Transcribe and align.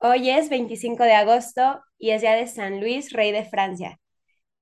Hoy 0.00 0.30
es 0.30 0.48
25 0.48 1.02
de 1.04 1.12
agosto 1.14 1.82
y 1.98 2.10
es 2.10 2.20
día 2.22 2.34
de 2.34 2.46
San 2.46 2.80
Luis, 2.80 3.12
rey 3.12 3.32
de 3.32 3.44
Francia. 3.44 3.98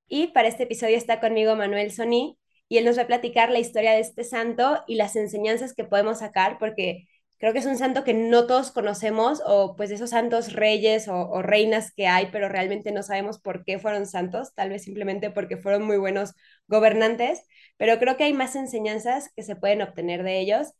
Y 0.07 0.27
para 0.27 0.47
este 0.47 0.63
episodio 0.63 0.97
está 0.97 1.19
conmigo 1.19 1.55
Manuel 1.55 1.91
Soní 1.91 2.37
y 2.69 2.77
él 2.77 2.85
nos 2.85 2.97
va 2.97 3.03
a 3.03 3.07
platicar 3.07 3.51
la 3.51 3.59
historia 3.59 3.91
de 3.93 3.99
este 4.01 4.23
santo 4.23 4.83
y 4.87 4.95
las 4.95 5.15
enseñanzas 5.15 5.73
que 5.73 5.83
podemos 5.85 6.19
sacar, 6.19 6.57
porque 6.59 7.07
creo 7.39 7.53
que 7.53 7.59
es 7.59 7.65
un 7.67 7.77
santo 7.77 8.03
que 8.03 8.13
no 8.13 8.47
todos 8.47 8.71
conocemos, 8.71 9.41
o 9.45 9.75
pues 9.75 9.89
de 9.89 9.95
esos 9.95 10.11
santos 10.11 10.53
reyes 10.53 11.07
o, 11.07 11.15
o 11.29 11.41
reinas 11.43 11.93
que 11.93 12.07
hay, 12.07 12.29
pero 12.31 12.49
realmente 12.49 12.91
no 12.91 13.03
sabemos 13.03 13.39
por 13.39 13.63
qué 13.65 13.79
fueron 13.79 14.07
santos, 14.07 14.53
tal 14.55 14.69
vez 14.69 14.83
simplemente 14.83 15.31
porque 15.31 15.57
fueron 15.57 15.83
muy 15.83 15.97
buenos 15.97 16.33
gobernantes, 16.67 17.43
pero 17.77 17.99
creo 17.99 18.17
que 18.17 18.25
hay 18.25 18.33
más 18.33 18.55
enseñanzas 18.55 19.31
que 19.35 19.43
se 19.43 19.55
pueden 19.55 19.81
obtener 19.83 20.23
de 20.23 20.39
ellos. 20.39 20.73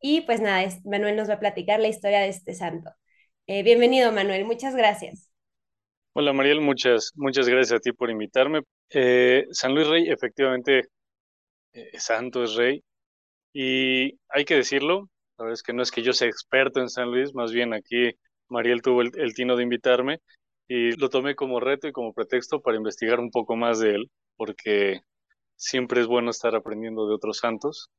Y 0.00 0.22
pues 0.22 0.40
nada, 0.40 0.68
Manuel 0.84 1.16
nos 1.16 1.28
va 1.30 1.34
a 1.34 1.40
platicar 1.40 1.80
la 1.80 1.88
historia 1.88 2.20
de 2.20 2.28
este 2.28 2.54
santo. 2.54 2.90
Eh, 3.48 3.62
bienvenido, 3.62 4.10
Manuel. 4.10 4.44
Muchas 4.44 4.74
gracias. 4.74 5.30
Hola 6.14 6.32
Mariel, 6.32 6.60
muchas, 6.60 7.12
muchas 7.14 7.48
gracias 7.48 7.78
a 7.78 7.80
ti 7.80 7.92
por 7.92 8.10
invitarme. 8.10 8.62
Eh, 8.90 9.46
San 9.52 9.72
Luis 9.72 9.86
Rey, 9.86 10.08
efectivamente, 10.08 10.88
eh, 11.72 11.90
santo, 11.98 12.42
es 12.42 12.54
rey, 12.54 12.82
y 13.52 14.18
hay 14.30 14.44
que 14.44 14.56
decirlo, 14.56 15.08
la 15.38 15.44
verdad 15.44 15.52
es 15.52 15.62
que 15.62 15.72
no 15.72 15.82
es 15.82 15.92
que 15.92 16.02
yo 16.02 16.12
sea 16.12 16.26
experto 16.28 16.80
en 16.80 16.88
San 16.88 17.10
Luis, 17.12 17.34
más 17.34 17.52
bien 17.52 17.72
aquí 17.72 18.12
Mariel 18.48 18.82
tuvo 18.82 19.02
el, 19.02 19.12
el 19.16 19.34
tino 19.34 19.56
de 19.56 19.62
invitarme 19.62 20.20
y 20.66 20.92
lo 20.98 21.08
tomé 21.10 21.36
como 21.36 21.60
reto 21.60 21.86
y 21.86 21.92
como 21.92 22.14
pretexto 22.14 22.60
para 22.62 22.78
investigar 22.78 23.20
un 23.20 23.30
poco 23.30 23.54
más 23.54 23.78
de 23.78 23.90
él, 23.90 24.10
porque 24.36 25.02
siempre 25.54 26.00
es 26.00 26.08
bueno 26.08 26.30
estar 26.30 26.56
aprendiendo 26.56 27.06
de 27.06 27.14
otros 27.14 27.38
santos. 27.38 27.90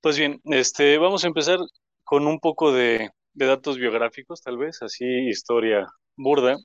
Pues 0.00 0.18
bien, 0.18 0.40
este, 0.44 0.98
vamos 0.98 1.22
a 1.24 1.28
empezar 1.28 1.60
con 2.02 2.26
un 2.26 2.40
poco 2.40 2.72
de, 2.72 3.10
de 3.38 3.46
datos 3.46 3.78
biográficos, 3.78 4.42
tal 4.42 4.58
vez, 4.58 4.82
así 4.82 5.04
historia 5.28 5.86
burda 6.16 6.56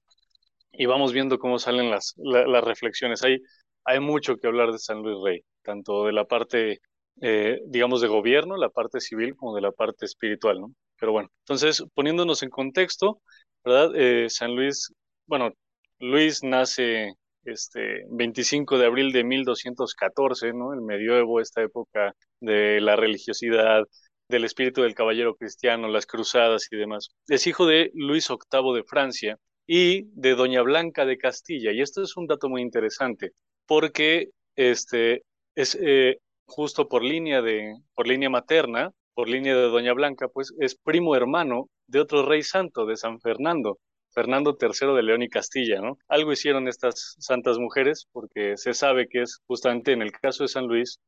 y 0.71 0.85
vamos 0.85 1.13
viendo 1.13 1.39
cómo 1.39 1.59
salen 1.59 1.89
las, 1.91 2.13
la- 2.17 2.47
las 2.47 2.63
reflexiones. 2.63 3.23
Hay, 3.23 3.39
hay 3.85 3.99
mucho 3.99 4.37
que 4.37 4.47
hablar 4.47 4.71
de 4.71 4.79
San 4.79 5.01
Luis 5.01 5.17
Rey, 5.23 5.41
tanto 5.63 6.05
de 6.05 6.13
la 6.13 6.25
parte, 6.25 6.79
eh, 7.21 7.59
digamos, 7.67 8.01
de 8.01 8.07
gobierno, 8.07 8.57
la 8.57 8.69
parte 8.69 8.99
civil, 9.01 9.35
como 9.35 9.55
de 9.55 9.61
la 9.61 9.71
parte 9.71 10.05
espiritual, 10.05 10.61
¿no? 10.61 10.73
Pero 10.99 11.11
bueno, 11.11 11.29
entonces, 11.39 11.83
poniéndonos 11.93 12.43
en 12.43 12.49
contexto, 12.49 13.21
¿verdad? 13.63 13.91
Eh, 13.95 14.29
San 14.29 14.55
Luis, 14.55 14.93
bueno, 15.27 15.51
Luis 15.99 16.43
nace 16.43 17.13
este 17.45 18.03
25 18.09 18.77
de 18.77 18.85
abril 18.85 19.11
de 19.11 19.23
1214, 19.23 20.53
¿no? 20.53 20.73
El 20.73 20.81
medioevo, 20.81 21.39
esta 21.41 21.61
época 21.61 22.13
de 22.39 22.79
la 22.81 22.95
religiosidad, 22.95 23.83
del 24.27 24.45
espíritu 24.45 24.81
del 24.81 24.95
caballero 24.95 25.35
cristiano, 25.35 25.87
las 25.87 26.05
cruzadas 26.05 26.67
y 26.71 26.77
demás. 26.77 27.09
Es 27.27 27.47
hijo 27.47 27.65
de 27.65 27.91
Luis 27.93 28.27
VIII 28.27 28.73
de 28.75 28.83
Francia 28.83 29.37
y 29.65 30.03
de 30.13 30.35
Doña 30.35 30.61
Blanca 30.61 31.05
de 31.05 31.17
Castilla. 31.17 31.71
Y 31.71 31.81
esto 31.81 32.01
es 32.01 32.17
un 32.17 32.27
dato 32.27 32.49
muy 32.49 32.61
interesante, 32.61 33.31
porque 33.65 34.29
este 34.55 35.23
es 35.55 35.77
eh, 35.81 36.17
justo 36.45 36.87
por 36.87 37.03
línea 37.03 37.41
de, 37.41 37.75
por 37.93 38.07
línea 38.07 38.29
materna, 38.29 38.91
por 39.13 39.29
línea 39.29 39.55
de 39.55 39.69
Doña 39.69 39.93
Blanca, 39.93 40.27
pues 40.27 40.53
es 40.59 40.75
primo 40.75 41.15
hermano 41.15 41.69
de 41.87 41.99
otro 41.99 42.25
rey 42.25 42.43
santo, 42.43 42.85
de 42.85 42.97
San 42.97 43.19
Fernando, 43.19 43.79
Fernando 44.11 44.57
III 44.59 44.95
de 44.95 45.03
León 45.03 45.23
y 45.23 45.29
Castilla, 45.29 45.81
¿no? 45.81 45.97
Algo 46.07 46.31
hicieron 46.31 46.67
estas 46.67 47.15
santas 47.19 47.57
mujeres, 47.57 48.07
porque 48.11 48.57
se 48.57 48.73
sabe 48.73 49.07
que 49.07 49.23
es 49.23 49.39
justamente 49.47 49.91
en 49.91 50.01
el 50.01 50.11
caso 50.11 50.43
de 50.43 50.47
San 50.49 50.65
Luis, 50.67 50.99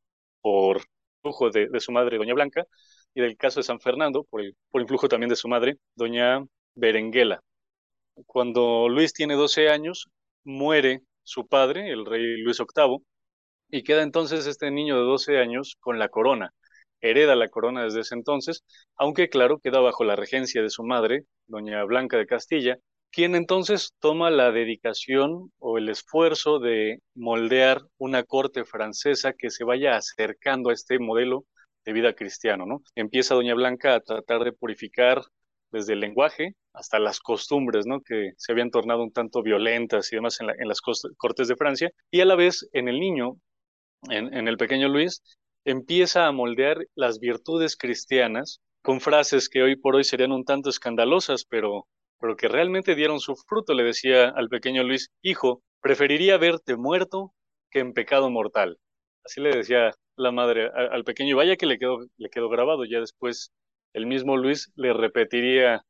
por 0.42 0.82
influjo 1.18 1.50
de, 1.50 1.68
de 1.68 1.80
su 1.80 1.92
madre, 1.92 2.18
Doña 2.18 2.34
Blanca, 2.34 2.66
y 3.16 3.22
del 3.22 3.38
caso 3.38 3.62
de 3.62 3.64
San 3.64 3.80
Fernando, 3.80 4.26
por, 4.26 4.42
el, 4.42 4.56
por 4.70 4.82
influjo 4.82 5.08
también 5.08 5.30
de 5.30 5.38
su 5.38 5.48
madre, 5.48 5.78
Doña 5.96 6.46
Berenguela. 6.76 7.40
Cuando 8.28 8.90
Luis 8.90 9.14
tiene 9.14 9.36
12 9.36 9.70
años, 9.70 10.08
muere 10.44 11.02
su 11.24 11.48
padre, 11.48 11.90
el 11.92 12.06
rey 12.06 12.42
Luis 12.42 12.60
VIII, 12.60 13.00
y 13.72 13.84
queda 13.84 14.04
entonces 14.04 14.46
este 14.48 14.70
niño 14.70 14.98
de 14.98 15.06
12 15.06 15.40
años 15.40 15.78
con 15.80 15.98
la 15.98 16.10
corona. 16.10 16.52
Hereda 17.02 17.36
la 17.36 17.50
corona 17.50 17.84
desde 17.84 18.02
ese 18.02 18.16
entonces, 18.16 18.64
aunque 18.96 19.30
claro, 19.30 19.60
queda 19.60 19.80
bajo 19.80 20.04
la 20.04 20.16
regencia 20.16 20.62
de 20.62 20.70
su 20.70 20.84
madre, 20.84 21.24
doña 21.48 21.84
Blanca 21.86 22.18
de 22.18 22.28
Castilla, 22.28 22.78
quien 23.12 23.36
entonces 23.36 23.94
toma 24.00 24.30
la 24.30 24.52
dedicación 24.52 25.52
o 25.60 25.78
el 25.78 25.88
esfuerzo 25.90 26.60
de 26.60 27.00
moldear 27.16 27.82
una 27.98 28.24
corte 28.24 28.66
francesa 28.66 29.34
que 29.34 29.50
se 29.50 29.64
vaya 29.64 29.96
acercando 29.96 30.70
a 30.70 30.74
este 30.74 31.00
modelo 31.00 31.46
de 31.86 31.94
vida 31.94 32.14
cristiano, 32.14 32.66
¿no? 32.66 32.82
Empieza 32.96 33.36
doña 33.36 33.54
Blanca 33.54 33.96
a 33.96 34.00
tratar 34.02 34.44
de 34.44 34.54
purificar 34.54 35.22
desde 35.72 35.94
el 35.94 36.00
lenguaje 36.00 36.56
hasta 36.74 37.00
las 37.00 37.20
costumbres, 37.20 37.86
¿no? 37.86 38.02
Que 38.02 38.32
se 38.38 38.52
habían 38.52 38.72
tornado 38.72 39.04
un 39.04 39.12
tanto 39.12 39.42
violentas 39.44 40.12
y 40.12 40.16
demás 40.16 40.40
en, 40.42 40.48
la, 40.48 40.54
en 40.58 40.68
las 40.68 40.82
cortes 40.82 41.48
de 41.48 41.56
Francia, 41.56 41.92
y 42.12 42.22
a 42.22 42.26
la 42.26 42.36
vez 42.36 42.68
en 42.74 42.88
el 42.88 43.00
niño, 43.00 43.38
en, 44.10 44.34
en 44.34 44.48
el 44.48 44.58
pequeño 44.58 44.88
Luis, 44.90 45.22
empieza 45.66 46.28
a 46.28 46.32
moldear 46.32 46.86
las 46.96 47.20
virtudes 47.20 47.76
cristianas 47.76 48.62
con 48.82 49.02
frases 49.02 49.50
que 49.50 49.64
hoy 49.64 49.76
por 49.76 49.96
hoy 49.96 50.04
serían 50.04 50.32
un 50.32 50.46
tanto 50.46 50.70
escandalosas, 50.70 51.44
pero, 51.44 51.88
pero 52.20 52.36
que 52.36 52.48
realmente 52.48 52.94
dieron 52.96 53.20
su 53.20 53.36
fruto. 53.36 53.74
Le 53.74 53.84
decía 53.84 54.30
al 54.30 54.48
pequeño 54.48 54.84
Luis, 54.84 55.10
hijo, 55.24 55.64
preferiría 55.82 56.38
verte 56.38 56.76
muerto 56.78 57.34
que 57.72 57.80
en 57.80 57.94
pecado 57.94 58.30
mortal. 58.30 58.78
Así 59.24 59.42
le 59.42 59.56
decía 59.56 59.92
la 60.18 60.32
madre 60.32 60.70
al, 60.74 61.04
pequeño, 61.04 61.32
y 61.32 61.34
vaya 61.34 61.56
que 61.56 61.66
le 61.66 61.78
quedó, 61.78 62.00
le 62.18 62.30
quedó 62.30 62.50
grabado. 62.50 62.86
Ya 62.86 63.00
después 63.00 63.52
el 63.94 64.06
mismo 64.06 64.38
Luis 64.38 64.72
le 64.76 64.94
repetiría 64.94 65.84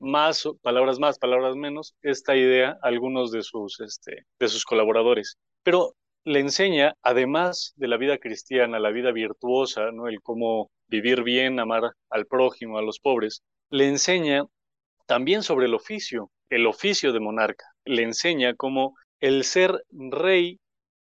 más, 0.00 0.48
palabras 0.62 0.98
más, 0.98 1.18
palabras 1.18 1.56
menos, 1.56 1.94
esta 2.02 2.36
idea 2.36 2.78
a 2.82 2.88
algunos 2.88 3.30
de 3.32 3.42
sus, 3.42 3.80
este, 3.80 4.26
de 4.38 4.48
sus 4.48 4.64
colaboradores. 4.64 5.36
Pero 5.62 5.94
le 6.24 6.40
enseña, 6.40 6.94
además 7.02 7.72
de 7.76 7.88
la 7.88 7.96
vida 7.96 8.18
cristiana, 8.18 8.78
la 8.78 8.90
vida 8.90 9.12
virtuosa, 9.12 9.90
¿no? 9.92 10.08
el 10.08 10.20
cómo 10.22 10.70
vivir 10.88 11.22
bien, 11.22 11.60
amar 11.60 11.92
al 12.10 12.26
prójimo, 12.26 12.78
a 12.78 12.82
los 12.82 12.98
pobres, 12.98 13.42
le 13.70 13.88
enseña 13.88 14.44
también 15.06 15.42
sobre 15.42 15.66
el 15.66 15.74
oficio, 15.74 16.30
el 16.50 16.66
oficio 16.66 17.12
de 17.12 17.20
monarca. 17.20 17.66
Le 17.84 18.02
enseña 18.02 18.54
cómo 18.54 18.94
el 19.20 19.44
ser 19.44 19.84
rey 19.90 20.58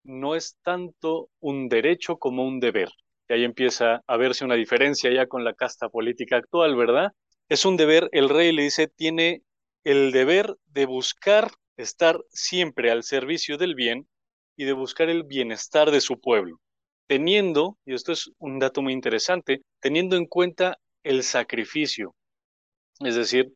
no 0.04 0.36
es 0.36 0.58
tanto 0.64 1.30
un 1.40 1.70
derecho 1.70 2.18
como 2.18 2.46
un 2.46 2.60
deber. 2.60 2.90
Y 3.28 3.34
ahí 3.34 3.44
empieza 3.44 4.02
a 4.08 4.18
verse 4.18 4.46
una 4.46 4.56
diferencia 4.56 5.12
ya 5.12 5.28
con 5.28 5.44
la 5.44 5.54
casta 5.54 5.90
política 5.90 6.38
actual, 6.38 6.76
¿verdad? 6.76 7.12
Es 7.48 7.66
un 7.66 7.78
deber, 7.78 8.09
el 8.12 8.30
rey 8.30 8.52
le 8.52 8.64
dice, 8.64 8.88
tiene 8.88 9.44
el 9.84 10.12
deber 10.12 10.56
de 10.68 10.86
buscar 10.86 11.52
estar 11.78 12.20
siempre 12.30 12.92
al 12.92 13.04
servicio 13.04 13.58
del 13.58 13.76
bien 13.76 14.08
y 14.56 14.66
de 14.66 14.74
buscar 14.74 15.09
el 15.09 15.24
bienestar 15.24 15.92
de 15.92 16.02
su 16.02 16.20
pueblo, 16.20 16.59
teniendo, 17.08 17.78
y 17.86 17.94
esto 17.94 18.12
es 18.12 18.32
un 18.40 18.59
dato 18.59 18.82
muy 18.82 18.94
interesante, 18.94 19.62
teniendo 19.80 20.18
en 20.18 20.26
cuenta 20.26 20.78
el 21.04 21.24
sacrificio. 21.24 22.16
Es 23.00 23.16
decir, 23.16 23.54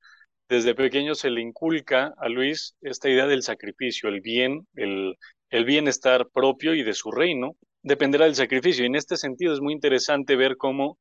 desde 0.48 0.76
pequeño 0.76 1.16
se 1.16 1.30
le 1.30 1.42
inculca 1.42 2.14
a 2.18 2.30
Luis 2.30 2.76
esta 2.82 3.09
idea 3.09 3.28
del 3.28 3.44
sacrificio, 3.44 4.09
el 4.09 4.22
bien, 4.22 4.68
el, 4.76 5.18
el 5.53 5.66
bienestar 5.66 6.30
propio 6.34 6.74
y 6.74 6.81
de 6.81 6.96
su 6.96 7.12
reino, 7.12 7.56
dependerá 7.84 8.25
del 8.25 8.34
sacrificio. 8.34 8.84
Y 8.84 8.88
en 8.88 8.96
este 8.96 9.18
sentido 9.18 9.53
es 9.53 9.62
muy 9.62 9.74
interesante 9.74 10.36
ver 10.36 10.58
cómo 10.58 10.97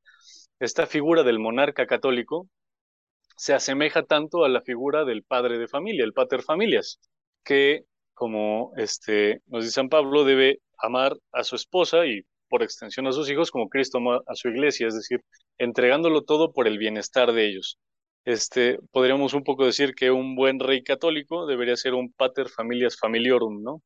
esta 0.60 0.86
figura 0.86 1.22
del 1.22 1.38
monarca 1.38 1.86
católico 1.86 2.48
se 3.34 3.54
asemeja 3.54 4.02
tanto 4.02 4.44
a 4.44 4.50
la 4.50 4.60
figura 4.60 5.06
del 5.06 5.22
padre 5.22 5.56
de 5.56 5.68
familia, 5.68 6.04
el 6.04 6.12
pater 6.12 6.42
familias, 6.42 7.00
que 7.42 7.84
como 8.12 8.72
este, 8.76 9.40
nos 9.46 9.64
dice 9.64 9.76
San 9.76 9.88
Pablo, 9.88 10.24
debe 10.24 10.60
amar 10.76 11.16
a 11.32 11.44
su 11.44 11.56
esposa 11.56 12.04
y 12.06 12.20
por 12.50 12.62
extensión 12.62 13.06
a 13.06 13.12
sus 13.12 13.30
hijos 13.30 13.50
como 13.50 13.70
Cristo 13.70 13.98
ama 13.98 14.20
a 14.26 14.34
su 14.34 14.48
iglesia, 14.48 14.86
es 14.86 14.94
decir, 14.94 15.22
entregándolo 15.56 16.24
todo 16.24 16.52
por 16.52 16.68
el 16.68 16.76
bienestar 16.76 17.32
de 17.32 17.46
ellos. 17.48 17.78
Este, 18.26 18.78
podríamos 18.90 19.32
un 19.32 19.44
poco 19.44 19.64
decir 19.64 19.94
que 19.94 20.10
un 20.10 20.36
buen 20.36 20.60
rey 20.60 20.82
católico 20.82 21.46
debería 21.46 21.76
ser 21.76 21.94
un 21.94 22.12
pater 22.12 22.50
familias 22.50 22.98
familiorum, 22.98 23.62
¿no? 23.62 23.82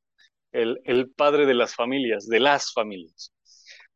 El, 0.56 1.10
padre 1.16 1.46
de 1.46 1.54
las 1.54 1.74
familias, 1.74 2.26
de 2.26 2.40
las 2.40 2.72
familias. 2.72 3.32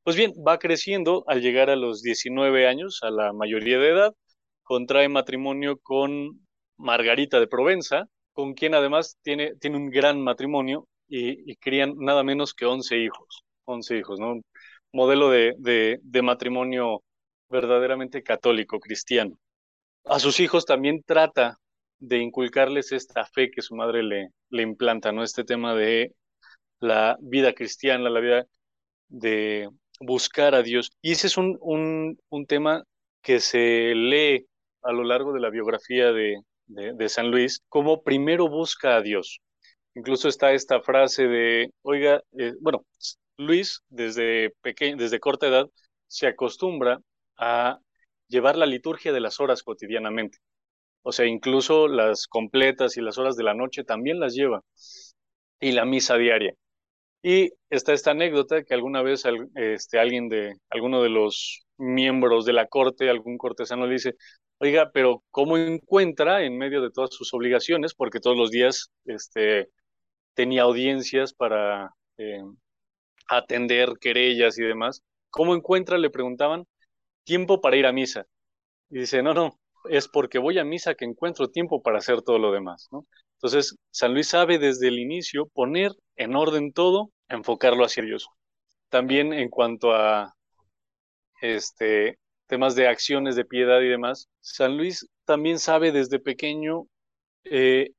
Pues 0.03 0.17
bien, 0.17 0.33
va 0.47 0.59
creciendo 0.59 1.25
al 1.27 1.41
llegar 1.41 1.71
a 1.71 1.77
los 1.77 2.03
19 2.03 2.67
años, 2.67 3.01
a 3.03 3.11
la 3.11 3.33
mayoría 3.33 3.79
de 3.79 3.89
edad, 3.91 4.15
contrae 4.63 5.09
matrimonio 5.09 5.79
con 5.79 6.47
Margarita 6.77 7.41
de 7.41 7.47
Provenza, 7.47 8.07
con 8.33 8.55
quien 8.55 8.75
además 8.75 9.19
tiene, 9.23 9.55
tiene 9.57 9.77
un 9.79 9.91
gran 9.91 10.21
matrimonio 10.21 10.87
y, 11.09 11.51
y 11.51 11.57
crían 11.57 11.95
nada 11.99 12.23
menos 12.23 12.55
que 12.55 12.67
11 12.67 12.99
hijos, 12.99 13.45
11 13.65 13.99
hijos, 13.99 14.21
¿no? 14.21 14.41
Modelo 14.93 15.31
de, 15.31 15.55
de, 15.59 15.99
de 16.03 16.23
matrimonio 16.23 17.03
verdaderamente 17.49 18.23
católico, 18.23 18.81
cristiano. 18.81 19.37
A 20.05 20.19
sus 20.19 20.41
hijos 20.41 20.67
también 20.67 21.03
trata 21.05 21.59
de 21.99 22.19
inculcarles 22.19 22.93
esta 22.93 23.25
fe 23.27 23.51
que 23.51 23.63
su 23.63 23.75
madre 23.77 24.03
le, 24.03 24.29
le 24.51 24.63
implanta, 24.63 25.13
¿no? 25.13 25.23
Este 25.23 25.45
tema 25.45 25.75
de 25.75 26.15
la 26.81 27.17
vida 27.21 27.53
cristiana, 27.55 28.11
la 28.11 28.21
vida 28.21 28.47
de 29.09 29.69
buscar 30.01 30.55
a 30.55 30.63
Dios. 30.63 30.91
Y 31.03 31.13
ese 31.13 31.27
es 31.29 31.37
un, 31.37 31.59
un, 31.61 32.19
un 32.31 32.47
tema 32.47 32.85
que 33.23 33.41
se 33.41 33.95
lee 33.95 34.47
a 34.83 34.93
lo 34.93 35.05
largo 35.05 35.33
de 35.33 35.41
la 35.41 35.51
biografía 35.51 36.13
de, 36.13 36.37
de, 36.67 37.09
San 37.09 37.31
Luis, 37.31 37.63
cómo 37.69 38.03
primero 38.03 38.49
busca 38.49 38.97
a 38.97 39.03
Dios. 39.03 39.41
Incluso 39.95 40.29
está 40.29 40.53
esta 40.53 40.81
frase 40.81 41.27
de, 41.27 41.71
oiga, 41.83 42.23
eh, 42.39 42.55
bueno, 42.61 42.85
Luis 43.37 43.83
desde, 43.89 44.55
desde 44.63 45.21
corta 45.21 45.49
edad 45.49 45.67
se 46.07 46.27
acostumbra 46.27 47.01
a 47.37 47.79
llevar 48.29 48.57
la 48.57 48.67
liturgia 48.67 49.13
de 49.13 49.21
las 49.21 49.41
horas 49.41 49.63
cotidianamente. 49.63 50.39
O 51.03 51.13
sea, 51.13 51.27
incluso 51.27 51.89
las 51.89 52.27
completas 52.27 52.97
y 52.97 53.01
las 53.01 53.19
horas 53.19 53.37
de 53.37 53.45
la 53.45 53.55
noche 53.55 53.85
también 53.85 54.21
las 54.21 54.35
lleva. 54.35 54.63
Y 55.61 55.73
la 55.73 55.85
misa 55.85 56.17
diaria. 56.17 56.55
Y 57.23 57.53
está 57.69 57.93
esta 57.93 58.13
anécdota 58.13 58.63
que 58.65 58.75
alguna 58.75 59.03
vez 59.03 59.25
este, 59.55 59.99
alguien 59.99 60.29
de, 60.29 60.57
alguno 60.71 61.03
de 61.03 61.11
los 61.11 61.67
miembros 61.77 62.45
de 62.47 62.55
la 62.55 62.67
corte, 62.67 63.11
algún 63.11 63.37
cortesano 63.37 63.87
le 63.87 63.95
dice, 63.95 64.15
oiga, 64.59 64.91
pero 64.93 65.23
¿cómo 65.31 65.59
encuentra 65.59 66.43
en 66.45 66.57
medio 66.57 66.81
de 66.83 66.91
todas 66.91 67.11
sus 67.13 67.33
obligaciones? 67.35 67.95
Porque 67.95 68.21
todos 68.21 68.37
los 68.37 68.51
días 68.51 68.91
este, 69.05 69.69
tenía 70.35 70.63
audiencias 70.63 71.35
para 71.35 71.95
eh, 72.19 72.43
atender 73.29 73.95
querellas 74.01 74.59
y 74.59 74.63
demás. 74.63 75.03
¿Cómo 75.31 75.55
encuentra, 75.55 75.99
le 75.99 76.11
preguntaban, 76.11 76.67
tiempo 77.25 77.61
para 77.61 77.77
ir 77.77 77.87
a 77.87 77.93
misa? 77.93 78.27
Y 78.91 79.01
dice, 79.01 79.23
no, 79.23 79.35
no, 79.35 79.61
es 79.89 80.09
porque 80.09 80.39
voy 80.39 80.59
a 80.59 80.65
misa 80.65 80.95
que 80.95 81.05
encuentro 81.05 81.49
tiempo 81.49 81.83
para 81.83 81.99
hacer 81.99 82.23
todo 82.23 82.39
lo 82.39 82.53
demás. 82.53 82.89
Entonces, 83.43 83.75
San 83.91 84.13
Luis 84.13 84.29
sabe 84.29 84.59
desde 84.59 84.89
el 84.89 84.99
inicio 84.99 85.47
poner 85.47 85.93
en 86.17 86.37
orden 86.37 86.75
todo, 86.75 87.11
enfocarlo 87.27 87.87
hacia 87.87 88.03
Dios. 88.03 88.29
También 88.91 89.33
en 89.33 89.49
cuanto 89.49 89.93
a 89.93 90.35
este, 91.41 92.19
temas 92.47 92.75
de 92.75 92.87
acciones 92.87 93.37
de 93.37 93.47
piedad 93.47 93.81
y 93.81 93.89
demás, 93.89 94.29
San 94.43 94.77
Luis 94.77 95.07
también 95.25 95.59
sabe 95.59 95.91
desde 95.91 96.19
pequeño, 96.19 96.85
eh, 97.45 97.93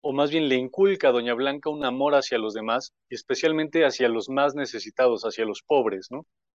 o 0.00 0.12
más 0.12 0.32
bien 0.32 0.48
le 0.48 0.56
inculca 0.56 1.08
a 1.08 1.12
Doña 1.12 1.34
Blanca 1.34 1.70
un 1.70 1.84
amor 1.84 2.16
hacia 2.16 2.38
los 2.38 2.52
demás, 2.52 2.90
y 3.08 3.14
especialmente 3.14 3.84
hacia 3.84 4.08
los 4.08 4.28
más 4.28 4.56
necesitados, 4.56 5.22
hacia 5.22 5.44
los 5.44 5.62
pobres. 5.62 6.08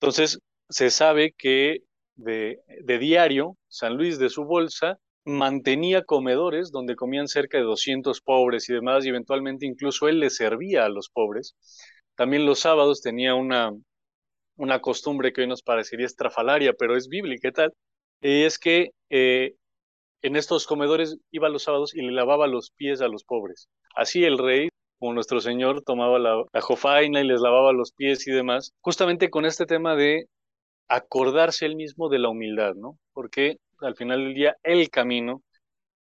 Entonces, 0.00 0.38
se 0.70 0.88
sabe 0.88 1.34
que 1.36 1.80
de, 2.14 2.58
de 2.84 2.98
diario, 2.98 3.58
San 3.68 3.98
Luis 3.98 4.18
de 4.18 4.30
su 4.30 4.44
bolsa 4.44 4.98
mantenía 5.24 6.04
comedores 6.04 6.70
donde 6.70 6.96
comían 6.96 7.28
cerca 7.28 7.58
de 7.58 7.64
200 7.64 8.20
pobres 8.20 8.68
y 8.68 8.74
demás, 8.74 9.04
y 9.04 9.08
eventualmente 9.08 9.66
incluso 9.66 10.08
él 10.08 10.20
les 10.20 10.36
servía 10.36 10.84
a 10.84 10.88
los 10.88 11.08
pobres. 11.08 11.56
También 12.14 12.46
los 12.46 12.60
sábados 12.60 13.02
tenía 13.02 13.34
una, 13.34 13.72
una 14.56 14.80
costumbre 14.80 15.32
que 15.32 15.42
hoy 15.42 15.46
nos 15.48 15.62
parecería 15.62 16.06
estrafalaria, 16.06 16.72
pero 16.74 16.96
es 16.96 17.08
bíblica 17.08 17.48
y 17.48 17.52
tal, 17.52 17.72
y 18.20 18.44
es 18.44 18.58
que 18.58 18.90
eh, 19.10 19.54
en 20.22 20.36
estos 20.36 20.66
comedores 20.66 21.18
iba 21.30 21.48
los 21.48 21.64
sábados 21.64 21.94
y 21.94 22.02
le 22.02 22.12
lavaba 22.12 22.46
los 22.46 22.70
pies 22.70 23.00
a 23.00 23.08
los 23.08 23.24
pobres. 23.24 23.68
Así 23.96 24.24
el 24.24 24.38
rey, 24.38 24.68
como 24.98 25.14
nuestro 25.14 25.40
Señor, 25.40 25.82
tomaba 25.82 26.18
la, 26.18 26.44
la 26.52 26.60
jofaina 26.60 27.20
y 27.20 27.26
les 27.26 27.40
lavaba 27.40 27.72
los 27.72 27.92
pies 27.92 28.26
y 28.26 28.32
demás, 28.32 28.72
justamente 28.80 29.30
con 29.30 29.44
este 29.44 29.66
tema 29.66 29.96
de 29.96 30.26
acordarse 30.88 31.66
él 31.66 31.76
mismo 31.76 32.08
de 32.08 32.18
la 32.18 32.28
humildad, 32.28 32.74
¿no? 32.74 32.98
Porque 33.12 33.58
al 33.80 33.96
final 33.96 34.24
del 34.24 34.34
día 34.34 34.56
el 34.62 34.90
camino 34.90 35.42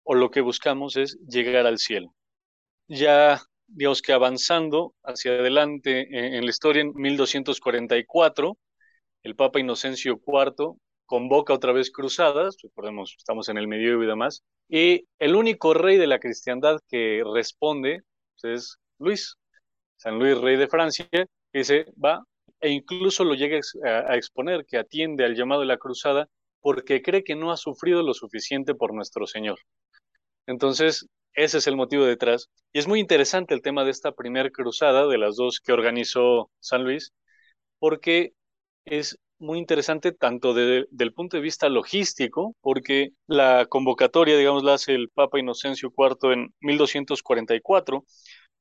o 0.05 0.15
lo 0.15 0.31
que 0.31 0.41
buscamos 0.41 0.97
es 0.97 1.19
llegar 1.27 1.67
al 1.67 1.79
cielo. 1.79 2.15
Ya, 2.89 3.43
digamos 3.67 4.03
que 4.03 4.13
avanzando 4.13 4.95
hacia 5.03 5.33
adelante 5.33 6.07
en, 6.11 6.45
la 6.45 6.51
historia, 6.51 6.83
en 6.83 6.93
1244, 6.95 8.57
el 9.23 9.35
Papa 9.35 9.61
Inocencio 9.61 10.21
IV 10.25 10.77
convoca 11.05 11.55
otra 11.55 11.73
vez 11.73 11.91
cruzadas, 11.91 12.57
recordemos, 12.63 13.15
estamos 13.19 13.49
en 13.49 13.59
el 13.59 13.69
medievo 13.69 14.03
y 14.05 14.07
demás, 14.07 14.45
y 14.69 15.07
el 15.19 15.35
único 15.35 15.75
rey 15.75 15.97
de 15.97 16.07
la 16.07 16.21
cristiandad 16.21 16.79
que 16.89 17.23
responde 17.35 18.03
pues, 18.41 18.55
es 18.55 18.77
Luis, 18.99 19.37
San 19.97 20.19
Luis, 20.19 20.39
rey 20.39 20.57
de 20.57 20.69
Francia, 20.69 21.09
que 21.11 21.27
dice, 21.53 21.87
va, 22.03 22.23
e 22.61 22.71
incluso 22.71 23.25
lo 23.25 23.35
llega 23.35 23.59
a 23.85 24.17
exponer, 24.17 24.65
que 24.67 24.79
atiende 24.79 25.25
al 25.25 25.35
llamado 25.35 25.63
de 25.63 25.67
la 25.67 25.79
cruzada 25.79 26.29
porque 26.61 27.03
cree 27.03 27.25
que 27.25 27.37
no 27.37 27.53
ha 27.53 27.57
sufrido 27.57 28.03
lo 28.03 28.15
suficiente 28.15 28.75
por 28.75 28.95
nuestro 28.95 29.27
Señor. 29.27 29.59
Entonces, 30.47 31.07
ese 31.35 31.59
es 31.59 31.67
el 31.67 31.77
motivo 31.77 32.05
detrás. 32.05 32.49
Y 32.73 32.79
es 32.79 32.89
muy 32.89 33.01
interesante 33.01 33.55
el 33.55 33.63
tema 33.63 33.85
de 33.85 33.91
esta 33.91 34.13
primera 34.13 34.51
cruzada, 34.51 35.07
de 35.07 35.19
las 35.19 35.37
dos 35.37 35.61
que 35.61 35.73
organizó 35.73 36.51
San 36.61 36.85
Luis, 36.85 37.13
porque 37.79 38.33
es 38.85 39.19
muy 39.39 39.59
interesante 39.59 40.13
tanto 40.13 40.55
desde 40.55 40.87
el 40.99 41.13
punto 41.13 41.37
de 41.37 41.43
vista 41.43 41.69
logístico, 41.69 42.57
porque 42.61 43.11
la 43.27 43.67
convocatoria, 43.67 44.37
digamos, 44.37 44.65
la 44.65 44.75
hace 44.75 44.95
el 44.95 45.11
Papa 45.11 45.39
Inocencio 45.39 45.93
IV 45.97 46.33
en 46.33 46.55
1244, 46.61 48.05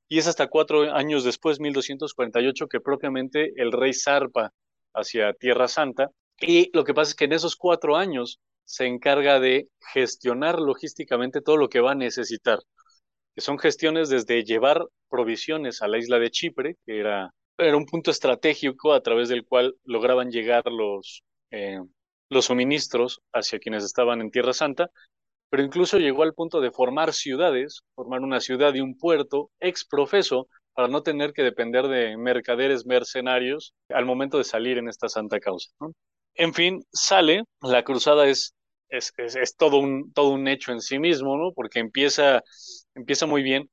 y 0.10 0.20
es 0.20 0.28
hasta 0.28 0.48
cuatro 0.48 0.94
años 0.94 1.24
después, 1.24 1.60
1248, 1.60 2.68
que 2.68 2.82
propiamente 2.82 3.54
el 3.56 3.72
rey 3.72 3.94
zarpa 3.94 4.52
hacia 4.94 5.34
Tierra 5.34 5.68
Santa, 5.68 6.10
y 6.40 6.70
lo 6.76 6.84
que 6.84 6.94
pasa 6.94 7.12
es 7.12 7.16
que 7.16 7.26
en 7.26 7.34
esos 7.34 7.56
cuatro 7.56 7.96
años 7.96 8.40
se 8.66 8.86
encarga 8.88 9.40
de 9.40 9.70
gestionar 9.94 10.60
logísticamente 10.60 11.42
todo 11.42 11.58
lo 11.58 11.70
que 11.70 11.82
va 11.82 11.92
a 11.92 11.96
necesitar, 11.96 12.60
que 13.36 13.42
son 13.42 13.60
gestiones 13.60 14.10
desde 14.10 14.44
llevar 14.44 14.86
provisiones 15.10 15.82
a 15.82 15.88
la 15.88 15.98
isla 15.98 16.20
de 16.20 16.32
Chipre, 16.32 16.76
que 16.86 17.00
era, 17.00 17.32
un 17.58 17.86
punto 17.86 18.12
estratégico 18.12 18.94
a 18.94 19.02
través 19.02 19.30
del 19.30 19.46
cual 19.46 19.76
lograban 19.86 20.30
llegar 20.30 20.64
los, 20.66 21.24
eh, 21.52 21.80
los 22.30 22.46
suministros 22.46 23.22
hacia 23.34 23.60
quienes 23.60 23.84
estaban 23.86 24.20
en 24.20 24.32
Tierra 24.32 24.54
Santa, 24.54 24.90
pero 25.50 25.64
incluso 25.64 25.98
llegó 26.00 26.24
al 26.24 26.34
punto 26.34 26.60
de 26.60 26.72
formar 26.72 27.14
ciudades, 27.14 27.82
formar 27.96 28.22
una 28.22 28.42
ciudad 28.42 28.74
y 28.74 28.82
un 28.82 28.98
puerto 28.98 29.52
ex 29.60 29.86
profeso 29.86 30.48
para 30.74 30.90
no 30.90 31.02
tener 31.04 31.32
que 31.32 31.44
depender 31.44 31.88
de 31.88 32.18
mercaderes 32.18 32.86
mercenarios 32.86 33.74
al 33.90 34.06
momento 34.06 34.38
de 34.38 34.44
salir 34.44 34.78
en 34.78 34.90
esta 34.90 35.08
santa 35.08 35.40
causa. 35.40 35.70
En 36.36 36.54
fin, 36.54 36.84
sale, 36.92 37.44
la 37.62 37.84
cruzada 37.84 38.28
es, 38.28 38.54
es, 38.90 39.14
es, 39.18 39.56
todo, 39.56 39.78
un, 39.78 40.12
todo 40.14 40.30
un 40.30 40.48
hecho 40.48 40.72
en 40.72 40.82
sí 40.82 41.00
mismo, 41.00 41.38
¿no? 41.38 41.54
Porque 41.54 41.80
empieza, 41.80 42.44
empieza 42.94 43.26
muy 43.26 43.42
bien 43.44 43.70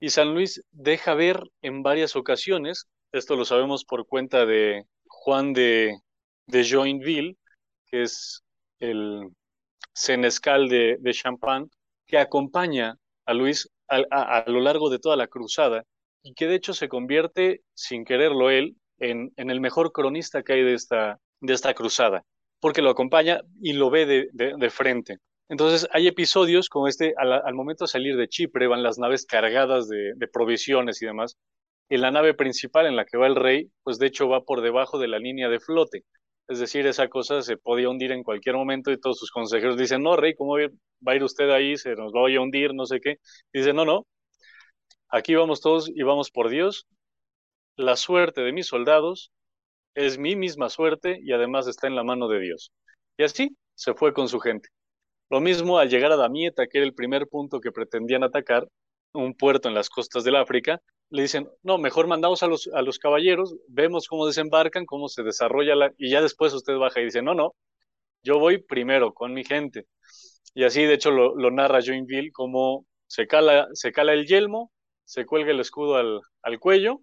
y 0.00 0.10
San 0.10 0.34
Luis 0.34 0.62
deja 0.72 1.14
ver 1.14 1.42
en 1.62 1.82
varias 1.82 2.16
ocasiones, 2.16 2.88
esto 3.12 3.36
lo 3.36 3.44
sabemos 3.44 3.84
por 3.84 4.06
cuenta 4.06 4.46
de 4.46 4.84
Juan 5.06 5.52
de, 5.52 5.96
de 6.46 6.68
Joinville, 6.68 7.36
que 7.86 8.02
es 8.02 8.42
el 8.80 9.28
senescal 9.94 10.68
de, 10.68 10.96
de 11.00 11.12
Champagne, 11.14 11.68
que 12.06 12.18
acompaña 12.18 12.96
a 13.26 13.34
Luis 13.34 13.70
a, 13.88 13.98
a, 14.10 14.44
lo 14.50 14.60
largo 14.60 14.90
de 14.90 14.98
toda 14.98 15.16
la 15.16 15.28
cruzada 15.28 15.84
y 16.22 16.34
que 16.34 16.46
de 16.46 16.56
hecho 16.56 16.74
se 16.74 16.88
convierte, 16.88 17.62
sin 17.74 18.04
quererlo 18.04 18.50
él, 18.50 18.76
en, 18.98 19.32
en 19.36 19.50
el 19.50 19.60
mejor 19.60 19.92
cronista 19.92 20.42
que 20.42 20.54
hay 20.54 20.62
de 20.64 20.74
esta, 20.74 21.18
de 21.42 21.54
esta 21.54 21.74
cruzada, 21.74 22.24
porque 22.60 22.80
lo 22.80 22.90
acompaña 22.90 23.40
y 23.60 23.74
lo 23.74 23.90
ve 23.90 24.06
de, 24.32 24.70
frente. 24.70 25.18
Entonces 25.48 25.86
hay 25.92 26.06
episodios 26.06 26.68
como 26.68 26.88
este, 26.88 27.14
al, 27.18 27.54
momento 27.54 27.84
de 27.84 27.88
salir 27.88 28.16
de 28.16 28.28
Chipre 28.28 28.68
van 28.68 28.82
las 28.82 28.98
naves 28.98 29.26
cargadas 29.26 29.88
de, 29.88 30.28
provisiones 30.32 31.02
y 31.02 31.06
demás, 31.06 31.36
y 31.90 31.98
la 31.98 32.10
nave 32.10 32.32
principal 32.34 32.86
en 32.86 32.96
la 32.96 33.04
que 33.04 33.18
va 33.18 33.26
el 33.26 33.36
rey, 33.36 33.70
pues 33.82 33.98
de 33.98 34.06
hecho 34.06 34.28
va 34.28 34.44
por 34.44 34.62
debajo 34.62 34.98
de 34.98 35.08
la 35.08 35.18
línea 35.18 35.48
de 35.48 35.60
flote. 35.60 36.04
Es 36.48 36.58
decir, 36.58 36.86
esa 36.86 37.08
cosa 37.08 37.42
se 37.42 37.56
podía 37.56 37.88
hundir 37.88 38.12
en 38.12 38.22
cualquier 38.22 38.56
momento 38.56 38.90
y 38.90 39.00
todos 39.00 39.18
sus 39.18 39.30
consejeros 39.30 39.76
dicen, 39.76 40.02
no, 40.02 40.16
rey, 40.16 40.34
¿cómo 40.34 40.56
va 40.56 41.12
a 41.12 41.16
ir 41.16 41.24
usted 41.24 41.50
ahí? 41.50 41.76
Se 41.76 41.94
nos 41.94 42.12
va 42.12 42.20
a 42.20 42.40
hundir, 42.40 42.74
no 42.74 42.86
sé 42.86 43.00
qué. 43.00 43.16
dice, 43.52 43.72
no, 43.72 43.84
no, 43.84 44.06
aquí 45.08 45.34
vamos 45.34 45.60
todos 45.60 45.88
y 45.88 46.02
vamos 46.02 46.30
por 46.30 46.48
Dios. 46.50 46.86
La 47.76 47.96
suerte 47.96 48.42
de 48.42 48.52
mis 48.52 48.66
soldados 48.66 49.32
es 49.94 50.18
mi 50.18 50.36
misma 50.36 50.68
suerte 50.68 51.18
y 51.22 51.32
además 51.32 51.66
está 51.66 51.86
en 51.86 51.96
la 51.96 52.04
mano 52.04 52.28
de 52.28 52.40
Dios. 52.40 52.72
Y 53.16 53.24
así 53.24 53.56
se 53.74 53.94
fue 53.94 54.12
con 54.12 54.28
su 54.28 54.40
gente. 54.40 54.68
Lo 55.30 55.40
mismo 55.40 55.78
al 55.78 55.88
llegar 55.88 56.12
a 56.12 56.16
Damieta, 56.16 56.66
que 56.66 56.78
era 56.78 56.86
el 56.86 56.94
primer 56.94 57.26
punto 57.28 57.60
que 57.60 57.72
pretendían 57.72 58.22
atacar, 58.22 58.68
un 59.14 59.34
puerto 59.34 59.68
en 59.68 59.74
las 59.74 59.90
costas 59.90 60.24
del 60.24 60.36
África, 60.36 60.80
le 61.10 61.22
dicen, 61.22 61.48
no, 61.62 61.78
mejor 61.78 62.06
mandamos 62.06 62.42
a 62.42 62.46
los, 62.46 62.68
a 62.72 62.82
los 62.82 62.98
caballeros, 62.98 63.54
vemos 63.68 64.08
cómo 64.08 64.26
desembarcan, 64.26 64.86
cómo 64.86 65.08
se 65.08 65.22
desarrolla 65.22 65.74
la... 65.74 65.92
y 65.98 66.10
ya 66.10 66.22
después 66.22 66.54
usted 66.54 66.76
baja 66.76 67.00
y 67.00 67.04
dice, 67.04 67.22
no, 67.22 67.34
no, 67.34 67.54
yo 68.22 68.38
voy 68.38 68.58
primero 68.58 69.12
con 69.12 69.34
mi 69.34 69.44
gente. 69.44 69.86
Y 70.54 70.64
así, 70.64 70.84
de 70.84 70.94
hecho, 70.94 71.10
lo, 71.10 71.36
lo 71.36 71.50
narra 71.50 71.80
Joinville, 71.84 72.32
como 72.32 72.86
se 73.06 73.26
cala, 73.26 73.68
se 73.74 73.92
cala 73.92 74.14
el 74.14 74.26
yelmo, 74.26 74.72
se 75.04 75.26
cuelga 75.26 75.50
el 75.50 75.60
escudo 75.60 75.96
al, 75.96 76.20
al 76.42 76.58
cuello, 76.58 77.00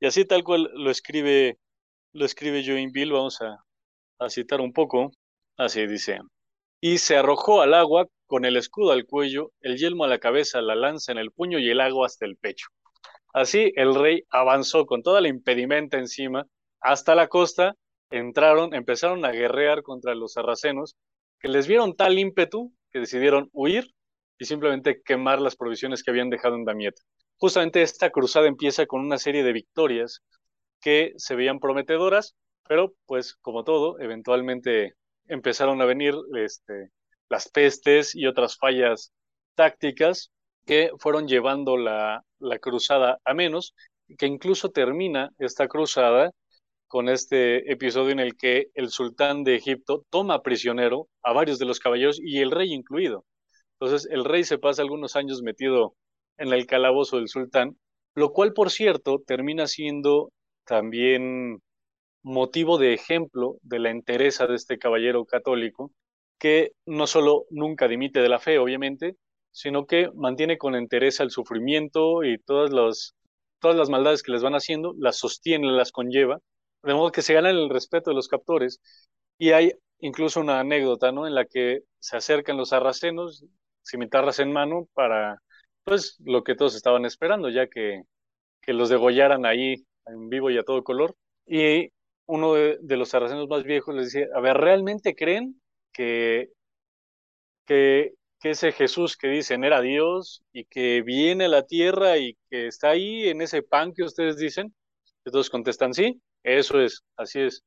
y 0.00 0.06
así 0.06 0.24
tal 0.24 0.42
cual 0.42 0.70
lo 0.74 0.90
escribe 0.90 1.58
lo 2.12 2.24
escribe 2.24 2.64
Joinville, 2.64 3.12
vamos 3.12 3.40
a, 3.40 3.64
citar 4.28 4.60
un 4.60 4.72
poco. 4.72 5.10
Así 5.56 5.86
dice. 5.86 6.20
Y 6.80 6.98
se 6.98 7.16
arrojó 7.16 7.62
al 7.62 7.74
agua 7.74 8.06
con 8.26 8.44
el 8.44 8.56
escudo 8.56 8.92
al 8.92 9.04
cuello, 9.04 9.50
el 9.60 9.76
yelmo 9.76 10.04
a 10.04 10.08
la 10.08 10.18
cabeza, 10.18 10.60
la 10.62 10.74
lanza 10.74 11.12
en 11.12 11.18
el 11.18 11.30
puño 11.32 11.58
y 11.58 11.70
el 11.70 11.80
agua 11.80 12.06
hasta 12.06 12.26
el 12.26 12.36
pecho. 12.36 12.68
Así 13.32 13.72
el 13.76 13.94
rey 13.94 14.22
avanzó 14.30 14.86
con 14.86 15.02
toda 15.02 15.20
la 15.20 15.28
impedimenta 15.28 15.98
encima 15.98 16.46
hasta 16.80 17.14
la 17.14 17.28
costa, 17.28 17.74
entraron, 18.10 18.74
empezaron 18.74 19.24
a 19.24 19.32
guerrear 19.32 19.82
contra 19.82 20.14
los 20.14 20.32
sarracenos, 20.34 20.96
que 21.40 21.48
les 21.48 21.66
vieron 21.66 21.94
tal 21.94 22.18
ímpetu 22.18 22.72
que 22.90 23.00
decidieron 23.00 23.48
huir 23.52 23.90
y 24.38 24.44
simplemente 24.44 25.02
quemar 25.02 25.40
las 25.40 25.56
provisiones 25.56 26.02
que 26.02 26.10
habían 26.10 26.30
dejado 26.30 26.56
en 26.56 26.64
Damieta. 26.64 27.02
Justamente 27.36 27.82
esta 27.82 28.10
cruzada 28.10 28.46
empieza 28.46 28.86
con 28.86 29.00
una 29.00 29.18
serie 29.18 29.42
de 29.42 29.52
victorias 29.52 30.22
que 30.82 31.14
se 31.16 31.34
veían 31.34 31.60
prometedoras, 31.60 32.34
pero 32.68 32.92
pues 33.06 33.36
como 33.36 33.64
todo, 33.64 33.98
eventualmente 34.00 34.94
empezaron 35.28 35.80
a 35.80 35.86
venir 35.86 36.14
este, 36.36 36.90
las 37.30 37.48
pestes 37.48 38.14
y 38.14 38.26
otras 38.26 38.58
fallas 38.58 39.12
tácticas 39.54 40.30
que 40.66 40.90
fueron 40.98 41.26
llevando 41.26 41.76
la, 41.76 42.24
la 42.38 42.58
cruzada 42.58 43.18
a 43.24 43.34
menos, 43.34 43.74
que 44.18 44.26
incluso 44.26 44.70
termina 44.70 45.30
esta 45.38 45.68
cruzada 45.68 46.32
con 46.86 47.08
este 47.08 47.72
episodio 47.72 48.10
en 48.10 48.20
el 48.20 48.36
que 48.36 48.66
el 48.74 48.90
sultán 48.90 49.44
de 49.44 49.54
Egipto 49.54 50.04
toma 50.10 50.42
prisionero 50.42 51.08
a 51.22 51.32
varios 51.32 51.58
de 51.58 51.64
los 51.64 51.80
caballeros 51.80 52.20
y 52.22 52.40
el 52.40 52.50
rey 52.50 52.74
incluido. 52.74 53.24
Entonces 53.80 54.08
el 54.12 54.24
rey 54.24 54.44
se 54.44 54.58
pasa 54.58 54.82
algunos 54.82 55.16
años 55.16 55.42
metido 55.42 55.94
en 56.36 56.52
el 56.52 56.66
calabozo 56.66 57.16
del 57.16 57.28
sultán, 57.28 57.78
lo 58.14 58.32
cual 58.32 58.52
por 58.52 58.70
cierto 58.70 59.22
termina 59.26 59.66
siendo 59.66 60.32
también 60.64 61.60
motivo 62.22 62.78
de 62.78 62.94
ejemplo 62.94 63.56
de 63.62 63.78
la 63.80 63.90
entereza 63.90 64.46
de 64.46 64.56
este 64.56 64.78
caballero 64.78 65.24
católico, 65.26 65.92
que 66.38 66.72
no 66.86 67.06
solo 67.06 67.46
nunca 67.50 67.88
dimite 67.88 68.20
de 68.20 68.28
la 68.28 68.38
fe, 68.40 68.58
obviamente, 68.58 69.16
sino 69.52 69.86
que 69.86 70.10
mantiene 70.14 70.58
con 70.58 70.74
entereza 70.74 71.22
el 71.22 71.30
sufrimiento 71.30 72.24
y 72.24 72.38
todas 72.38 72.72
las, 72.72 73.14
todas 73.60 73.76
las 73.76 73.90
maldades 73.90 74.22
que 74.22 74.32
les 74.32 74.42
van 74.42 74.54
haciendo, 74.54 74.94
las 74.98 75.18
sostiene, 75.18 75.70
las 75.72 75.92
conlleva, 75.92 76.40
de 76.82 76.94
modo 76.94 77.12
que 77.12 77.22
se 77.22 77.34
gana 77.34 77.50
el 77.50 77.70
respeto 77.70 78.10
de 78.10 78.16
los 78.16 78.28
captores. 78.28 78.80
Y 79.38 79.50
hay 79.52 79.72
incluso 80.00 80.40
una 80.40 80.60
anécdota, 80.60 81.12
¿no? 81.12 81.26
En 81.26 81.34
la 81.34 81.44
que 81.46 81.82
se 81.98 82.16
acercan 82.16 82.56
los 82.56 82.70
sarracenos, 82.70 83.44
cimitarras 83.84 84.38
en 84.40 84.52
mano, 84.52 84.88
para, 84.94 85.38
pues, 85.84 86.16
lo 86.24 86.44
que 86.44 86.54
todos 86.56 86.74
estaban 86.74 87.04
esperando, 87.04 87.50
ya 87.50 87.68
que, 87.68 88.02
que 88.62 88.72
los 88.72 88.88
degollaran 88.88 89.46
ahí 89.46 89.84
en 90.06 90.28
vivo 90.28 90.50
y 90.50 90.58
a 90.58 90.62
todo 90.62 90.84
color. 90.84 91.14
Y 91.46 91.90
uno 92.26 92.54
de, 92.54 92.96
los 92.96 93.10
sarracenos 93.10 93.48
más 93.48 93.64
viejos 93.64 93.94
les 93.94 94.12
decía, 94.12 94.28
a 94.34 94.40
ver, 94.40 94.56
¿realmente 94.56 95.14
creen 95.14 95.60
que, 95.92 96.50
que, 97.66 98.12
que 98.40 98.50
ese 98.50 98.72
Jesús 98.72 99.16
que 99.16 99.28
dicen 99.28 99.64
era 99.64 99.80
Dios 99.80 100.42
y 100.52 100.64
que 100.64 101.02
viene 101.02 101.46
a 101.46 101.48
la 101.48 101.66
tierra 101.66 102.18
y 102.18 102.36
que 102.50 102.66
está 102.68 102.90
ahí 102.90 103.28
en 103.28 103.42
ese 103.42 103.62
pan 103.62 103.92
que 103.92 104.04
ustedes 104.04 104.36
dicen? 104.36 104.74
Entonces 105.24 105.50
contestan, 105.50 105.94
sí, 105.94 106.20
eso 106.42 106.80
es, 106.80 107.02
así 107.16 107.40
es. 107.40 107.62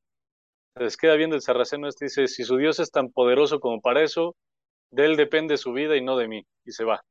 Les 0.76 0.96
queda 0.96 1.16
viendo 1.16 1.36
el 1.36 1.42
sarraceno 1.42 1.88
este, 1.88 2.06
dice, 2.06 2.26
si 2.28 2.44
su 2.44 2.56
Dios 2.56 2.78
es 2.80 2.90
tan 2.90 3.10
poderoso 3.10 3.60
como 3.60 3.80
para 3.80 4.02
eso, 4.02 4.36
de 4.90 5.06
él 5.06 5.16
depende 5.16 5.56
su 5.56 5.72
vida 5.72 5.96
y 5.96 6.02
no 6.02 6.16
de 6.16 6.28
mí, 6.28 6.46
y 6.64 6.72
se 6.72 6.84
va. 6.84 7.02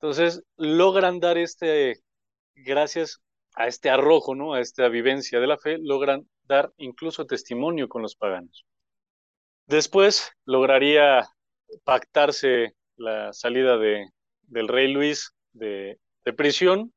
Entonces, 0.00 0.42
logran 0.56 1.20
dar 1.20 1.38
este, 1.38 2.00
gracias 2.54 3.20
a 3.58 3.66
este 3.66 3.90
arrojo, 3.90 4.36
¿no? 4.36 4.54
A 4.54 4.60
esta 4.60 4.88
vivencia 4.88 5.40
de 5.40 5.48
la 5.48 5.58
fe, 5.58 5.78
logran 5.78 6.28
dar 6.44 6.72
incluso 6.76 7.26
testimonio 7.26 7.88
con 7.88 8.02
los 8.02 8.14
paganos. 8.14 8.64
Después 9.66 10.30
lograría 10.44 11.28
pactarse 11.82 12.76
la 12.96 13.32
salida 13.32 13.76
de, 13.76 14.10
del 14.42 14.68
rey 14.68 14.92
Luis 14.92 15.32
de, 15.52 15.98
de 16.24 16.32
prisión 16.32 16.94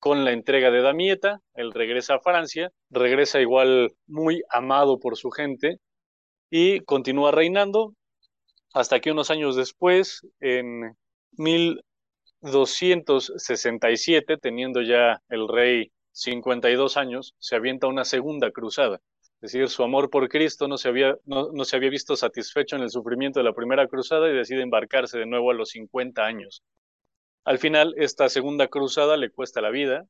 con 0.00 0.24
la 0.24 0.32
entrega 0.32 0.72
de 0.72 0.82
Damieta, 0.82 1.40
él 1.54 1.72
regresa 1.72 2.14
a 2.14 2.20
Francia, 2.20 2.72
regresa 2.88 3.40
igual 3.40 3.92
muy 4.08 4.42
amado 4.50 4.98
por 4.98 5.16
su 5.16 5.30
gente 5.30 5.78
y 6.50 6.80
continúa 6.80 7.30
reinando 7.30 7.94
hasta 8.74 8.98
que 8.98 9.12
unos 9.12 9.30
años 9.30 9.54
después, 9.54 10.26
en 10.40 10.96
1267, 12.42 14.36
teniendo 14.38 14.82
ya 14.82 15.22
el 15.28 15.48
rey 15.48 15.92
52 16.12 16.96
años, 16.96 17.34
se 17.38 17.56
avienta 17.56 17.86
una 17.86 18.04
segunda 18.04 18.50
cruzada. 18.50 19.00
Es 19.40 19.52
decir, 19.52 19.68
su 19.70 19.82
amor 19.82 20.10
por 20.10 20.28
Cristo 20.28 20.68
no 20.68 20.76
se, 20.76 20.88
había, 20.88 21.16
no, 21.24 21.50
no 21.52 21.64
se 21.64 21.76
había 21.76 21.88
visto 21.88 22.14
satisfecho 22.16 22.76
en 22.76 22.82
el 22.82 22.90
sufrimiento 22.90 23.40
de 23.40 23.44
la 23.44 23.54
primera 23.54 23.86
cruzada 23.88 24.28
y 24.28 24.34
decide 24.34 24.62
embarcarse 24.62 25.18
de 25.18 25.26
nuevo 25.26 25.50
a 25.50 25.54
los 25.54 25.70
50 25.70 26.22
años. 26.24 26.62
Al 27.44 27.58
final, 27.58 27.94
esta 27.96 28.28
segunda 28.28 28.68
cruzada 28.68 29.16
le 29.16 29.30
cuesta 29.30 29.62
la 29.62 29.70
vida 29.70 30.04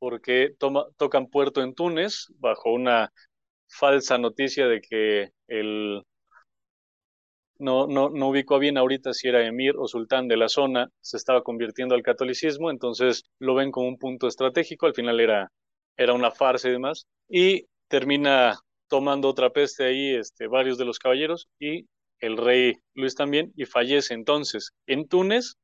porque 0.00 0.54
tocan 0.96 1.28
puerto 1.28 1.62
en 1.62 1.74
Túnez 1.74 2.26
bajo 2.38 2.72
una 2.72 3.12
falsa 3.68 4.18
noticia 4.18 4.66
de 4.66 4.80
que 4.80 5.30
el 5.46 6.02
no, 7.60 7.86
no, 7.86 8.10
no 8.10 8.28
ubicó 8.28 8.58
bien 8.58 8.78
ahorita 8.78 9.12
si 9.12 9.28
era 9.28 9.46
emir 9.46 9.74
o 9.76 9.86
sultán 9.86 10.28
de 10.28 10.36
la 10.36 10.48
zona, 10.48 10.88
se 11.00 11.16
estaba 11.16 11.42
convirtiendo 11.42 11.94
al 11.94 12.02
catolicismo, 12.02 12.70
entonces 12.70 13.24
lo 13.38 13.54
ven 13.54 13.70
como 13.70 13.88
un 13.88 13.98
punto 13.98 14.26
estratégico, 14.26 14.86
al 14.86 14.94
final 14.94 15.20
era, 15.20 15.52
era 15.96 16.14
una 16.14 16.30
farsa 16.30 16.68
y 16.68 16.72
demás, 16.72 17.06
y 17.28 17.66
termina 17.88 18.58
tomando 18.88 19.28
otra 19.28 19.50
peste 19.50 19.84
ahí 19.84 20.14
este, 20.14 20.48
varios 20.48 20.78
de 20.78 20.84
los 20.84 20.98
caballeros 20.98 21.48
y 21.58 21.86
el 22.18 22.36
rey 22.36 22.76
Luis 22.94 23.14
también, 23.14 23.52
y 23.56 23.64
fallece 23.64 24.14
entonces 24.14 24.72
en 24.86 25.06
Túnez 25.06 25.54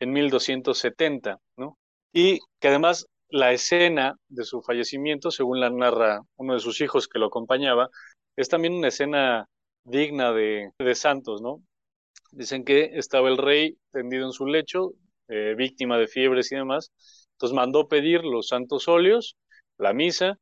en 0.00 0.12
1270, 0.12 1.38
¿no? 1.56 1.78
Y 2.12 2.40
que 2.60 2.68
además 2.68 3.06
la 3.28 3.52
escena 3.52 4.16
de 4.28 4.44
su 4.44 4.62
fallecimiento, 4.62 5.30
según 5.30 5.60
la 5.60 5.70
narra 5.70 6.20
uno 6.36 6.54
de 6.54 6.60
sus 6.60 6.80
hijos 6.80 7.08
que 7.08 7.18
lo 7.18 7.26
acompañaba, 7.26 7.88
es 8.36 8.48
también 8.48 8.74
una 8.74 8.88
escena 8.88 9.48
digna 9.86 10.32
de, 10.32 10.72
de 10.78 10.94
santos, 10.94 11.40
¿no? 11.40 11.62
Dicen 12.32 12.64
que 12.64 12.90
estaba 12.94 13.28
el 13.28 13.38
rey 13.38 13.78
tendido 13.92 14.26
en 14.26 14.32
su 14.32 14.46
lecho, 14.46 14.92
eh, 15.28 15.54
víctima 15.56 15.96
de 15.96 16.08
fiebres 16.08 16.50
y 16.52 16.56
demás, 16.56 16.92
entonces 17.32 17.54
mandó 17.54 17.88
pedir 17.88 18.24
los 18.24 18.48
santos 18.48 18.88
óleos, 18.88 19.36
la 19.78 19.92
misa 19.92 20.38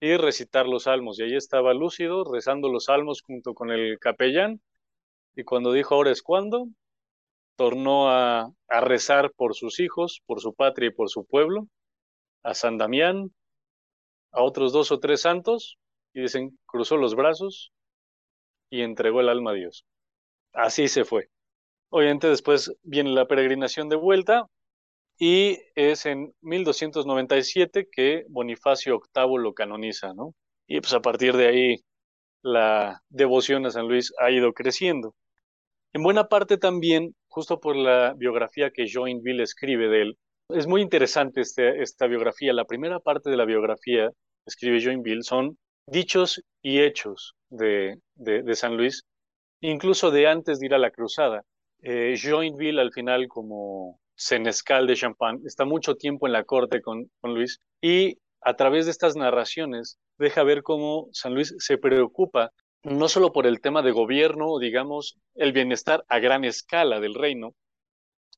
y 0.00 0.16
recitar 0.16 0.66
los 0.66 0.84
salmos, 0.84 1.18
y 1.18 1.24
ahí 1.24 1.36
estaba 1.36 1.74
lúcido 1.74 2.24
rezando 2.30 2.68
los 2.68 2.86
salmos 2.86 3.22
junto 3.22 3.54
con 3.54 3.70
el 3.70 3.98
capellán, 3.98 4.60
y 5.34 5.44
cuando 5.44 5.72
dijo 5.72 5.94
ahora 5.94 6.10
es 6.10 6.22
cuando, 6.22 6.66
tornó 7.56 8.10
a, 8.10 8.52
a 8.68 8.80
rezar 8.80 9.32
por 9.32 9.54
sus 9.54 9.80
hijos, 9.80 10.20
por 10.26 10.40
su 10.40 10.54
patria 10.54 10.88
y 10.88 10.92
por 10.92 11.08
su 11.08 11.24
pueblo, 11.24 11.68
a 12.42 12.54
San 12.54 12.76
Damián, 12.78 13.32
a 14.32 14.42
otros 14.42 14.72
dos 14.72 14.92
o 14.92 15.00
tres 15.00 15.22
santos, 15.22 15.78
y 16.12 16.22
dicen, 16.22 16.58
cruzó 16.66 16.96
los 16.98 17.14
brazos 17.14 17.72
y 18.72 18.82
entregó 18.82 19.20
el 19.20 19.28
alma 19.28 19.50
a 19.50 19.54
Dios. 19.54 19.84
Así 20.54 20.88
se 20.88 21.04
fue. 21.04 21.28
Obviamente 21.90 22.28
después 22.28 22.74
viene 22.82 23.10
la 23.10 23.26
peregrinación 23.26 23.90
de 23.90 23.96
vuelta 23.96 24.46
y 25.18 25.58
es 25.74 26.06
en 26.06 26.34
1297 26.40 27.88
que 27.92 28.24
Bonifacio 28.30 28.98
VIII 29.14 29.38
lo 29.38 29.52
canoniza, 29.52 30.14
¿no? 30.14 30.34
Y 30.66 30.80
pues 30.80 30.94
a 30.94 31.02
partir 31.02 31.36
de 31.36 31.48
ahí 31.48 31.76
la 32.42 33.02
devoción 33.10 33.66
a 33.66 33.70
San 33.70 33.88
Luis 33.88 34.12
ha 34.18 34.30
ido 34.30 34.54
creciendo. 34.54 35.14
En 35.92 36.02
buena 36.02 36.28
parte 36.28 36.56
también, 36.56 37.14
justo 37.28 37.60
por 37.60 37.76
la 37.76 38.14
biografía 38.16 38.70
que 38.70 38.86
Joinville 38.90 39.42
escribe 39.42 39.88
de 39.88 40.02
él, 40.02 40.18
es 40.48 40.66
muy 40.66 40.80
interesante 40.80 41.42
este, 41.42 41.82
esta 41.82 42.06
biografía. 42.06 42.54
La 42.54 42.64
primera 42.64 43.00
parte 43.00 43.28
de 43.28 43.36
la 43.36 43.44
biografía, 43.44 44.10
escribe 44.46 44.82
Joinville, 44.82 45.22
son 45.22 45.58
dichos 45.86 46.42
y 46.62 46.80
hechos 46.80 47.34
de, 47.52 47.98
de, 48.14 48.54
San 48.54 48.76
Luis, 48.76 49.04
incluso 49.60 50.10
de 50.10 50.26
antes 50.26 50.58
de 50.58 50.66
ir 50.66 50.74
a 50.74 50.78
la 50.78 50.90
cruzada. 50.90 51.42
Eh, 51.82 52.14
Joinville, 52.20 52.80
al 52.80 52.92
final, 52.92 53.28
como 53.28 54.00
senescal 54.14 54.86
de 54.86 54.96
Champagne, 54.96 55.40
está 55.44 55.64
mucho 55.64 55.96
tiempo 55.96 56.26
en 56.26 56.32
la 56.32 56.44
corte 56.44 56.80
con, 56.80 57.10
con 57.20 57.34
Luis 57.34 57.60
y 57.80 58.18
a 58.40 58.54
través 58.54 58.84
de 58.86 58.90
estas 58.90 59.16
narraciones 59.16 59.98
deja 60.18 60.42
ver 60.42 60.62
cómo 60.62 61.08
San 61.12 61.34
Luis 61.34 61.54
se 61.58 61.78
preocupa 61.78 62.52
no 62.84 63.08
solo 63.08 63.32
por 63.32 63.46
el 63.46 63.60
tema 63.60 63.82
de 63.82 63.92
gobierno 63.92 64.58
digamos 64.58 65.16
el 65.34 65.52
bienestar 65.52 66.04
a 66.08 66.18
gran 66.18 66.44
escala 66.44 67.00
del 67.00 67.14
reino, 67.14 67.54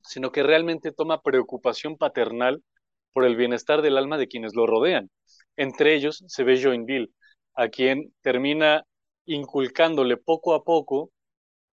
sino 0.02 0.32
que 0.32 0.42
realmente 0.42 0.92
toma 0.92 1.22
preocupación 1.22 1.96
paternal 1.96 2.62
por 3.12 3.24
el 3.24 3.36
bienestar 3.36 3.82
del 3.82 3.96
alma 3.96 4.18
de 4.18 4.28
quienes 4.28 4.54
lo 4.54 4.66
rodean. 4.66 5.10
Entre 5.56 5.94
ellos 5.94 6.22
se 6.26 6.44
ve 6.44 6.60
Joinville, 6.60 7.10
a 7.54 7.68
quien 7.68 8.12
termina 8.22 8.84
inculcándole 9.26 10.16
poco 10.16 10.54
a 10.54 10.64
poco 10.64 11.10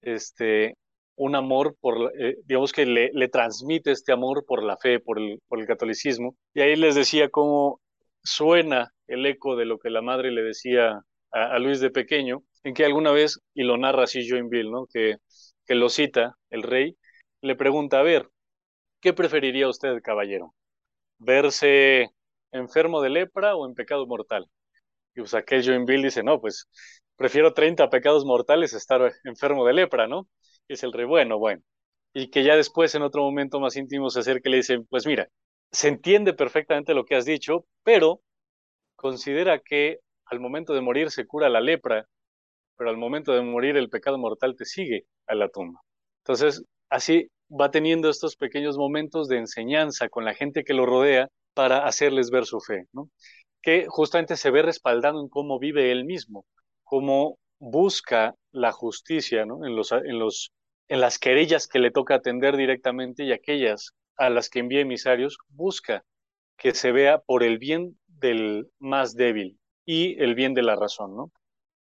este, 0.02 0.76
un 1.16 1.36
amor 1.36 1.76
por, 1.82 2.14
eh, 2.18 2.38
digamos 2.46 2.72
que 2.72 2.86
le, 2.86 3.12
le, 3.14 3.28
transmite 3.28 3.92
este 3.92 4.14
amor 4.14 4.46
por 4.46 4.64
la 4.64 4.78
fe, 4.78 5.00
por 5.00 5.20
el, 5.20 5.42
por 5.48 5.60
el 5.60 5.68
catolicismo. 5.68 6.36
Y 6.54 6.62
ahí 6.62 6.76
les 6.76 6.96
decía 6.96 7.30
cómo 7.30 7.82
suena 8.24 8.94
el 9.08 9.26
eco 9.26 9.56
de 9.56 9.66
lo 9.66 9.80
que 9.80 9.90
la 9.90 10.02
madre 10.02 10.32
le 10.32 10.44
decía 10.44 11.02
a, 11.32 11.60
Luis 11.60 11.80
de 11.80 11.92
pequeño, 11.92 12.44
en 12.64 12.74
que 12.74 12.86
alguna 12.86 13.12
vez, 13.12 13.40
y 13.54 13.64
lo 13.64 13.78
narra 13.78 14.04
así 14.04 14.28
Joinville, 14.28 14.72
¿no? 14.72 14.88
que, 14.88 15.18
que 15.66 15.76
lo 15.76 15.90
cita 15.90 16.36
el 16.50 16.64
rey, 16.64 16.98
le 17.42 17.56
pregunta, 17.56 18.00
a 18.00 18.04
ver, 18.04 18.30
¿qué 19.02 19.14
preferiría 19.14 19.68
usted, 19.68 20.02
caballero? 20.02 20.56
¿Verse 21.20 22.10
enfermo 22.52 23.02
de 23.02 23.10
lepra 23.10 23.56
o 23.56 23.68
en 23.68 23.76
pecado 23.76 24.08
mortal? 24.08 24.48
Y 25.16 25.22
pues 25.22 25.34
aquel 25.34 25.64
Joinville 25.66 26.06
dice, 26.06 26.24
no, 26.24 26.40
pues 26.42 26.68
prefiero 27.20 27.54
30 27.54 27.90
pecados 27.90 28.26
mortales 28.26 28.74
estar 28.74 29.14
enfermo 29.26 29.66
de 29.68 29.74
lepra, 29.74 30.08
¿no? 30.08 30.30
Es 30.70 30.84
el 30.84 30.94
rey, 30.94 31.06
bueno, 31.06 31.38
bueno. 31.38 31.62
y 32.14 32.30
que 32.30 32.44
ya 32.44 32.56
después 32.56 32.96
en 32.96 33.04
otro 33.04 33.24
momento 33.24 33.60
más 33.60 33.76
íntimo 33.76 34.10
se 34.10 34.22
acerca 34.22 34.50
y 34.50 34.52
le 34.54 34.58
dice, 34.60 34.80
pues 34.90 35.06
mira, 35.06 35.28
se 35.72 35.90
entiende 35.90 36.34
perfectamente 36.34 36.94
lo 36.94 37.06
que 37.06 37.16
has 37.16 37.26
dicho, 37.26 37.66
pero 37.84 38.22
considera 38.96 39.60
que 39.60 40.00
al 40.26 40.40
momento 40.40 40.74
de 40.74 40.82
morir 40.82 41.12
se 41.12 41.28
cura 41.28 41.50
la 41.50 41.62
lepra, 41.62 42.08
pero 42.78 42.90
al 42.90 42.98
momento 42.98 43.34
de 43.34 43.42
morir 43.42 43.78
el 43.78 43.90
pecado 43.90 44.18
mortal 44.18 44.56
te 44.58 44.66
sigue 44.66 45.06
a 45.28 45.36
la 45.36 45.50
tumba. 45.50 45.82
Entonces, 46.24 46.64
así 46.90 47.30
va 47.50 47.72
teniendo 47.72 48.10
estos 48.10 48.38
pequeños 48.38 48.78
momentos 48.78 49.28
de 49.28 49.40
enseñanza 49.40 50.10
con 50.10 50.26
la 50.26 50.36
gente 50.36 50.64
que 50.64 50.74
lo 50.74 50.86
rodea 50.86 51.28
para 51.54 51.86
hacerles 51.86 52.32
ver 52.32 52.46
su 52.46 52.62
fe, 52.62 52.86
¿no? 52.94 53.10
que 53.62 53.88
justamente 53.90 54.38
se 54.38 54.52
ve 54.52 54.62
respaldado 54.62 55.22
en 55.22 55.30
cómo 55.30 55.60
vive 55.60 55.92
él 55.92 56.06
mismo, 56.06 56.46
cómo 56.90 57.38
busca 57.60 58.34
la 58.52 58.72
justicia 58.72 59.46
¿no? 59.46 59.64
en, 59.64 59.76
los, 59.76 59.92
en, 59.92 60.18
los, 60.18 60.52
en 60.88 61.02
las 61.02 61.20
querellas 61.20 61.68
que 61.68 61.78
le 61.78 61.92
toca 61.92 62.16
atender 62.16 62.58
directamente 62.58 63.24
y 63.26 63.32
aquellas 63.32 63.92
a 64.18 64.32
las 64.32 64.50
que 64.50 64.58
envía 64.58 64.82
emisarios, 64.82 65.38
busca 65.50 66.04
que 66.58 66.74
se 66.74 66.92
vea 66.92 67.20
por 67.20 67.44
el 67.44 67.60
bien 67.60 68.00
del 68.08 68.72
más 68.80 69.16
débil 69.16 69.60
y 69.86 70.20
el 70.22 70.34
bien 70.34 70.56
de 70.56 70.64
la 70.64 70.76
razón. 70.76 71.16
¿no? 71.16 71.32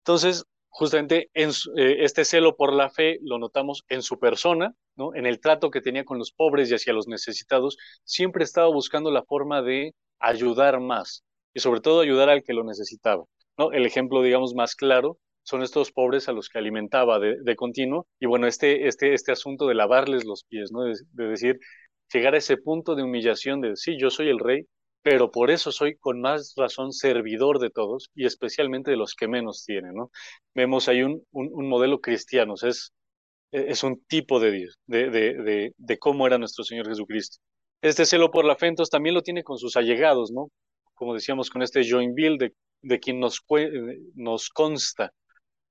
Entonces, 0.03 0.45
justamente 0.69 1.31
en 1.33 1.49
eh, 1.75 1.97
este 2.01 2.23
celo 2.23 2.55
por 2.55 2.71
la 2.71 2.91
fe 2.91 3.17
lo 3.23 3.39
notamos 3.39 3.83
en 3.89 4.03
su 4.03 4.19
persona, 4.19 4.75
¿no? 4.95 5.15
en 5.15 5.25
el 5.25 5.39
trato 5.39 5.71
que 5.71 5.81
tenía 5.81 6.05
con 6.05 6.19
los 6.19 6.31
pobres 6.31 6.69
y 6.69 6.75
hacia 6.75 6.93
los 6.93 7.07
necesitados, 7.07 7.77
siempre 8.03 8.43
estaba 8.43 8.67
buscando 8.67 9.09
la 9.09 9.23
forma 9.23 9.63
de 9.63 9.95
ayudar 10.19 10.79
más 10.79 11.23
y 11.51 11.61
sobre 11.61 11.81
todo 11.81 12.01
ayudar 12.01 12.29
al 12.29 12.43
que 12.43 12.53
lo 12.53 12.63
necesitaba. 12.63 13.25
¿No? 13.59 13.71
El 13.71 13.85
ejemplo, 13.85 14.23
digamos, 14.23 14.55
más 14.55 14.75
claro 14.75 15.19
son 15.43 15.63
estos 15.63 15.91
pobres 15.91 16.29
a 16.29 16.31
los 16.31 16.49
que 16.49 16.59
alimentaba 16.59 17.19
de, 17.19 17.55
continuo 17.55 18.07
y 18.19 18.27
bueno, 18.27 18.47
este, 18.47 18.87
este, 18.87 19.13
este 19.13 19.31
asunto 19.31 19.67
de 19.67 19.75
lavarles 19.75 20.25
los 20.25 20.43
pies, 20.43 20.71
¿no? 20.71 20.83
de, 20.83 20.93
de 21.11 21.27
decir, 21.27 21.59
llegar 22.13 22.35
a 22.35 22.37
ese 22.37 22.57
punto 22.57 22.95
de 22.95 23.03
humillación 23.03 23.61
de, 23.61 23.75
sí, 23.75 23.97
yo 23.99 24.09
soy 24.09 24.29
el 24.29 24.39
rey, 24.39 24.65
pero 25.01 25.31
por 25.31 25.49
eso 25.49 25.71
soy 25.71 25.95
con 25.97 26.21
más 26.21 26.53
razón 26.55 26.91
servidor 26.91 27.59
de 27.59 27.69
todos 27.69 28.09
y 28.13 28.25
especialmente 28.25 28.91
de 28.91 28.97
los 28.97 29.15
que 29.15 29.27
menos 29.27 29.63
tienen, 29.65 29.93
¿no? 29.93 30.11
Vemos 30.53 30.87
ahí 30.87 31.03
un, 31.03 31.23
un, 31.31 31.69
modelo 31.69 31.99
cristiano, 31.99 32.55
es, 32.61 32.91
es 33.51 33.83
un 33.83 34.03
tipo 34.05 34.39
de 34.39 34.51
Dios, 34.51 34.77
de, 34.87 35.09
de, 35.09 35.73
de, 35.77 35.97
cómo 35.99 36.27
era 36.27 36.37
nuestro 36.37 36.63
Señor 36.63 36.87
Jesucristo. 36.87 37.37
Este 37.81 38.05
celo 38.05 38.29
por 38.29 38.45
la 38.45 38.55
fe, 38.55 38.73
también 38.91 39.15
lo 39.15 39.21
tiene 39.21 39.43
con 39.43 39.57
sus 39.57 39.77
allegados, 39.77 40.31
¿no? 40.31 40.49
Como 40.95 41.13
decíamos, 41.13 41.49
con 41.49 41.61
este 41.61 41.89
Joinville, 41.89 42.37
de, 42.37 42.53
de 42.81 42.99
quien 42.99 43.19
nos, 43.19 43.43
nos 44.15 44.49
consta, 44.49 45.13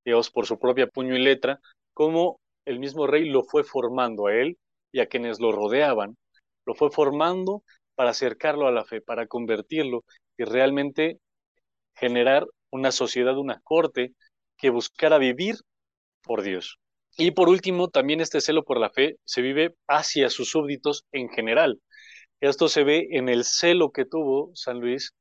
Dios, 0.04 0.30
por 0.30 0.46
su 0.46 0.58
propia 0.58 0.86
puño 0.86 1.16
y 1.16 1.22
letra, 1.22 1.60
cómo 1.94 2.40
el 2.64 2.78
mismo 2.78 3.06
rey 3.06 3.28
lo 3.28 3.44
fue 3.44 3.64
formando 3.64 4.26
a 4.26 4.34
él 4.34 4.58
y 4.92 5.00
a 5.00 5.06
quienes 5.06 5.40
lo 5.40 5.52
rodeaban, 5.52 6.16
lo 6.66 6.74
fue 6.74 6.90
formando 6.90 7.62
para 7.94 8.10
acercarlo 8.10 8.66
a 8.66 8.72
la 8.72 8.84
fe, 8.84 9.00
para 9.00 9.26
convertirlo 9.26 10.04
y 10.36 10.44
realmente 10.44 11.18
generar 11.94 12.46
una 12.70 12.92
sociedad, 12.92 13.36
una 13.36 13.60
corte 13.62 14.12
que 14.56 14.70
buscara 14.70 15.18
vivir 15.18 15.56
por 16.22 16.42
Dios. 16.42 16.78
Y 17.16 17.32
por 17.32 17.48
último, 17.48 17.88
también 17.88 18.20
este 18.20 18.40
celo 18.40 18.64
por 18.64 18.78
la 18.78 18.90
fe 18.90 19.16
se 19.24 19.42
vive 19.42 19.74
hacia 19.88 20.30
sus 20.30 20.50
súbditos 20.50 21.04
en 21.10 21.28
general. 21.28 21.80
Esto 22.40 22.68
se 22.68 22.84
ve 22.84 23.08
en 23.10 23.28
el 23.28 23.44
celo 23.44 23.90
que 23.90 24.04
tuvo 24.04 24.52
San 24.54 24.78
Luis 24.78 25.12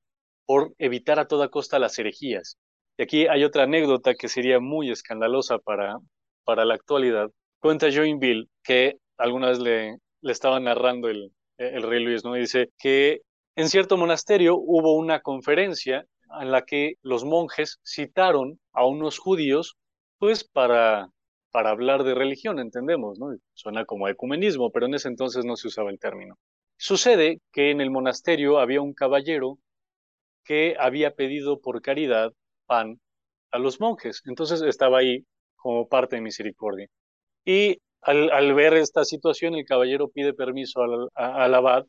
por 0.48 0.74
evitar 0.80 1.20
a 1.20 1.28
toda 1.28 1.50
costa 1.50 1.78
las 1.78 2.00
herejías. 2.00 2.58
Y 2.98 3.04
aquí 3.04 3.28
hay 3.28 3.44
otra 3.44 3.64
anécdota 3.64 4.16
que 4.16 4.30
sería 4.30 4.60
muy 4.60 4.90
escandalosa 4.90 5.60
para, 5.60 5.98
para 6.44 6.66
la 6.66 6.74
actualidad. 6.74 7.30
Cuenta 7.60 7.92
Joinville 7.92 8.48
que 8.64 8.96
alguna 9.18 9.50
vez 9.50 9.60
le, 9.60 9.98
le 10.22 10.32
estaba 10.32 10.60
narrando 10.60 11.10
el, 11.10 11.32
el 11.58 11.84
rey 11.84 12.04
Luis, 12.04 12.24
¿no? 12.24 12.34
dice 12.34 12.72
que 12.80 13.22
en 13.56 13.70
cierto 13.70 13.98
monasterio 13.98 14.56
hubo 14.56 14.96
una 14.96 15.22
conferencia 15.22 16.06
en 16.40 16.52
la 16.52 16.64
que 16.64 16.94
los 17.02 17.26
monjes 17.26 17.80
citaron 17.84 18.60
a 18.72 18.86
unos 18.86 19.20
judíos, 19.20 19.76
pues 20.20 20.44
para, 20.44 21.10
para 21.52 21.72
hablar 21.72 22.04
de 22.04 22.16
religión, 22.16 22.60
entendemos, 22.60 23.20
¿no? 23.20 23.36
Suena 23.54 23.86
como 23.86 24.08
ecumenismo, 24.08 24.72
pero 24.72 24.86
en 24.86 24.94
ese 24.94 25.08
entonces 25.08 25.46
no 25.46 25.56
se 25.56 25.68
usaba 25.70 25.90
el 25.90 26.00
término. 26.00 26.36
Sucede 26.78 27.40
que 27.52 27.72
en 27.72 27.82
el 27.82 27.90
monasterio 27.90 28.60
había 28.60 28.82
un 28.82 28.94
caballero 28.94 29.58
que 30.48 30.76
había 30.80 31.14
pedido 31.14 31.60
por 31.60 31.82
caridad 31.82 32.32
pan 32.66 33.00
a 33.52 33.60
los 33.60 33.80
monjes, 33.82 34.22
entonces 34.26 34.62
estaba 34.62 35.00
ahí 35.00 35.26
como 35.56 35.88
parte 35.90 36.16
de 36.16 36.22
misericordia. 36.22 36.88
Y 37.46 37.80
al, 38.02 38.54
ver 38.54 38.74
esta 38.76 39.04
situación, 39.04 39.56
el 39.56 39.66
caballero 39.66 40.10
pide 40.10 40.34
permiso 40.34 40.82
al, 40.82 41.56
abad 41.56 41.86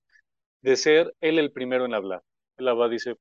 de 0.62 0.76
ser 0.76 1.14
él 1.20 1.38
el 1.38 1.52
primero 1.52 1.84
en 1.84 1.94
hablar. 1.94 2.22
El 2.56 2.68
abad 2.68 2.90
dice, 2.90 3.14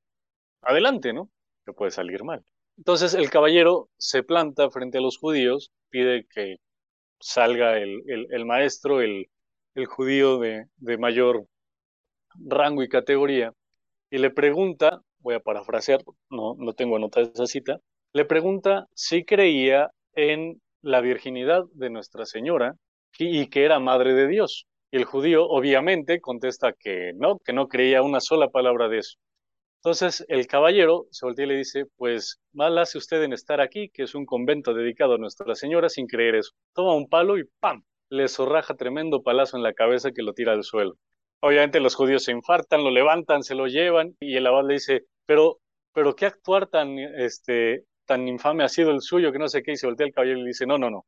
adelante, 0.62 1.12
¿no? 1.12 1.30
Que 1.64 1.72
puede 1.72 1.92
salir 1.92 2.24
mal. 2.24 2.44
Entonces 2.76 3.14
el 3.14 3.30
caballero 3.30 3.88
se 3.98 4.22
planta 4.22 4.70
frente 4.70 4.98
a 4.98 5.00
los 5.00 5.18
judíos, 5.18 5.70
pide 5.90 6.26
que 6.26 6.56
salga 7.20 7.78
el, 7.78 8.02
el, 8.06 8.44
maestro, 8.44 9.00
el, 9.00 9.26
el 9.74 9.86
judío 9.86 10.38
de, 10.38 10.66
de, 10.76 10.98
mayor 10.98 11.46
rango 12.36 12.82
y 12.82 12.88
categoría, 12.88 13.52
y 14.10 14.18
le 14.18 14.30
pregunta, 14.30 15.02
voy 15.20 15.34
a 15.34 15.40
parafrasear, 15.40 16.02
no, 16.30 16.54
no 16.58 16.72
tengo 16.72 16.96
anotada 16.96 17.30
esa 17.32 17.46
cita, 17.46 17.78
le 18.12 18.24
pregunta 18.24 18.86
si 18.94 19.24
creía 19.24 19.90
en 20.14 20.60
la 20.82 21.00
virginidad 21.00 21.64
de 21.72 21.90
Nuestra 21.90 22.24
Señora 22.24 22.74
y 23.18 23.48
que 23.48 23.64
era 23.64 23.80
madre 23.80 24.14
de 24.14 24.28
Dios. 24.28 24.66
Y 24.90 24.96
el 24.96 25.04
judío 25.04 25.46
obviamente 25.46 26.20
contesta 26.20 26.72
que 26.72 27.12
no, 27.16 27.38
que 27.44 27.52
no 27.52 27.68
creía 27.68 28.02
una 28.02 28.20
sola 28.20 28.48
palabra 28.48 28.88
de 28.88 28.98
eso. 28.98 29.18
Entonces 29.82 30.24
el 30.28 30.46
caballero 30.46 31.06
se 31.10 31.26
voltea 31.26 31.44
y 31.44 31.48
le 31.48 31.56
dice, 31.56 31.84
pues 31.96 32.40
mal 32.52 32.78
hace 32.78 32.98
usted 32.98 33.22
en 33.22 33.32
estar 33.32 33.60
aquí, 33.60 33.90
que 33.90 34.02
es 34.04 34.14
un 34.14 34.26
convento 34.26 34.74
dedicado 34.74 35.14
a 35.14 35.18
Nuestra 35.18 35.54
Señora, 35.54 35.88
sin 35.88 36.06
creer 36.06 36.36
eso. 36.36 36.52
Toma 36.74 36.94
un 36.94 37.08
palo 37.08 37.38
y 37.38 37.44
¡pam! 37.60 37.82
Le 38.10 38.28
zorraja 38.28 38.74
tremendo 38.74 39.22
palazo 39.22 39.56
en 39.56 39.62
la 39.62 39.74
cabeza 39.74 40.10
que 40.12 40.22
lo 40.22 40.32
tira 40.32 40.52
al 40.52 40.64
suelo. 40.64 40.94
Obviamente 41.40 41.80
los 41.80 41.94
judíos 41.94 42.24
se 42.24 42.32
infartan, 42.32 42.82
lo 42.82 42.90
levantan, 42.90 43.42
se 43.42 43.54
lo 43.54 43.66
llevan 43.66 44.16
y 44.20 44.36
el 44.36 44.46
abad 44.46 44.66
le 44.66 44.74
dice, 44.74 45.04
pero, 45.24 45.60
pero 45.92 46.16
qué 46.16 46.26
actuar 46.26 46.66
tan, 46.66 46.98
este, 46.98 47.84
tan 48.06 48.26
infame 48.26 48.64
ha 48.64 48.68
sido 48.68 48.90
el 48.90 49.00
suyo 49.00 49.32
que 49.32 49.38
no 49.38 49.48
sé 49.48 49.62
qué, 49.62 49.72
y 49.72 49.76
se 49.76 49.86
voltea 49.86 50.06
el 50.06 50.12
caballero 50.12 50.38
y 50.38 50.42
le 50.42 50.48
dice, 50.48 50.66
no, 50.66 50.78
no, 50.78 50.90
no, 50.90 51.06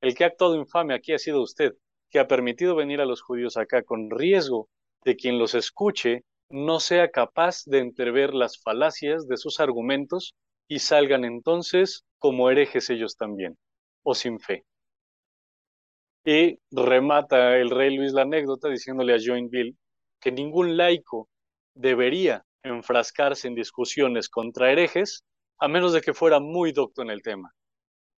el 0.00 0.14
que 0.14 0.24
ha 0.24 0.28
actuado 0.28 0.56
infame 0.56 0.94
aquí 0.94 1.12
ha 1.12 1.18
sido 1.18 1.42
usted, 1.42 1.72
que 2.10 2.20
ha 2.20 2.28
permitido 2.28 2.76
venir 2.76 3.00
a 3.00 3.06
los 3.06 3.22
judíos 3.22 3.56
acá 3.56 3.82
con 3.82 4.10
riesgo 4.10 4.68
de 5.04 5.16
quien 5.16 5.38
los 5.38 5.54
escuche 5.54 6.24
no 6.50 6.80
sea 6.80 7.10
capaz 7.10 7.64
de 7.64 7.78
entrever 7.78 8.34
las 8.34 8.60
falacias 8.60 9.26
de 9.26 9.38
sus 9.38 9.58
argumentos 9.58 10.34
y 10.68 10.80
salgan 10.80 11.24
entonces 11.24 12.04
como 12.18 12.50
herejes 12.50 12.90
ellos 12.90 13.16
también, 13.16 13.56
o 14.02 14.14
sin 14.14 14.38
fe. 14.38 14.64
Y 16.24 16.58
remata 16.70 17.56
el 17.56 17.70
rey 17.70 17.96
Luis 17.96 18.12
la 18.12 18.22
anécdota 18.22 18.68
diciéndole 18.68 19.14
a 19.14 19.18
Joinville 19.18 19.76
que 20.20 20.30
ningún 20.30 20.76
laico 20.76 21.28
debería 21.74 22.44
enfrascarse 22.62 23.48
en 23.48 23.54
discusiones 23.54 24.28
contra 24.28 24.70
herejes 24.70 25.24
a 25.58 25.68
menos 25.68 25.92
de 25.92 26.00
que 26.00 26.14
fuera 26.14 26.40
muy 26.40 26.72
docto 26.72 27.02
en 27.02 27.10
el 27.10 27.22
tema. 27.22 27.52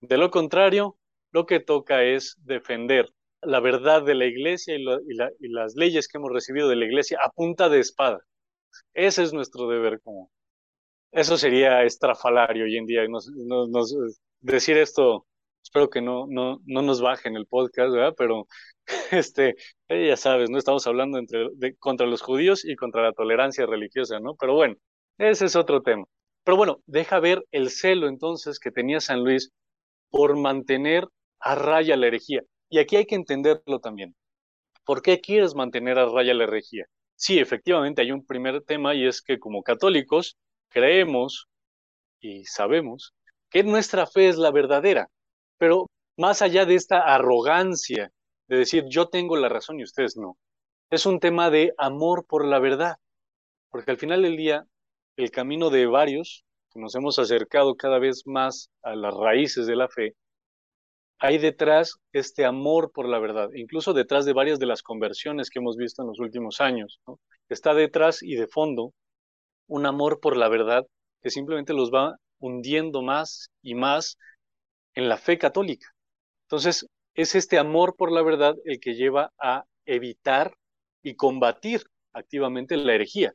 De 0.00 0.18
lo 0.18 0.30
contrario, 0.30 0.96
lo 1.32 1.46
que 1.46 1.60
toca 1.60 2.02
es 2.02 2.36
defender 2.44 3.08
la 3.42 3.60
verdad 3.60 4.02
de 4.02 4.14
la 4.14 4.26
iglesia 4.26 4.76
y, 4.76 5.48
las 5.48 5.74
leyes 5.76 6.08
que 6.08 6.18
hemos 6.18 6.32
recibido 6.32 6.68
de 6.68 6.76
la 6.76 6.86
iglesia 6.86 7.18
a 7.22 7.30
punta 7.30 7.68
de 7.68 7.80
espada. 7.80 8.20
Ese 8.94 9.22
es 9.22 9.32
nuestro 9.32 9.68
deber 9.68 10.00
como. 10.02 10.30
Eso 11.12 11.36
sería 11.36 11.84
estrafalario 11.84 12.64
hoy 12.64 12.76
en 12.76 12.86
día. 12.86 13.02
decir 14.40 14.78
esto, 14.78 15.26
espero 15.64 15.90
que 15.90 16.02
no, 16.02 16.26
no, 16.28 16.60
no 16.66 16.82
nos 16.82 17.00
bajen 17.00 17.36
el 17.36 17.46
podcast, 17.46 17.92
¿verdad? 17.92 18.14
Pero 18.16 18.46
este, 19.10 19.56
eh, 19.88 20.08
ya 20.08 20.16
sabes, 20.16 20.50
no 20.50 20.58
estamos 20.58 20.86
hablando 20.86 21.18
entre, 21.18 21.48
contra 21.78 22.06
los 22.06 22.22
judíos 22.22 22.64
y 22.64 22.76
contra 22.76 23.02
la 23.02 23.12
tolerancia 23.12 23.66
religiosa, 23.66 24.20
¿no? 24.20 24.36
Pero 24.36 24.54
bueno, 24.54 24.76
ese 25.18 25.46
es 25.46 25.56
otro 25.56 25.82
tema. 25.82 26.04
Pero 26.44 26.56
bueno, 26.56 26.80
deja 26.86 27.18
ver 27.20 27.44
el 27.50 27.70
celo 27.70 28.08
entonces 28.08 28.60
que 28.60 28.70
tenía 28.70 29.00
San 29.00 29.24
Luis 29.24 29.50
por 30.10 30.36
mantener 30.36 31.08
a 31.40 31.54
raya 31.54 31.96
la 31.96 32.08
herejía. 32.08 32.42
Y 32.68 32.78
aquí 32.78 32.96
hay 32.96 33.06
que 33.06 33.14
entenderlo 33.14 33.80
también. 33.80 34.14
¿Por 34.84 35.02
qué 35.02 35.20
quieres 35.20 35.54
mantener 35.54 35.98
a 35.98 36.06
raya 36.06 36.34
la 36.34 36.44
herejía? 36.44 36.86
Sí, 37.16 37.38
efectivamente 37.38 38.02
hay 38.02 38.12
un 38.12 38.26
primer 38.26 38.62
tema 38.62 38.94
y 38.94 39.06
es 39.06 39.22
que 39.22 39.38
como 39.38 39.62
católicos 39.62 40.36
creemos 40.68 41.48
y 42.20 42.44
sabemos 42.44 43.14
que 43.50 43.62
nuestra 43.62 44.06
fe 44.06 44.28
es 44.28 44.36
la 44.36 44.50
verdadera, 44.50 45.08
pero 45.58 45.86
más 46.16 46.42
allá 46.42 46.66
de 46.66 46.74
esta 46.74 47.00
arrogancia 47.00 48.10
de 48.48 48.58
decir 48.58 48.84
yo 48.88 49.08
tengo 49.08 49.36
la 49.36 49.48
razón 49.48 49.80
y 49.80 49.84
ustedes 49.84 50.16
no, 50.16 50.36
es 50.90 51.06
un 51.06 51.20
tema 51.20 51.50
de 51.50 51.74
amor 51.78 52.26
por 52.26 52.46
la 52.46 52.58
verdad, 52.58 52.96
porque 53.70 53.90
al 53.90 53.98
final 53.98 54.22
del 54.22 54.36
día 54.36 54.64
el 55.16 55.30
camino 55.30 55.70
de 55.70 55.86
varios 55.86 56.44
que 56.72 56.80
nos 56.80 56.94
hemos 56.94 57.18
acercado 57.18 57.76
cada 57.76 57.98
vez 57.98 58.22
más 58.26 58.70
a 58.82 58.94
las 58.94 59.14
raíces 59.14 59.66
de 59.66 59.76
la 59.76 59.88
fe 59.88 60.14
hay 61.18 61.38
detrás 61.38 61.96
este 62.12 62.44
amor 62.44 62.90
por 62.92 63.08
la 63.08 63.18
verdad, 63.18 63.48
incluso 63.54 63.94
detrás 63.94 64.26
de 64.26 64.34
varias 64.34 64.58
de 64.58 64.66
las 64.66 64.82
conversiones 64.82 65.48
que 65.48 65.58
hemos 65.58 65.76
visto 65.76 66.02
en 66.02 66.08
los 66.08 66.20
últimos 66.20 66.60
años. 66.60 67.00
Está 67.48 67.72
detrás 67.72 68.22
y 68.22 68.34
de 68.34 68.46
fondo 68.46 68.92
un 69.66 69.86
amor 69.86 70.20
por 70.20 70.36
la 70.36 70.50
verdad 70.50 70.84
que 71.22 71.30
simplemente 71.30 71.72
los 71.72 71.90
va 71.90 72.16
hundiendo 72.40 73.00
más 73.00 73.48
y 73.62 73.74
más 73.74 74.18
en 74.94 75.08
la 75.08 75.16
fe 75.16 75.38
católica. 75.38 75.94
Entonces, 76.46 76.86
es 77.14 77.34
este 77.34 77.58
amor 77.58 77.96
por 77.96 78.12
la 78.12 78.22
verdad 78.22 78.54
el 78.64 78.80
que 78.80 78.94
lleva 78.94 79.32
a 79.38 79.64
evitar 79.86 80.56
y 81.02 81.14
combatir 81.14 81.82
activamente 82.12 82.76
la 82.76 82.94
herejía. 82.94 83.34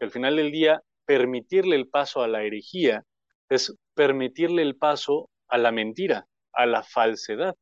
al 0.00 0.10
final 0.10 0.36
del 0.36 0.52
día, 0.52 0.82
permitirle 1.04 1.74
el 1.76 1.88
paso 1.88 2.22
a 2.22 2.28
la 2.28 2.42
herejía 2.44 3.04
es 3.48 3.74
permitirle 3.94 4.62
el 4.62 4.76
paso 4.76 5.30
a 5.48 5.58
la 5.58 5.72
mentira, 5.72 6.28
a 6.52 6.66
la 6.66 6.82
falsedad. 6.82 7.56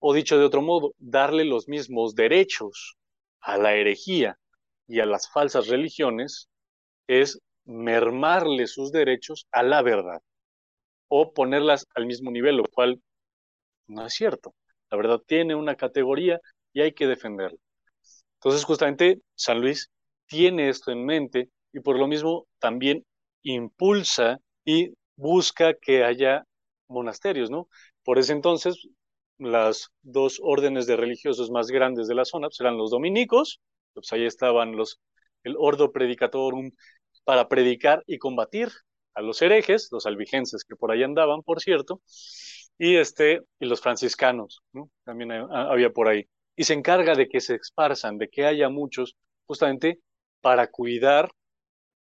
O 0.00 0.12
dicho 0.12 0.38
de 0.38 0.44
otro 0.44 0.60
modo, 0.60 0.92
darle 0.98 1.44
los 1.44 1.68
mismos 1.68 2.14
derechos 2.14 2.96
a 3.40 3.56
la 3.56 3.74
herejía 3.74 4.38
y 4.88 5.00
a 5.00 5.06
las 5.06 5.30
falsas 5.30 5.68
religiones 5.68 6.48
es 7.06 7.40
mermarle 7.64 8.66
sus 8.66 8.92
derechos 8.92 9.46
a 9.52 9.62
la 9.62 9.82
verdad 9.82 10.20
o 11.14 11.34
ponerlas 11.34 11.86
al 11.94 12.06
mismo 12.06 12.30
nivel, 12.30 12.56
lo 12.56 12.64
cual 12.64 13.02
no 13.86 14.06
es 14.06 14.14
cierto. 14.14 14.54
La 14.90 14.96
verdad 14.96 15.20
tiene 15.26 15.54
una 15.54 15.76
categoría 15.76 16.40
y 16.72 16.80
hay 16.80 16.92
que 16.94 17.06
defenderla. 17.06 17.58
Entonces, 18.36 18.64
justamente 18.64 19.20
San 19.34 19.60
Luis 19.60 19.90
tiene 20.26 20.70
esto 20.70 20.90
en 20.90 21.04
mente 21.04 21.50
y 21.70 21.80
por 21.80 21.98
lo 21.98 22.06
mismo 22.06 22.46
también 22.58 23.04
impulsa 23.42 24.38
y 24.64 24.94
busca 25.16 25.74
que 25.74 26.02
haya 26.02 26.44
monasterios, 26.88 27.50
¿no? 27.50 27.68
Por 28.04 28.18
ese 28.18 28.32
entonces, 28.32 28.88
las 29.36 29.90
dos 30.00 30.40
órdenes 30.42 30.86
de 30.86 30.96
religiosos 30.96 31.50
más 31.50 31.68
grandes 31.68 32.08
de 32.08 32.14
la 32.14 32.24
zona 32.24 32.48
pues, 32.48 32.60
eran 32.60 32.78
los 32.78 32.90
dominicos, 32.90 33.60
pues 33.92 34.10
ahí 34.14 34.24
estaban 34.24 34.76
los, 34.76 34.98
el 35.44 35.56
Ordo 35.58 35.92
Predicatorum 35.92 36.70
para 37.24 37.48
predicar 37.48 38.02
y 38.06 38.16
combatir 38.16 38.70
a 39.14 39.22
los 39.22 39.42
herejes, 39.42 39.88
los 39.92 40.06
albigenses 40.06 40.64
que 40.64 40.76
por 40.76 40.90
ahí 40.92 41.02
andaban, 41.02 41.42
por 41.42 41.60
cierto, 41.60 42.00
y, 42.78 42.96
este, 42.96 43.42
y 43.60 43.66
los 43.66 43.80
franciscanos, 43.80 44.62
¿no? 44.72 44.90
También 45.04 45.32
había 45.32 45.90
por 45.90 46.08
ahí. 46.08 46.26
Y 46.56 46.64
se 46.64 46.74
encarga 46.74 47.14
de 47.14 47.28
que 47.28 47.40
se 47.40 47.54
esparzan, 47.56 48.18
de 48.18 48.28
que 48.28 48.44
haya 48.46 48.68
muchos, 48.68 49.16
justamente 49.46 50.00
para 50.40 50.68
cuidar, 50.70 51.30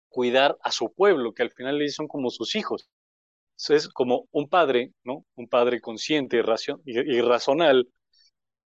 cuidar 0.10 0.58
a 0.64 0.72
su 0.72 0.94
pueblo, 0.94 1.34
que 1.34 1.44
al 1.44 1.52
final 1.52 1.78
le 1.78 1.90
son 1.90 2.08
como 2.08 2.30
sus 2.30 2.56
hijos. 2.56 2.90
Es 3.70 3.88
como 3.90 4.28
un 4.32 4.50
padre, 4.50 4.94
¿no? 5.04 5.26
Un 5.36 5.48
padre 5.48 5.80
consciente 5.82 6.42
y, 6.86 7.00
y 7.18 7.22
razonal 7.22 7.88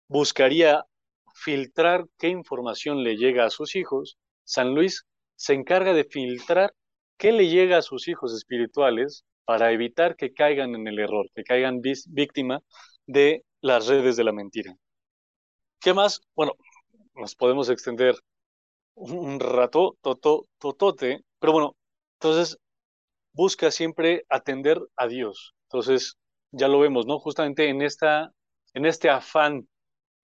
buscaría 0.07 0.85
filtrar 1.33 2.05
qué 2.17 2.29
información 2.29 3.03
le 3.03 3.17
llega 3.17 3.45
a 3.45 3.49
sus 3.49 3.75
hijos. 3.75 4.17
San 4.43 4.73
Luis 4.73 5.05
se 5.35 5.53
encarga 5.53 5.93
de 5.93 6.05
filtrar 6.05 6.73
qué 7.17 7.31
le 7.31 7.49
llega 7.49 7.77
a 7.77 7.81
sus 7.81 8.07
hijos 8.07 8.33
espirituales 8.33 9.25
para 9.45 9.71
evitar 9.71 10.15
que 10.15 10.33
caigan 10.33 10.75
en 10.75 10.87
el 10.87 10.99
error, 10.99 11.27
que 11.33 11.43
caigan 11.43 11.81
víctima 11.81 12.61
de 13.05 13.43
las 13.61 13.87
redes 13.87 14.17
de 14.17 14.23
la 14.23 14.33
mentira. 14.33 14.75
¿Qué 15.79 15.93
más? 15.93 16.21
Bueno, 16.35 16.53
nos 17.15 17.35
podemos 17.35 17.69
extender 17.69 18.15
un 18.95 19.39
rato, 19.39 19.97
toto, 20.01 20.47
totote, 20.59 21.21
pero 21.39 21.53
bueno, 21.53 21.75
entonces 22.19 22.57
busca 23.33 23.71
siempre 23.71 24.25
atender 24.29 24.81
a 24.95 25.07
Dios. 25.07 25.53
Entonces, 25.67 26.17
ya 26.51 26.67
lo 26.67 26.79
vemos, 26.79 27.05
¿no? 27.05 27.19
Justamente 27.19 27.69
en, 27.69 27.81
esta, 27.81 28.31
en 28.73 28.85
este 28.85 29.09
afán 29.09 29.67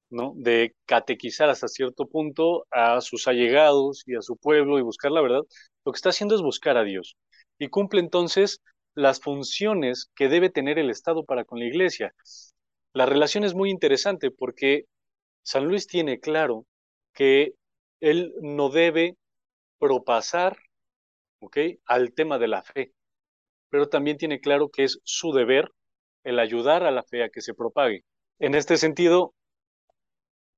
¿no? 0.10 0.34
de 0.36 0.76
catequizar 0.86 1.50
hasta 1.50 1.68
cierto 1.68 2.08
punto 2.08 2.66
a 2.72 3.02
sus 3.02 3.28
allegados 3.28 4.04
y 4.08 4.16
a 4.16 4.22
su 4.22 4.38
pueblo 4.38 4.80
y 4.80 4.82
buscar 4.82 5.12
la 5.12 5.22
verdad, 5.22 5.42
lo 5.86 5.92
que 5.92 5.98
está 5.98 6.10
haciendo 6.10 6.36
es 6.36 6.42
buscar 6.42 6.78
a 6.78 6.84
Dios. 6.84 7.16
Y 7.60 7.70
cumple 7.70 8.00
entonces 8.00 8.62
las 8.96 9.20
funciones 9.20 10.10
que 10.16 10.30
debe 10.30 10.50
tener 10.50 10.80
el 10.80 10.90
Estado 10.90 11.26
para 11.26 11.46
con 11.46 11.60
la 11.60 11.66
Iglesia. 11.66 12.14
La 12.94 13.06
relación 13.06 13.44
es 13.44 13.54
muy 13.54 13.70
interesante 13.70 14.32
porque 14.32 14.86
San 15.44 15.66
Luis 15.66 15.88
tiene 15.88 16.20
claro 16.20 16.66
que 17.14 17.54
él 18.00 18.34
no 18.42 18.70
debe 18.70 19.18
propasar 19.80 20.58
al 21.86 22.14
tema 22.14 22.40
de 22.40 22.48
la 22.48 22.64
fe, 22.64 22.94
pero 23.70 23.90
también 23.90 24.18
tiene 24.18 24.40
claro 24.40 24.70
que 24.70 24.84
es 24.84 25.00
su 25.04 25.32
deber 25.34 25.70
el 26.24 26.40
ayudar 26.40 26.84
a 26.84 26.92
la 26.92 27.04
fe 27.04 27.24
a 27.24 27.30
que 27.30 27.42
se 27.42 27.54
propague. 27.54 28.04
En 28.40 28.56
este 28.56 28.78
sentido, 28.78 29.34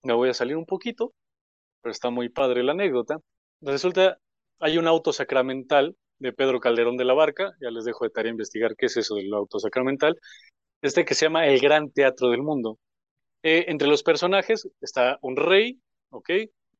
me 0.03 0.13
voy 0.13 0.29
a 0.29 0.33
salir 0.33 0.57
un 0.57 0.65
poquito, 0.65 1.13
pero 1.81 1.91
está 1.91 2.09
muy 2.09 2.29
padre 2.29 2.63
la 2.63 2.73
anécdota. 2.73 3.17
Resulta, 3.61 4.19
hay 4.59 4.77
un 4.77 4.87
auto 4.87 5.13
sacramental 5.13 5.95
de 6.19 6.33
Pedro 6.33 6.59
Calderón 6.59 6.97
de 6.97 7.05
la 7.05 7.13
Barca, 7.13 7.53
ya 7.61 7.71
les 7.71 7.85
dejo 7.85 8.05
de 8.05 8.11
tarea 8.11 8.31
investigar 8.31 8.75
qué 8.75 8.87
es 8.87 8.97
eso 8.97 9.15
del 9.15 9.33
auto 9.33 9.59
sacramental, 9.59 10.17
este 10.81 11.05
que 11.05 11.15
se 11.15 11.25
llama 11.25 11.47
El 11.47 11.59
Gran 11.59 11.91
Teatro 11.91 12.29
del 12.29 12.41
Mundo. 12.41 12.79
Eh, 13.43 13.65
entre 13.67 13.87
los 13.87 14.03
personajes 14.03 14.67
está 14.81 15.17
un 15.21 15.35
rey, 15.35 15.79
¿ok? 16.09 16.29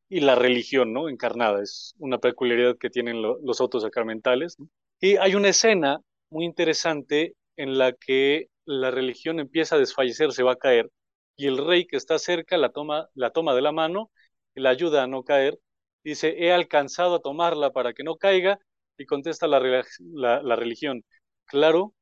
Y 0.10 0.22
la 0.22 0.36
religión, 0.36 0.94
¿no? 0.94 1.10
Encarnada, 1.10 1.62
es 1.62 1.96
una 2.00 2.20
peculiaridad 2.20 2.78
que 2.78 2.90
tienen 2.90 3.22
los 3.22 3.62
autos 3.62 3.84
sacramentales. 3.84 4.58
Y 5.00 5.18
hay 5.18 5.36
una 5.36 5.50
escena 5.50 6.00
muy 6.30 6.46
interesante 6.46 7.36
en 7.58 7.78
la 7.78 7.94
que 7.94 8.48
la 8.66 8.92
religión 8.92 9.40
empieza 9.40 9.76
a 9.76 9.80
desfallecer, 9.80 10.32
se 10.32 10.44
va 10.44 10.54
a 10.54 10.58
caer, 10.58 10.90
y 11.38 11.48
el 11.48 11.58
rey 11.58 11.86
que 11.88 11.98
está 11.98 12.18
cerca 12.20 12.58
la 12.58 12.70
toma, 12.70 13.10
la 13.14 13.32
toma 13.32 13.54
de 13.56 13.62
la 13.62 13.72
mano 13.72 14.12
la 14.56 14.70
ayuda 14.70 15.04
a 15.04 15.08
no 15.08 15.24
caer. 15.24 15.60
Dice, 16.06 16.36
he 16.38 16.54
alcanzado 16.54 17.15
a 17.15 17.22
tomarla 17.22 17.72
para 17.72 17.94
que 17.94 18.04
no 18.04 18.15
caiga 18.15 18.60
y 18.96 19.06
contesta 19.08 19.48
la, 19.48 19.60
religión. 19.60 21.04
Claro, 21.46 21.96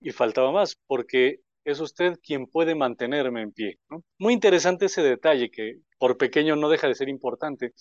y 0.00 0.10
faltaba 0.12 0.52
más, 0.52 0.76
porque 0.86 1.40
es 1.64 1.80
usted 1.80 2.18
quien 2.22 2.46
puede 2.46 2.74
mantenerme 2.74 3.40
en 3.42 3.52
pie. 3.52 3.78
Muy 4.18 4.34
interesante 4.34 4.86
ese 4.86 5.02
detalle 5.02 5.50
que 5.50 5.78
por 5.98 6.18
pequeño 6.18 6.54
no 6.54 6.68
deja 6.68 6.86
de 6.86 6.94
ser 6.94 7.08
importante, 7.08 7.72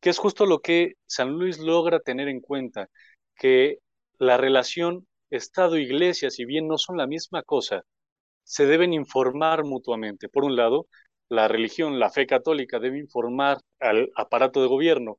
que 0.00 0.08
es 0.10 0.18
justo 0.18 0.46
lo 0.46 0.60
que 0.60 0.94
San 1.06 1.32
Luis 1.32 1.58
logra 1.58 2.00
tener 2.00 2.28
en 2.28 2.40
cuenta, 2.40 2.88
que 3.36 3.80
la 4.18 4.38
relación 4.38 5.06
Estado-Iglesia, 5.28 6.30
si 6.30 6.46
bien 6.46 6.66
no 6.66 6.78
son 6.78 6.96
la 6.96 7.06
misma 7.06 7.42
cosa, 7.42 7.82
se 8.42 8.64
deben 8.66 8.94
informar 8.94 9.64
mutuamente. 9.64 10.30
Por 10.30 10.44
un 10.44 10.56
lado, 10.56 10.86
la 11.28 11.48
religión, 11.48 11.98
la 11.98 12.10
fe 12.10 12.26
católica 12.26 12.78
debe 12.78 12.98
informar 12.98 13.58
al 13.80 14.10
aparato 14.16 14.62
de 14.62 14.68
gobierno 14.68 15.18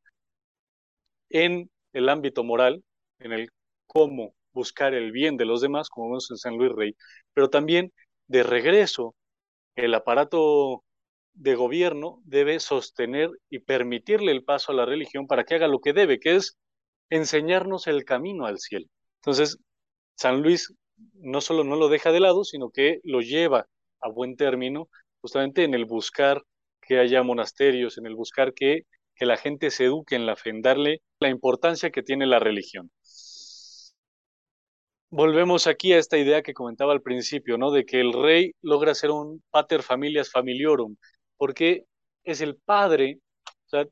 en 1.30 1.69
el 1.93 2.10
ámbito 2.10 2.43
moral, 2.43 2.84
en 3.19 3.34
el 3.34 3.50
cómo 3.88 4.34
buscar 4.54 4.93
el 4.93 5.12
bien 5.12 5.38
de 5.38 5.45
los 5.45 5.62
demás, 5.62 5.89
como 5.89 6.08
vemos 6.08 6.30
en 6.32 6.38
San 6.38 6.58
Luis 6.58 6.72
Rey, 6.72 6.95
pero 7.34 7.50
también 7.50 7.93
de 8.28 8.43
regreso, 8.43 9.15
el 9.76 9.93
aparato 9.93 10.84
de 11.34 11.56
gobierno 11.56 12.22
debe 12.26 12.60
sostener 12.60 13.32
y 13.50 13.60
permitirle 13.60 14.32
el 14.32 14.43
paso 14.43 14.72
a 14.72 14.76
la 14.76 14.86
religión 14.86 15.28
para 15.28 15.45
que 15.45 15.56
haga 15.56 15.67
lo 15.67 15.80
que 15.80 15.93
debe, 15.93 16.19
que 16.19 16.36
es 16.36 16.58
enseñarnos 17.10 17.88
el 17.88 18.06
camino 18.06 18.45
al 18.45 18.60
cielo. 18.60 18.88
Entonces, 19.22 19.58
San 20.15 20.41
Luis 20.41 20.74
no 21.13 21.41
solo 21.41 21.63
no 21.63 21.76
lo 21.76 21.88
deja 21.89 22.12
de 22.12 22.19
lado, 22.19 22.43
sino 22.43 22.72
que 22.72 23.00
lo 23.04 23.22
lleva 23.22 23.67
a 24.02 24.10
buen 24.10 24.36
término, 24.36 24.89
justamente 25.21 25.63
en 25.63 25.73
el 25.73 25.86
buscar 25.86 26.43
que 26.82 26.99
haya 26.99 27.23
monasterios, 27.23 27.97
en 27.97 28.05
el 28.05 28.15
buscar 28.15 28.53
que, 28.53 28.84
que 29.15 29.25
la 29.25 29.38
gente 29.38 29.69
se 29.71 29.86
eduque 29.86 30.15
en 30.15 30.25
la 30.25 30.36
fe, 30.36 30.49
en 30.49 30.62
darle 30.62 31.01
la 31.19 31.29
importancia 31.29 31.91
que 31.91 32.03
tiene 32.03 32.25
la 32.25 32.39
religión. 32.39 32.91
Volvemos 35.12 35.65
aquí 35.67 35.93
a 35.93 35.97
esta 35.97 36.17
idea 36.17 36.43
que 36.43 36.53
comentaba 36.53 36.93
al 36.93 37.01
principio, 37.01 37.58
¿no? 37.58 37.71
De 37.71 37.86
que 37.86 37.99
el 37.99 38.13
rey 38.13 38.53
logra 38.62 38.93
ser 38.93 39.12
un 39.12 39.43
pater 39.49 39.82
familias 39.82 40.29
familiorum, 40.32 40.95
porque 41.38 41.86
es 42.23 42.41
el 42.41 42.55
padre, 42.58 43.19
o 43.65 43.69
sea, 43.69 43.86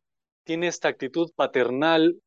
tiene 0.43 0.67
esta 0.67 0.89
actitud 0.89 1.31
paternal, 1.35 2.21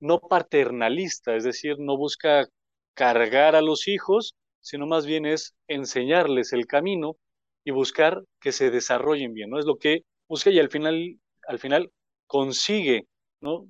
no 0.00 0.20
paternalista, 0.20 1.36
es 1.36 1.44
decir, 1.44 1.76
no 1.78 1.96
busca 1.96 2.46
cargar 2.94 3.56
a 3.56 3.62
los 3.62 3.88
hijos, 3.88 4.34
sino 4.60 4.86
más 4.86 5.06
bien 5.06 5.26
es 5.26 5.54
enseñarles 5.68 6.52
el 6.52 6.66
camino 6.66 7.16
y 7.64 7.70
buscar 7.70 8.22
que 8.40 8.52
se 8.52 8.70
desarrollen 8.70 9.34
bien, 9.34 9.50
¿no? 9.50 9.58
Es 9.58 9.64
lo 9.64 9.76
que 9.78 10.04
busca 10.28 10.50
y 10.50 10.58
al 10.60 10.70
final, 10.70 11.18
al 11.48 11.58
final 11.58 11.90
consigue, 12.26 13.06
¿no? 13.40 13.66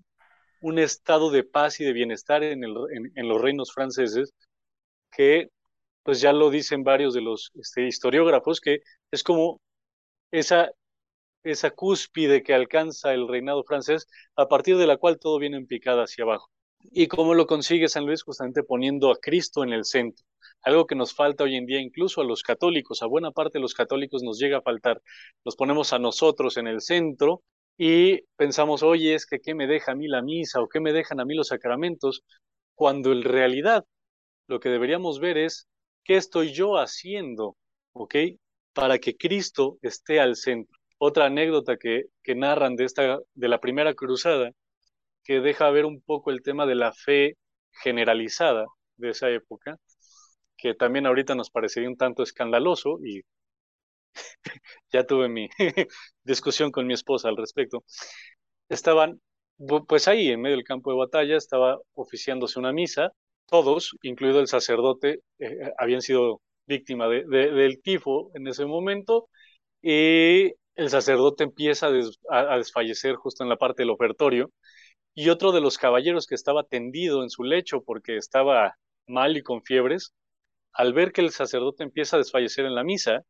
Un 0.61 0.79
estado 0.79 1.31
de 1.31 1.45
paz 1.45 1.81
y 1.81 1.85
de 1.85 1.93
bienestar 1.93 2.43
en, 2.43 2.61
los 2.63 3.41
reinos 3.43 3.73
franceses 3.73 4.33
que, 5.13 5.49
pues 6.03 6.21
ya 6.21 6.33
lo 6.33 6.51
dicen 6.51 6.85
varios 6.85 7.15
de 7.15 7.23
los 7.23 7.53
este, 7.55 7.87
historiógrafos, 7.87 8.61
que 8.61 8.81
es 9.11 9.23
como 9.23 9.61
esa, 10.33 10.71
esa 11.45 11.71
cúspide 11.71 12.43
que 12.43 12.55
alcanza 12.55 13.15
el 13.15 13.29
reinado 13.29 13.65
francés, 13.65 14.07
a 14.37 14.49
partir 14.49 14.77
de 14.79 14.87
la 14.87 14.97
cual 14.97 15.19
todo 15.19 15.39
viene 15.39 15.59
en 15.59 15.67
picada 15.67 16.05
hacia 16.05 16.25
abajo. 16.25 16.51
¿Y 16.93 17.09
cómo 17.09 17.35
lo 17.35 17.47
consigue 17.47 17.89
San 17.89 18.07
Luis? 18.07 18.23
Justamente 18.23 18.63
poniendo 18.63 19.11
a 19.11 19.19
Cristo 19.19 19.65
en 19.65 19.73
el 19.73 19.85
centro, 19.85 20.25
algo 20.65 20.87
que 20.87 20.95
nos 20.95 21.15
falta 21.15 21.45
hoy 21.45 21.57
en 21.57 21.67
día 21.67 21.81
incluso 21.81 22.21
a 22.21 22.25
los 22.25 22.43
católicos, 22.43 23.03
a 23.03 23.07
buena 23.07 23.31
parte 23.31 23.59
de 23.59 23.63
los 23.63 23.75
católicos 23.75 24.23
nos 24.23 24.39
llega 24.39 24.59
a 24.59 24.63
faltar. 24.63 25.01
Nos 25.45 25.57
ponemos 25.57 25.93
a 25.93 25.99
nosotros 25.99 26.57
en 26.57 26.67
el 26.67 26.81
centro 26.81 27.43
y 27.77 28.23
pensamos, 28.37 28.83
oye, 28.83 29.15
es 29.15 29.27
que 29.27 29.41
qué 29.41 29.55
me 29.55 29.67
deja 29.67 29.93
a 29.93 29.95
mí 29.95 30.09
la 30.09 30.23
misa 30.23 30.61
o 30.61 30.69
qué 30.69 30.81
me 30.81 30.93
dejan 30.93 31.21
a 31.21 31.25
mí 31.25 31.35
los 31.35 31.49
sacramentos, 31.49 32.23
cuando 32.75 33.13
en 33.13 33.23
realidad 33.23 33.85
lo 34.47 34.61
que 34.61 34.69
deberíamos 34.69 35.21
ver 35.21 35.39
es 35.39 35.69
qué 36.05 36.17
estoy 36.17 36.53
yo 36.53 36.79
haciendo, 36.79 37.57
¿ok? 37.93 38.15
Para 38.73 38.99
que 38.99 39.17
Cristo 39.17 39.79
esté 39.83 40.21
al 40.21 40.37
centro. 40.37 40.79
Otra 40.99 41.27
anécdota 41.27 41.77
que, 41.77 42.05
que 42.23 42.35
narran 42.35 42.77
de, 42.77 42.85
esta, 42.85 43.19
de 43.35 43.49
la 43.49 43.61
primera 43.61 43.95
cruzada, 43.95 44.51
que 45.25 45.41
deja 45.41 45.71
ver 45.71 45.87
un 45.87 46.01
poco 46.03 46.31
el 46.31 46.43
tema 46.43 46.67
de 46.67 46.75
la 46.77 46.93
fe 46.93 47.37
generalizada 47.83 48.67
de 48.97 49.11
esa 49.11 49.31
época, 49.31 49.79
que 50.65 50.75
también 50.75 51.05
ahorita 51.05 51.35
nos 51.35 51.51
parecería 51.51 51.91
un 51.91 51.99
tanto 51.99 52.23
escandaloso 52.23 52.99
y 53.05 53.21
ya 54.91 55.05
tuve 55.07 55.29
mi 55.29 55.51
discusión 56.25 56.71
con 56.71 56.87
mi 56.87 56.95
esposa 56.95 57.29
al 57.29 57.37
respecto. 57.37 57.85
Estaban, 58.71 59.21
pues 59.87 60.09
ahí 60.09 60.31
en 60.31 60.41
medio 60.41 60.57
del 60.57 60.65
campo 60.65 60.91
de 60.91 60.97
batalla, 60.99 61.37
estaba 61.37 61.79
oficiándose 61.93 62.59
una 62.59 62.73
misa, 62.73 63.13
todos, 63.47 63.95
incluido 64.03 64.41
el 64.41 64.49
sacerdote, 64.49 65.21
eh, 65.39 65.71
habían 65.77 66.01
sido 66.01 66.41
víctima 66.67 67.09
de, 67.09 67.25
del 67.27 67.83
tifo 67.83 68.31
en 68.35 68.49
ese 68.49 68.65
momento 68.65 69.29
y 69.83 70.55
el 70.77 70.89
sacerdote 70.89 71.45
empieza 71.45 71.89
a, 72.31 72.57
desfallecer 72.57 73.17
justo 73.17 73.43
en 73.45 73.51
la 73.51 73.57
parte 73.59 73.83
del 73.83 73.91
ofertorio 73.91 74.51
y 75.15 75.29
otro 75.29 75.53
de 75.53 75.61
los 75.61 75.77
caballeros 75.77 76.27
que 76.27 76.35
estaba 76.37 76.65
tendido 76.65 77.23
en 77.23 77.29
su 77.29 77.45
lecho 77.45 77.83
porque 77.83 78.17
estaba 78.17 78.79
mal 79.07 79.37
y 79.37 79.43
con 79.43 79.63
fiebres, 79.63 80.15
al 80.75 80.93
ver 80.93 81.13
que 81.13 81.21
el 81.21 81.31
sacerdote 81.31 81.85
empieza 81.85 82.17
a 82.17 82.19
desfallecer 82.19 82.67
en 82.67 82.75
la 82.75 82.85
misa, 82.85 83.23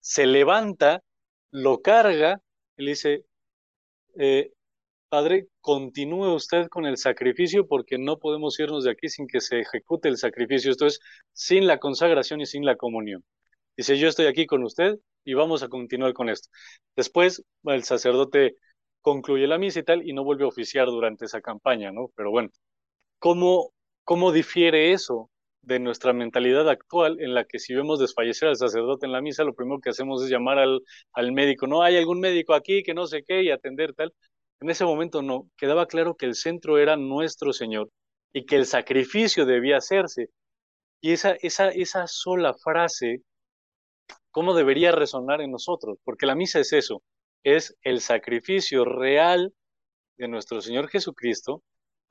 se 0.00 0.26
levanta, 0.26 1.02
lo 1.50 1.82
carga 1.82 2.40
y 2.76 2.84
le 2.84 2.90
dice, 2.92 3.24
eh, 4.18 4.52
Padre, 5.08 5.48
continúe 5.60 6.34
usted 6.34 6.68
con 6.68 6.86
el 6.86 6.96
sacrificio 6.96 7.66
porque 7.66 7.98
no 7.98 8.18
podemos 8.18 8.58
irnos 8.60 8.84
de 8.84 8.90
aquí 8.92 9.08
sin 9.08 9.26
que 9.28 9.40
se 9.40 9.60
ejecute 9.60 10.08
el 10.08 10.16
sacrificio, 10.18 10.70
esto 10.70 10.86
es, 10.86 11.00
sin 11.32 11.66
la 11.66 11.78
consagración 11.78 12.40
y 12.40 12.46
sin 12.46 12.64
la 12.64 12.76
comunión. 12.76 13.24
Dice, 13.76 13.98
yo 13.98 14.08
estoy 14.08 14.26
aquí 14.26 14.46
con 14.46 14.64
usted 14.64 14.96
y 15.24 15.34
vamos 15.34 15.62
a 15.62 15.68
continuar 15.68 16.12
con 16.12 16.28
esto. 16.28 16.48
Después, 16.96 17.42
el 17.64 17.84
sacerdote 17.84 18.56
concluye 19.00 19.46
la 19.46 19.58
misa 19.58 19.80
y 19.80 19.84
tal 19.84 20.08
y 20.08 20.12
no 20.12 20.24
vuelve 20.24 20.44
a 20.44 20.48
oficiar 20.48 20.86
durante 20.86 21.26
esa 21.26 21.40
campaña, 21.40 21.92
¿no? 21.92 22.10
Pero 22.16 22.30
bueno, 22.30 22.50
¿cómo, 23.18 23.72
cómo 24.04 24.32
difiere 24.32 24.92
eso 24.92 25.30
de 25.66 25.80
nuestra 25.80 26.12
mentalidad 26.12 26.68
actual 26.70 27.20
en 27.20 27.34
la 27.34 27.44
que 27.44 27.58
si 27.58 27.74
vemos 27.74 27.98
desfallecer 27.98 28.48
al 28.48 28.56
sacerdote 28.56 29.04
en 29.04 29.12
la 29.12 29.20
misa, 29.20 29.42
lo 29.44 29.54
primero 29.54 29.80
que 29.80 29.90
hacemos 29.90 30.22
es 30.22 30.30
llamar 30.30 30.58
al, 30.60 30.80
al 31.12 31.32
médico, 31.32 31.66
no 31.66 31.82
hay 31.82 31.96
algún 31.96 32.20
médico 32.20 32.54
aquí 32.54 32.84
que 32.84 32.94
no 32.94 33.06
sé 33.06 33.24
qué 33.24 33.42
y 33.42 33.50
atender 33.50 33.92
tal. 33.92 34.14
En 34.60 34.70
ese 34.70 34.84
momento 34.84 35.22
no, 35.22 35.50
quedaba 35.56 35.86
claro 35.86 36.14
que 36.14 36.26
el 36.26 36.36
centro 36.36 36.78
era 36.78 36.96
nuestro 36.96 37.52
Señor 37.52 37.90
y 38.32 38.46
que 38.46 38.56
el 38.56 38.64
sacrificio 38.66 39.44
debía 39.44 39.78
hacerse. 39.78 40.30
Y 41.00 41.12
esa, 41.12 41.32
esa, 41.42 41.68
esa 41.70 42.06
sola 42.06 42.54
frase, 42.54 43.22
¿cómo 44.30 44.54
debería 44.54 44.92
resonar 44.92 45.40
en 45.40 45.50
nosotros? 45.50 45.98
Porque 46.04 46.26
la 46.26 46.36
misa 46.36 46.60
es 46.60 46.72
eso, 46.72 47.02
es 47.42 47.76
el 47.82 48.00
sacrificio 48.00 48.84
real 48.84 49.52
de 50.16 50.28
nuestro 50.28 50.60
Señor 50.60 50.88
Jesucristo, 50.88 51.62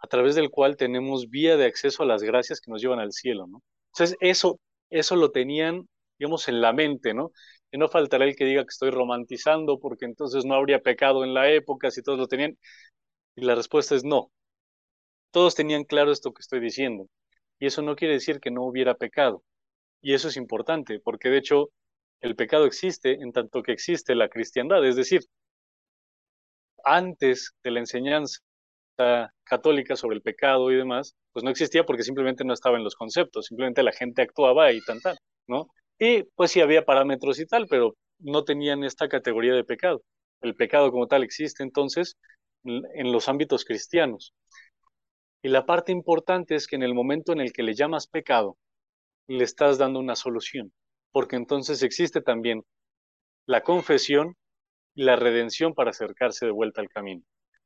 a 0.06 0.08
través 0.08 0.36
del 0.36 0.52
cual 0.52 0.78
tenemos 0.78 1.30
vía 1.32 1.58
de 1.58 1.66
acceso 1.66 2.04
a 2.04 2.06
las 2.06 2.22
gracias 2.22 2.62
que 2.62 2.70
nos 2.72 2.80
llevan 2.82 3.00
al 3.00 3.12
cielo, 3.12 3.48
¿no? 3.48 3.64
Entonces, 3.92 4.16
eso, 4.22 4.60
eso 4.92 5.16
lo 5.16 5.32
tenían, 5.32 5.88
digamos, 6.20 6.48
en 6.48 6.62
la 6.62 6.74
mente, 6.74 7.14
¿no? 7.16 7.32
Y 7.72 7.80
no 7.80 7.88
faltará 7.90 8.26
el 8.26 8.36
que 8.36 8.46
diga 8.46 8.64
que 8.64 8.70
estoy 8.70 8.92
romantizando 8.92 9.80
porque 9.80 10.06
entonces 10.06 10.46
no 10.46 10.54
habría 10.54 10.80
pecado 10.82 11.24
en 11.24 11.34
la 11.34 11.50
época 11.52 11.90
si 11.90 12.04
todos 12.04 12.20
lo 12.20 12.28
tenían. 12.28 12.56
Y 13.36 13.46
la 13.46 13.56
respuesta 13.56 13.96
es 13.96 14.04
no. 14.04 14.32
Todos 15.32 15.56
tenían 15.56 15.84
claro 15.86 16.12
esto 16.12 16.34
que 16.34 16.42
estoy 16.42 16.60
diciendo. 16.60 17.08
Y 17.60 17.68
eso 17.68 17.82
no 17.82 17.96
quiere 17.96 18.16
decir 18.16 18.40
que 18.40 18.52
no 18.52 18.64
hubiera 18.64 18.96
pecado. 18.96 19.44
Y 20.02 20.14
eso 20.14 20.28
es 20.30 20.38
importante, 20.38 21.00
porque 21.00 21.30
de 21.30 21.40
hecho 21.40 21.72
el 22.22 22.36
pecado 22.36 22.66
existe 22.66 23.14
en 23.14 23.34
tanto 23.34 23.64
que 23.64 23.72
existe 23.74 24.16
la 24.16 24.30
cristiandad. 24.30 24.86
Es 24.86 24.96
decir, 24.98 25.22
antes 26.86 27.54
de 27.64 27.72
la 27.72 27.80
enseñanza 27.80 28.40
católica 29.44 29.96
sobre 29.96 30.16
el 30.16 30.22
pecado 30.22 30.72
y 30.72 30.76
demás, 30.76 31.16
pues 31.34 31.44
no 31.44 31.50
existía 31.50 31.86
porque 31.86 32.04
simplemente 32.04 32.44
no 32.46 32.54
estaba 32.54 32.78
en 32.78 32.84
los 32.84 32.96
conceptos, 32.96 33.46
simplemente 33.46 33.84
la 33.84 33.92
gente 33.92 34.22
actuaba 34.22 34.72
y 34.72 34.82
tan 34.82 35.00
tal, 35.02 35.18
¿no? 35.48 35.68
Y 36.00 36.24
pues 36.36 36.52
sí 36.52 36.62
había 36.62 36.86
parámetros 36.86 37.40
y 37.40 37.46
tal, 37.46 37.68
pero 37.68 37.96
no 38.20 38.44
tenían 38.44 38.84
esta 38.84 39.08
categoría 39.08 39.54
de 39.54 39.64
pecado. 39.64 40.02
El 40.42 40.56
pecado 40.56 40.92
como 40.92 41.08
tal 41.08 41.24
existe 41.24 41.64
entonces 41.64 42.18
en 42.64 43.12
los 43.12 43.30
ámbitos 43.30 43.66
cristianos. 43.66 44.34
Y 45.42 45.50
la 45.50 45.66
parte 45.66 45.92
importante 45.92 46.56
es 46.56 46.68
que 46.68 46.76
en 46.76 46.84
el 46.84 46.94
momento 46.96 47.32
en 47.32 47.40
el 47.40 47.54
que 47.54 47.64
le 47.64 47.76
llamas 47.76 48.08
pecado, 48.08 48.58
le 49.28 49.44
estás 49.44 49.78
dando 49.78 50.00
una 50.00 50.16
solución, 50.16 50.74
porque 51.12 51.36
entonces 51.36 51.84
existe 51.84 52.22
también 52.22 52.64
la 53.46 53.62
confesión 53.62 54.36
y 54.96 55.04
la 55.04 55.16
redención 55.16 55.74
para 55.74 55.92
acercarse 55.92 56.46
de 56.46 56.52
vuelta 56.52 56.82
al 56.82 56.90
camino. 56.90 57.24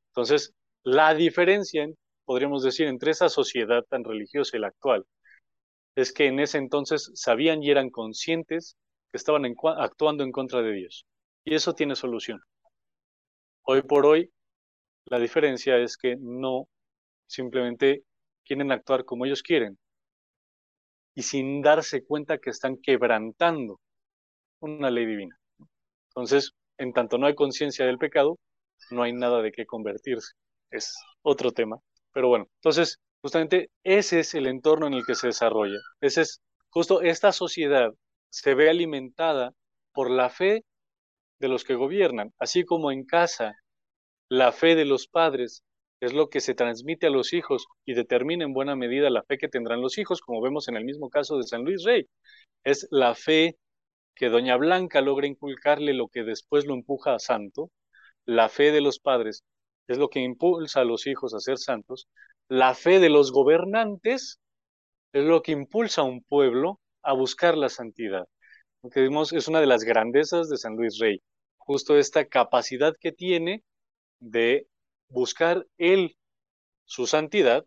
Entonces, 0.09 0.53
la 0.83 1.13
diferencia, 1.13 1.87
podríamos 2.25 2.63
decir, 2.63 2.87
entre 2.87 3.11
esa 3.11 3.29
sociedad 3.29 3.83
tan 3.89 4.03
religiosa 4.03 4.55
y 4.55 4.59
la 4.61 4.67
actual, 4.67 5.05
es 5.95 6.13
que 6.13 6.27
en 6.27 6.39
ese 6.39 6.57
entonces 6.57 7.11
sabían 7.15 7.61
y 7.61 7.71
eran 7.71 7.89
conscientes 7.89 8.77
que 9.11 9.17
estaban 9.17 9.43
actuando 9.77 10.23
en 10.23 10.31
contra 10.31 10.61
de 10.61 10.71
Dios. 10.71 11.05
Y 11.43 11.55
eso 11.55 11.73
tiene 11.73 11.95
solución. 11.95 12.41
Hoy 13.63 13.81
por 13.81 14.05
hoy, 14.05 14.31
la 15.05 15.19
diferencia 15.19 15.77
es 15.77 15.97
que 15.97 16.15
no 16.19 16.67
simplemente 17.27 18.03
quieren 18.45 18.71
actuar 18.71 19.05
como 19.05 19.25
ellos 19.25 19.43
quieren 19.43 19.77
y 21.15 21.23
sin 21.23 21.61
darse 21.61 22.03
cuenta 22.03 22.37
que 22.37 22.51
están 22.51 22.77
quebrantando 22.77 23.79
una 24.61 24.89
ley 24.89 25.05
divina. 25.05 25.37
Entonces, 26.09 26.53
en 26.77 26.93
tanto 26.93 27.17
no 27.17 27.27
hay 27.27 27.35
conciencia 27.35 27.85
del 27.85 27.97
pecado, 27.97 28.37
no 28.91 29.03
hay 29.03 29.13
nada 29.13 29.41
de 29.41 29.51
qué 29.51 29.65
convertirse 29.65 30.33
es 30.71 30.95
otro 31.21 31.51
tema. 31.51 31.77
Pero 32.13 32.29
bueno, 32.29 32.47
entonces, 32.55 32.99
justamente 33.21 33.69
ese 33.83 34.21
es 34.21 34.33
el 34.35 34.47
entorno 34.47 34.87
en 34.87 34.93
el 34.93 35.05
que 35.05 35.15
se 35.15 35.27
desarrolla. 35.27 35.79
Ese 36.01 36.21
es 36.21 36.41
justo 36.69 37.01
esta 37.01 37.31
sociedad 37.31 37.93
se 38.29 38.53
ve 38.55 38.69
alimentada 38.69 39.53
por 39.93 40.09
la 40.11 40.29
fe 40.29 40.63
de 41.39 41.47
los 41.47 41.63
que 41.63 41.75
gobiernan, 41.75 42.33
así 42.39 42.63
como 42.65 42.91
en 42.91 43.05
casa 43.05 43.55
la 44.29 44.51
fe 44.51 44.75
de 44.75 44.85
los 44.85 45.07
padres 45.07 45.63
es 45.99 46.13
lo 46.13 46.29
que 46.29 46.39
se 46.39 46.53
transmite 46.53 47.07
a 47.07 47.09
los 47.09 47.33
hijos 47.33 47.67
y 47.85 47.93
determina 47.93 48.45
en 48.45 48.53
buena 48.53 48.75
medida 48.75 49.09
la 49.09 49.23
fe 49.23 49.37
que 49.37 49.49
tendrán 49.49 49.81
los 49.81 49.97
hijos, 49.97 50.21
como 50.21 50.41
vemos 50.41 50.67
en 50.67 50.77
el 50.77 50.85
mismo 50.85 51.09
caso 51.09 51.37
de 51.37 51.43
San 51.43 51.63
Luis 51.63 51.83
Rey. 51.83 52.07
Es 52.63 52.87
la 52.91 53.15
fe 53.15 53.57
que 54.15 54.29
Doña 54.29 54.57
Blanca 54.57 55.01
logra 55.01 55.27
inculcarle 55.27 55.93
lo 55.93 56.07
que 56.07 56.23
después 56.23 56.65
lo 56.65 56.73
empuja 56.73 57.15
a 57.15 57.19
santo, 57.19 57.71
la 58.25 58.49
fe 58.49 58.71
de 58.71 58.81
los 58.81 58.99
padres 58.99 59.43
es 59.89 59.97
lo 59.97 60.09
que 60.09 60.19
impulsa 60.19 60.81
a 60.81 60.85
los 60.85 61.07
hijos 61.07 61.33
a 61.33 61.39
ser 61.39 61.57
santos. 61.57 62.07
La 62.47 62.75
fe 62.75 62.99
de 62.99 63.09
los 63.09 63.31
gobernantes 63.31 64.39
es 65.13 65.23
lo 65.23 65.41
que 65.41 65.51
impulsa 65.51 66.01
a 66.01 66.05
un 66.05 66.23
pueblo 66.23 66.79
a 67.01 67.13
buscar 67.13 67.57
la 67.57 67.69
santidad. 67.69 68.27
Lo 68.83 68.89
que 68.89 69.01
vimos 69.01 69.33
es 69.33 69.47
una 69.47 69.59
de 69.59 69.65
las 69.65 69.83
grandezas 69.83 70.49
de 70.49 70.57
San 70.57 70.75
Luis 70.75 70.99
Rey, 70.99 71.21
justo 71.57 71.97
esta 71.97 72.25
capacidad 72.25 72.93
que 72.99 73.11
tiene 73.11 73.63
de 74.19 74.67
buscar 75.09 75.65
él 75.77 76.17
su 76.85 77.07
santidad 77.07 77.65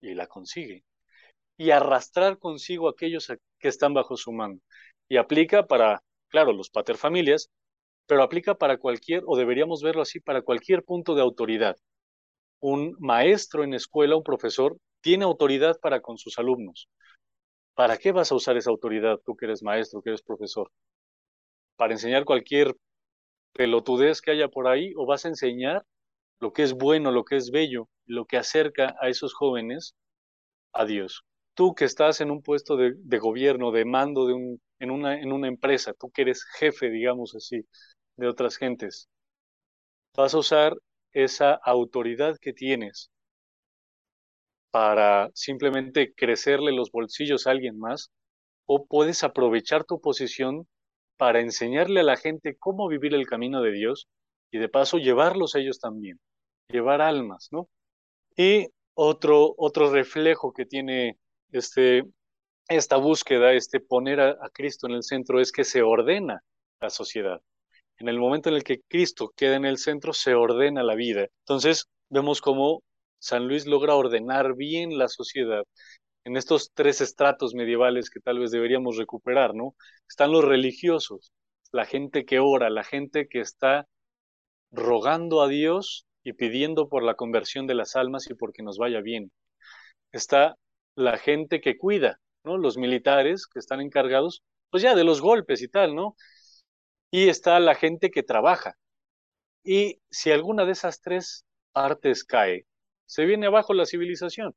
y 0.00 0.14
la 0.14 0.26
consigue, 0.26 0.84
y 1.56 1.70
arrastrar 1.70 2.38
consigo 2.38 2.88
a 2.88 2.92
aquellos 2.92 3.32
que 3.58 3.68
están 3.68 3.94
bajo 3.94 4.16
su 4.16 4.32
mando. 4.32 4.62
Y 5.08 5.16
aplica 5.16 5.66
para, 5.66 6.02
claro, 6.28 6.52
los 6.52 6.70
paterfamilias, 6.70 7.50
pero 8.12 8.24
aplica 8.24 8.54
para 8.54 8.76
cualquier, 8.76 9.22
o 9.26 9.38
deberíamos 9.38 9.80
verlo 9.80 10.02
así, 10.02 10.20
para 10.20 10.42
cualquier 10.42 10.84
punto 10.84 11.14
de 11.14 11.22
autoridad. 11.22 11.78
Un 12.60 12.94
maestro 12.98 13.64
en 13.64 13.72
escuela, 13.72 14.16
un 14.16 14.22
profesor, 14.22 14.76
tiene 15.00 15.24
autoridad 15.24 15.80
para 15.80 16.02
con 16.02 16.18
sus 16.18 16.38
alumnos. 16.38 16.90
¿Para 17.72 17.96
qué 17.96 18.12
vas 18.12 18.30
a 18.30 18.34
usar 18.34 18.58
esa 18.58 18.68
autoridad 18.68 19.18
tú 19.24 19.34
que 19.34 19.46
eres 19.46 19.62
maestro, 19.62 20.02
que 20.02 20.10
eres 20.10 20.20
profesor? 20.20 20.70
¿Para 21.76 21.94
enseñar 21.94 22.26
cualquier 22.26 22.76
pelotudez 23.54 24.20
que 24.20 24.32
haya 24.32 24.48
por 24.48 24.68
ahí 24.68 24.92
o 24.94 25.06
vas 25.06 25.24
a 25.24 25.28
enseñar 25.28 25.82
lo 26.38 26.52
que 26.52 26.64
es 26.64 26.74
bueno, 26.74 27.12
lo 27.12 27.24
que 27.24 27.36
es 27.36 27.50
bello, 27.50 27.88
lo 28.04 28.26
que 28.26 28.36
acerca 28.36 28.94
a 29.00 29.08
esos 29.08 29.32
jóvenes 29.32 29.94
a 30.74 30.84
Dios? 30.84 31.24
Tú 31.54 31.74
que 31.74 31.86
estás 31.86 32.20
en 32.20 32.30
un 32.30 32.42
puesto 32.42 32.76
de, 32.76 33.18
gobierno, 33.18 33.72
de 33.72 33.86
mando 33.86 34.26
de 34.26 34.34
un, 34.34 34.60
en, 34.78 34.90
una, 34.90 35.18
en 35.18 35.32
una 35.32 35.48
empresa, 35.48 35.94
tú 35.94 36.10
que 36.10 36.22
eres 36.22 36.44
jefe, 36.58 36.90
digamos 36.90 37.34
así, 37.34 37.66
de 38.16 38.28
otras 38.28 38.56
gentes. 38.56 39.08
Vas 40.16 40.34
a 40.34 40.38
usar 40.38 40.76
esa 41.12 41.54
autoridad 41.54 42.36
que 42.40 42.52
tienes 42.52 43.10
para 44.70 45.30
simplemente 45.34 46.14
crecerle 46.14 46.72
los 46.72 46.90
bolsillos 46.90 47.46
a 47.46 47.50
alguien 47.50 47.78
más 47.78 48.10
o 48.66 48.86
puedes 48.86 49.22
aprovechar 49.22 49.84
tu 49.84 50.00
posición 50.00 50.66
para 51.18 51.40
enseñarle 51.40 52.00
a 52.00 52.04
la 52.04 52.16
gente 52.16 52.56
cómo 52.58 52.88
vivir 52.88 53.14
el 53.14 53.26
camino 53.26 53.60
de 53.62 53.72
Dios 53.72 54.08
y 54.50 54.58
de 54.58 54.68
paso 54.68 54.98
llevarlos 54.98 55.54
ellos 55.54 55.78
también, 55.78 56.18
llevar 56.68 57.02
almas, 57.02 57.48
¿no? 57.50 57.68
Y 58.36 58.68
otro, 58.94 59.54
otro 59.58 59.90
reflejo 59.92 60.52
que 60.52 60.64
tiene 60.66 61.18
este, 61.50 62.04
esta 62.68 62.96
búsqueda, 62.96 63.52
este 63.52 63.80
poner 63.80 64.20
a 64.20 64.50
Cristo 64.52 64.86
en 64.86 64.94
el 64.94 65.02
centro, 65.02 65.40
es 65.40 65.52
que 65.52 65.64
se 65.64 65.82
ordena 65.82 66.42
la 66.80 66.90
sociedad. 66.90 67.40
En 68.02 68.08
el 68.08 68.18
momento 68.18 68.48
en 68.48 68.56
el 68.56 68.64
que 68.64 68.80
Cristo 68.88 69.32
queda 69.36 69.54
en 69.54 69.64
el 69.64 69.78
centro, 69.78 70.12
se 70.12 70.34
ordena 70.34 70.82
la 70.82 70.96
vida. 70.96 71.28
Entonces, 71.46 71.86
vemos 72.10 72.40
cómo 72.40 72.82
San 73.20 73.46
Luis 73.46 73.64
logra 73.64 73.94
ordenar 73.94 74.56
bien 74.56 74.98
la 74.98 75.06
sociedad 75.06 75.62
en 76.24 76.36
estos 76.36 76.72
tres 76.74 77.00
estratos 77.00 77.54
medievales 77.54 78.10
que 78.10 78.18
tal 78.18 78.40
vez 78.40 78.50
deberíamos 78.50 78.96
recuperar, 78.96 79.54
¿no? 79.54 79.76
Están 80.08 80.32
los 80.32 80.44
religiosos, 80.44 81.30
la 81.70 81.86
gente 81.86 82.24
que 82.24 82.40
ora, 82.40 82.70
la 82.70 82.82
gente 82.82 83.28
que 83.28 83.38
está 83.38 83.86
rogando 84.72 85.40
a 85.40 85.46
Dios 85.46 86.04
y 86.24 86.32
pidiendo 86.32 86.88
por 86.88 87.04
la 87.04 87.14
conversión 87.14 87.68
de 87.68 87.74
las 87.76 87.94
almas 87.94 88.28
y 88.28 88.34
porque 88.34 88.64
nos 88.64 88.78
vaya 88.78 89.00
bien. 89.00 89.30
Está 90.10 90.56
la 90.96 91.18
gente 91.18 91.60
que 91.60 91.76
cuida, 91.78 92.18
¿no? 92.42 92.58
Los 92.58 92.76
militares 92.78 93.46
que 93.46 93.60
están 93.60 93.80
encargados, 93.80 94.42
pues 94.70 94.82
ya 94.82 94.96
de 94.96 95.04
los 95.04 95.20
golpes 95.20 95.62
y 95.62 95.68
tal, 95.68 95.94
¿no? 95.94 96.16
Y 97.12 97.28
está 97.28 97.60
la 97.60 97.76
gente 97.76 98.10
que 98.10 98.24
trabaja. 98.24 98.76
Y 99.62 100.00
si 100.10 100.32
alguna 100.32 100.64
de 100.64 100.72
esas 100.72 101.00
tres 101.00 101.44
partes 101.72 102.24
cae, 102.24 102.66
se 103.06 103.26
viene 103.26 103.46
abajo 103.46 103.74
la 103.74 103.86
civilización. 103.86 104.56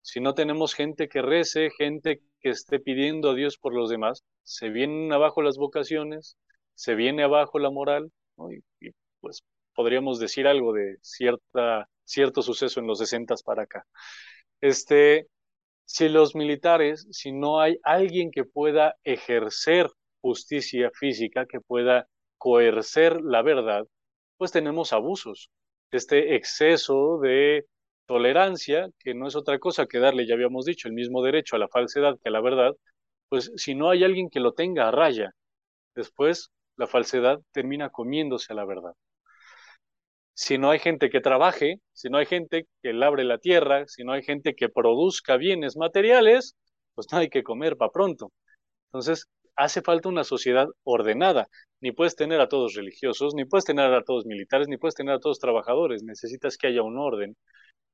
Si 0.00 0.20
no 0.20 0.34
tenemos 0.34 0.74
gente 0.74 1.08
que 1.08 1.22
rece, 1.22 1.70
gente 1.76 2.22
que 2.40 2.50
esté 2.50 2.80
pidiendo 2.80 3.30
a 3.30 3.34
Dios 3.34 3.58
por 3.58 3.74
los 3.74 3.90
demás, 3.90 4.24
se 4.44 4.70
vienen 4.70 5.12
abajo 5.12 5.42
las 5.42 5.58
vocaciones, 5.58 6.36
se 6.74 6.94
viene 6.94 7.24
abajo 7.24 7.58
la 7.58 7.70
moral, 7.70 8.12
y, 8.50 8.88
y, 8.88 8.92
pues 9.20 9.42
podríamos 9.74 10.20
decir 10.20 10.46
algo 10.46 10.72
de 10.72 10.98
cierta, 11.02 11.88
cierto 12.04 12.42
suceso 12.42 12.80
en 12.80 12.86
los 12.86 12.98
60 12.98 13.34
para 13.44 13.64
acá. 13.64 13.84
Este, 14.60 15.26
si 15.84 16.08
los 16.08 16.34
militares, 16.36 17.06
si 17.10 17.32
no 17.32 17.60
hay 17.60 17.78
alguien 17.82 18.30
que 18.30 18.44
pueda 18.44 18.96
ejercer 19.04 19.90
justicia 20.22 20.90
física, 20.94 21.46
que 21.46 21.60
pueda 21.60 22.08
coercer 22.38 23.20
la 23.22 23.42
verdad, 23.42 23.84
pues 24.38 24.52
tenemos 24.52 24.92
abusos. 24.94 25.50
Este 25.90 26.36
exceso 26.36 27.18
de 27.20 27.66
tolerancia, 28.06 28.88
que 28.98 29.14
no 29.14 29.28
es 29.28 29.36
otra 29.36 29.58
cosa 29.58 29.86
que 29.86 29.98
darle, 29.98 30.26
ya 30.26 30.34
habíamos 30.34 30.64
dicho, 30.66 30.88
el 30.88 30.94
mismo 30.94 31.22
derecho 31.22 31.56
a 31.56 31.58
la 31.58 31.68
falsedad 31.68 32.18
que 32.22 32.30
a 32.30 32.32
la 32.32 32.40
verdad, 32.40 32.72
pues 33.28 33.52
si 33.56 33.74
no 33.74 33.90
hay 33.90 34.04
alguien 34.04 34.30
que 34.30 34.40
lo 34.40 34.52
tenga 34.54 34.88
a 34.88 34.92
raya, 34.92 35.32
después 35.94 36.50
la 36.76 36.86
falsedad 36.86 37.40
termina 37.52 37.90
comiéndose 37.90 38.52
a 38.52 38.56
la 38.56 38.64
verdad 38.64 38.94
si 40.34 40.58
no 40.58 40.70
hay 40.70 40.78
gente 40.78 41.10
que 41.10 41.20
trabaje, 41.20 41.80
si 41.92 42.08
no 42.08 42.18
hay 42.18 42.26
gente 42.26 42.66
que 42.82 42.92
labre 42.92 43.24
la 43.24 43.38
tierra, 43.38 43.86
si 43.86 44.04
no 44.04 44.12
hay 44.12 44.22
gente 44.22 44.54
que 44.54 44.68
produzca 44.68 45.36
bienes 45.36 45.76
materiales, 45.76 46.56
pues 46.94 47.06
no 47.12 47.18
hay 47.18 47.28
que 47.28 47.42
comer 47.42 47.76
para 47.76 47.92
pronto. 47.92 48.32
Entonces, 48.88 49.26
hace 49.56 49.82
falta 49.82 50.08
una 50.08 50.24
sociedad 50.24 50.68
ordenada. 50.84 51.48
Ni 51.80 51.92
puedes 51.92 52.16
tener 52.16 52.40
a 52.40 52.48
todos 52.48 52.74
religiosos, 52.74 53.34
ni 53.34 53.44
puedes 53.44 53.64
tener 53.64 53.92
a 53.92 54.04
todos 54.04 54.26
militares, 54.26 54.68
ni 54.68 54.76
puedes 54.76 54.94
tener 54.94 55.14
a 55.14 55.20
todos 55.20 55.38
trabajadores. 55.40 56.02
Necesitas 56.02 56.56
que 56.56 56.68
haya 56.68 56.82
un 56.82 56.98
orden 56.98 57.36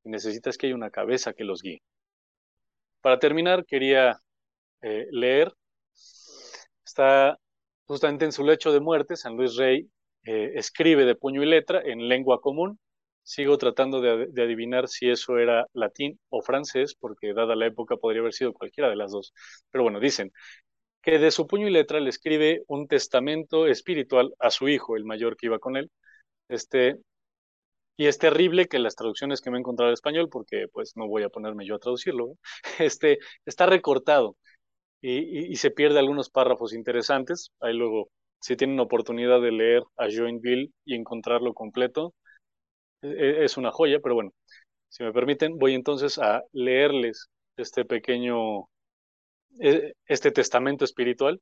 necesitas 0.05 0.57
que 0.59 0.67
haya 0.67 0.75
una 0.75 0.91
cabeza 0.91 1.33
que 1.33 1.45
los 1.45 1.63
guíe. 1.63 1.83
Para 3.01 3.19
terminar, 3.19 3.65
quería 3.65 4.19
eh, 4.83 5.07
leer. 5.11 5.53
Está 6.85 7.39
justamente 7.87 8.25
en 8.25 8.33
su 8.33 8.45
lecho 8.45 8.73
de 8.73 8.81
muerte, 8.81 9.17
San 9.17 9.37
Luis 9.37 9.57
Rey 9.57 9.89
eh, 10.25 10.53
escribe 10.57 11.05
de 11.05 11.15
puño 11.15 11.43
y 11.43 11.47
letra 11.47 11.81
en 11.85 12.09
lengua 12.09 12.41
común. 12.41 12.79
Sigo 13.23 13.59
tratando 13.59 14.01
de, 14.01 14.27
de, 14.29 14.43
adivinar 14.43 14.89
si 14.89 15.11
eso 15.11 15.37
era 15.39 15.67
latín 15.75 16.19
o 16.31 16.41
francés, 16.41 16.95
porque 16.99 17.35
dada 17.35 17.57
la 17.57 17.67
época 17.67 17.97
podría 17.97 18.23
haber 18.23 18.33
sido 18.33 18.55
cualquiera 18.55 18.89
de 18.89 18.97
las 18.97 19.13
dos. 19.13 19.35
Pero 19.71 19.85
bueno, 19.85 20.01
dicen 20.01 20.33
que 21.03 21.19
de 21.19 21.31
su 21.31 21.47
puño 21.47 21.69
y 21.69 21.71
letra 21.71 22.01
le 22.01 22.11
escribe 22.11 22.63
un 22.69 22.89
testamento 22.89 23.67
espiritual 23.67 24.35
a 24.39 24.51
su 24.51 24.69
hijo, 24.69 24.97
el 24.97 25.05
mayor 25.05 25.37
que 25.37 25.47
iba 25.47 25.59
con 25.59 25.77
él. 25.77 25.91
Este, 26.49 26.99
y 27.97 28.07
es 28.07 28.19
terrible 28.19 28.67
que 28.67 28.79
las 28.79 28.95
traducciones 28.97 29.41
que 29.41 29.51
me 29.51 29.59
he 29.59 29.61
encontrado 29.61 29.91
en 29.91 29.95
español, 29.95 30.29
porque 30.31 30.67
pues 30.73 30.93
no 30.97 31.09
voy 31.09 31.25
a 31.25 31.31
ponerme 31.31 31.67
yo 31.67 31.77
a 31.77 31.79
traducirlo, 31.81 32.35
este, 32.79 33.19
está 33.47 33.67
recortado 33.67 34.37
y, 35.03 35.19
y, 35.19 35.53
y 35.53 35.57
se 35.57 35.71
pierde 35.71 35.99
algunos 36.01 36.31
párrafos 36.31 36.75
interesantes. 36.75 37.51
Ahí 37.61 37.75
luego 37.75 38.11
si 38.41 38.57
tienen 38.57 38.81
oportunidad 38.81 39.41
de 39.41 39.53
leer 39.53 39.83
a 39.97 40.07
Joinville 40.11 40.73
y 40.85 40.95
encontrarlo 40.95 41.55
completo, 41.55 42.15
e, 43.03 43.09
e, 43.09 43.45
es 43.45 43.57
una 43.57 43.73
joya, 43.73 44.01
pero 44.03 44.15
bueno, 44.15 44.33
si 44.89 45.05
me 45.05 45.13
permiten, 45.13 45.59
voy 45.59 45.75
entonces 45.75 46.19
a 46.19 46.43
leerles 46.53 47.29
este 47.57 47.85
pequeño, 47.85 48.69
este 50.07 50.31
testamento 50.31 50.85
espiritual. 50.85 51.41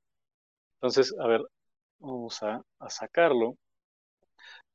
Entonces, 0.76 1.14
a 1.20 1.26
ver, 1.26 1.42
vamos 1.98 2.42
a, 2.42 2.62
a 2.78 2.90
sacarlo. 2.90 3.56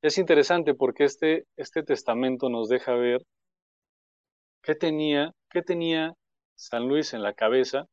Es 0.02 0.18
interesante 0.18 0.74
porque 0.74 1.04
este, 1.06 1.46
este 1.58 1.84
testamento 1.84 2.50
nos 2.50 2.70
deja 2.70 2.94
ver 2.96 3.22
qué 4.64 4.76
tenía, 4.76 5.32
qué 5.50 5.62
tenía 5.62 6.14
San 6.56 6.88
Luis 6.88 7.14
en 7.14 7.24
la 7.24 7.34
cabeza 7.34 7.86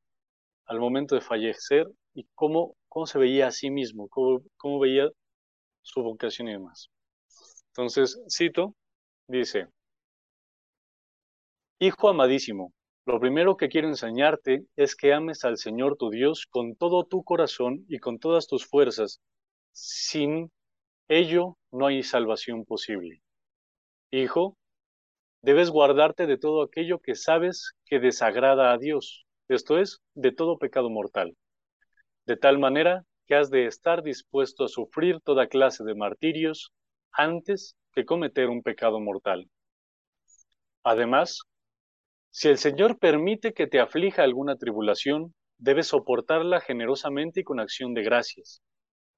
al 0.67 0.81
momento 0.81 1.15
de 1.15 1.21
fallecer 1.21 1.87
y 2.15 2.27
cómo 2.35 2.75
cómo 2.89 3.07
se 3.07 3.19
veía 3.19 3.47
a 3.47 3.53
sí 3.53 3.71
mismo, 3.71 4.09
cómo, 4.09 4.43
cómo 4.57 4.81
veía 4.81 5.09
su 5.83 6.03
vocación 6.03 6.49
y 6.49 6.53
demás. 6.53 6.91
Entonces, 7.69 8.21
cito, 8.29 8.75
dice, 9.29 9.69
Hijo 11.81 12.09
amadísimo, 12.09 12.73
lo 13.09 13.21
primero 13.21 13.57
que 13.57 13.69
quiero 13.69 13.89
enseñarte 13.89 14.65
es 14.77 14.95
que 14.95 15.13
ames 15.13 15.45
al 15.45 15.57
Señor 15.57 15.97
tu 15.97 16.11
Dios 16.11 16.47
con 16.47 16.77
todo 16.77 17.05
tu 17.05 17.25
corazón 17.25 17.85
y 17.89 17.99
con 17.99 18.19
todas 18.19 18.47
tus 18.47 18.67
fuerzas. 18.67 19.21
Sin 19.73 20.53
ello 21.09 21.57
no 21.73 21.87
hay 21.87 22.03
salvación 22.03 22.65
posible. 22.65 23.23
Hijo, 24.11 24.57
debes 25.43 25.71
guardarte 25.71 26.27
de 26.27 26.39
todo 26.39 26.63
aquello 26.63 27.01
que 27.01 27.15
sabes 27.15 27.73
que 27.87 27.99
desagrada 27.99 28.73
a 28.73 28.79
Dios, 28.79 29.27
esto 29.49 29.79
es, 29.79 30.01
de 30.15 30.33
todo 30.33 30.59
pecado 30.59 30.91
mortal 30.91 31.37
de 32.29 32.37
tal 32.37 32.59
manera 32.59 33.07
que 33.27 33.35
has 33.35 33.49
de 33.49 33.65
estar 33.65 34.03
dispuesto 34.03 34.65
a 34.65 34.69
sufrir 34.69 35.19
toda 35.23 35.49
clase 35.49 35.83
de 35.83 35.95
martirios 35.95 36.73
antes 37.11 37.75
que 37.93 38.05
cometer 38.05 38.51
un 38.51 38.63
pecado 38.63 39.01
mortal. 39.01 39.49
Además, 40.83 41.41
si 42.31 42.49
el 42.49 42.59
Señor 42.59 42.99
permite 42.99 43.53
que 43.53 43.67
te 43.67 43.81
aflija 43.81 44.23
alguna 44.23 44.57
tribulación, 44.57 45.35
debes 45.59 45.89
soportarla 45.89 46.61
generosamente 46.61 47.41
y 47.41 47.45
con 47.45 47.61
acción 47.61 47.95
de 47.95 48.03
gracias, 48.03 48.63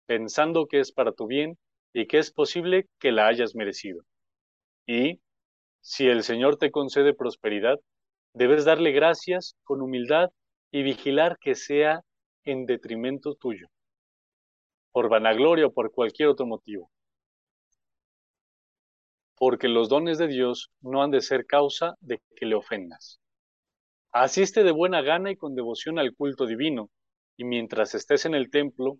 pensando 0.07 0.67
que 0.67 0.81
es 0.81 0.93
para 0.93 1.13
tu 1.13 1.27
bien 1.27 1.59
y 1.93 2.07
que 2.07 2.19
es 2.19 2.33
posible 2.33 2.87
que 2.99 3.13
la 3.13 3.27
hayas 3.27 3.55
merecido. 3.55 4.03
Y, 4.87 5.21
si 5.83 6.07
el 6.07 6.23
Señor 6.23 6.57
te 6.57 6.71
concede 6.71 7.15
prosperidad, 7.15 7.79
debes 8.35 8.65
darle 8.65 8.93
gracias 8.93 9.57
con 9.65 9.83
humildad 9.83 10.31
y 10.71 10.83
vigilar 10.83 11.37
que 11.41 11.55
sea 11.55 12.03
en 12.45 12.65
detrimento 12.65 13.35
tuyo, 13.35 13.69
por 14.93 15.09
vanagloria 15.09 15.67
o 15.67 15.73
por 15.73 15.93
cualquier 15.93 16.29
otro 16.29 16.47
motivo. 16.47 16.91
Porque 19.41 19.69
los 19.69 19.89
dones 19.89 20.19
de 20.19 20.29
Dios 20.29 20.71
no 20.83 21.03
han 21.03 21.11
de 21.11 21.23
ser 21.23 21.47
causa 21.47 21.95
de 22.03 22.21
que 22.37 22.45
le 22.45 22.57
ofendas. 22.57 23.23
Asiste 24.13 24.65
de 24.65 24.71
buena 24.71 25.01
gana 25.01 25.31
y 25.31 25.37
con 25.37 25.55
devoción 25.55 25.99
al 25.99 26.15
culto 26.15 26.45
divino, 26.45 26.91
y 27.39 27.45
mientras 27.45 27.95
estés 27.95 28.27
en 28.27 28.35
el 28.35 28.51
templo, 28.51 28.99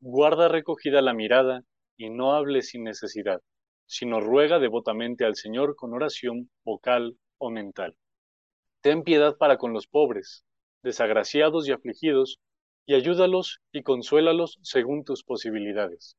guarda 0.00 0.48
recogida 0.48 1.02
la 1.02 1.14
mirada 1.14 1.62
y 1.96 2.10
no 2.10 2.34
hables 2.34 2.70
sin 2.70 2.82
necesidad, 2.82 3.42
sino 3.86 4.18
ruega 4.18 4.58
devotamente 4.58 5.24
al 5.24 5.36
Señor 5.36 5.76
con 5.76 5.94
oración 5.94 6.50
vocal 6.64 7.16
o 7.38 7.50
mental. 7.50 7.96
Ten 8.80 9.04
piedad 9.04 9.36
para 9.36 9.56
con 9.56 9.72
los 9.72 9.86
pobres, 9.86 10.44
desagraciados 10.82 11.68
y 11.68 11.70
afligidos, 11.70 12.40
y 12.86 12.94
ayúdalos 12.94 13.60
y 13.70 13.84
consuélalos 13.84 14.58
según 14.62 15.04
tus 15.04 15.22
posibilidades. 15.22 16.16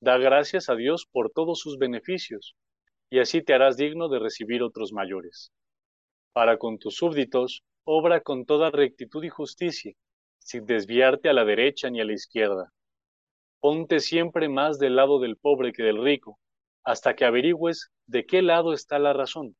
Da 0.00 0.18
gracias 0.18 0.68
a 0.68 0.74
Dios 0.74 1.06
por 1.08 1.30
todos 1.30 1.60
sus 1.60 1.78
beneficios, 1.78 2.56
y 3.10 3.18
así 3.20 3.42
te 3.42 3.54
harás 3.54 3.76
digno 3.76 4.08
de 4.08 4.18
recibir 4.18 4.62
otros 4.62 4.92
mayores. 4.92 5.52
Para 6.32 6.58
con 6.58 6.78
tus 6.78 6.96
súbditos, 6.96 7.62
obra 7.84 8.20
con 8.20 8.44
toda 8.44 8.70
rectitud 8.70 9.24
y 9.24 9.28
justicia, 9.28 9.94
sin 10.38 10.66
desviarte 10.66 11.28
a 11.28 11.32
la 11.32 11.44
derecha 11.44 11.90
ni 11.90 12.00
a 12.00 12.04
la 12.04 12.12
izquierda. 12.12 12.72
Ponte 13.60 14.00
siempre 14.00 14.48
más 14.48 14.78
del 14.78 14.96
lado 14.96 15.18
del 15.18 15.36
pobre 15.36 15.72
que 15.72 15.82
del 15.82 16.02
rico, 16.02 16.38
hasta 16.84 17.16
que 17.16 17.24
averigües 17.24 17.90
de 18.06 18.26
qué 18.26 18.42
lado 18.42 18.72
está 18.72 18.98
la 18.98 19.12
razón. 19.12 19.56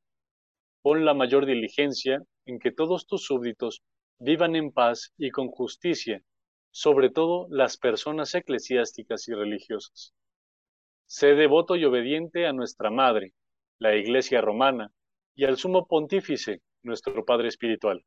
Pon 0.83 1.05
la 1.05 1.15
mayor 1.15 1.47
diligencia 1.47 2.23
en 2.45 2.59
que 2.59 2.71
todos 2.71 3.07
tus 3.07 3.25
súbditos 3.25 3.83
vivan 4.19 4.55
en 4.55 4.71
paz 4.71 5.13
y 5.19 5.31
con 5.31 5.49
justicia, 5.49 6.23
sobre 6.71 7.11
todo 7.11 7.47
las 7.51 7.77
personas 7.77 8.35
eclesiásticas 8.35 9.27
y 9.29 9.35
religiosas. 9.35 10.15
Sé 11.09 11.35
devoto 11.35 11.77
y 11.77 11.85
obediente 11.85 12.47
a 12.47 12.53
nuestra 12.53 12.91
Madre, 12.91 13.33
la 13.79 13.95
Iglesia 13.95 14.41
Romana, 14.41 14.91
y 15.37 15.45
al 15.45 15.57
Sumo 15.57 15.87
Pontífice, 15.87 16.63
nuestro 16.83 17.25
Padre 17.25 17.47
Espiritual. 17.47 18.05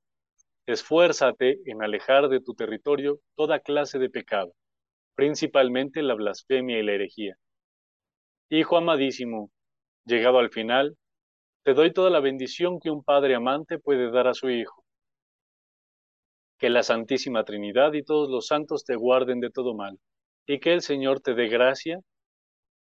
Esfuérzate 0.66 1.60
en 1.66 1.82
alejar 1.82 2.28
de 2.28 2.42
tu 2.42 2.56
territorio 2.56 3.22
toda 3.36 3.62
clase 3.62 4.00
de 4.00 4.10
pecado, 4.10 4.52
principalmente 5.16 6.02
la 6.02 6.14
blasfemia 6.14 6.78
y 6.78 6.84
la 6.84 6.92
herejía. 6.92 7.38
Hijo 8.50 8.76
amadísimo, 8.76 9.50
llegado 10.06 10.40
al 10.40 10.50
final, 10.50 10.98
te 11.64 11.74
doy 11.74 11.94
toda 11.94 12.10
la 12.10 12.20
bendición 12.20 12.82
que 12.82 12.92
un 12.92 13.04
padre 13.04 13.34
amante 13.34 13.80
puede 13.80 14.12
dar 14.12 14.28
a 14.28 14.34
su 14.34 14.50
hijo. 14.50 14.84
Que 16.58 16.70
la 16.70 16.84
Santísima 16.84 17.46
Trinidad 17.46 17.94
y 17.94 18.04
todos 18.04 18.30
los 18.30 18.48
santos 18.48 18.84
te 18.84 18.98
guarden 18.98 19.40
de 19.40 19.52
todo 19.52 19.74
mal, 19.74 19.98
y 20.46 20.60
que 20.60 20.74
el 20.74 20.82
Señor 20.82 21.22
te 21.22 21.34
dé 21.34 21.48
gracia 21.48 22.02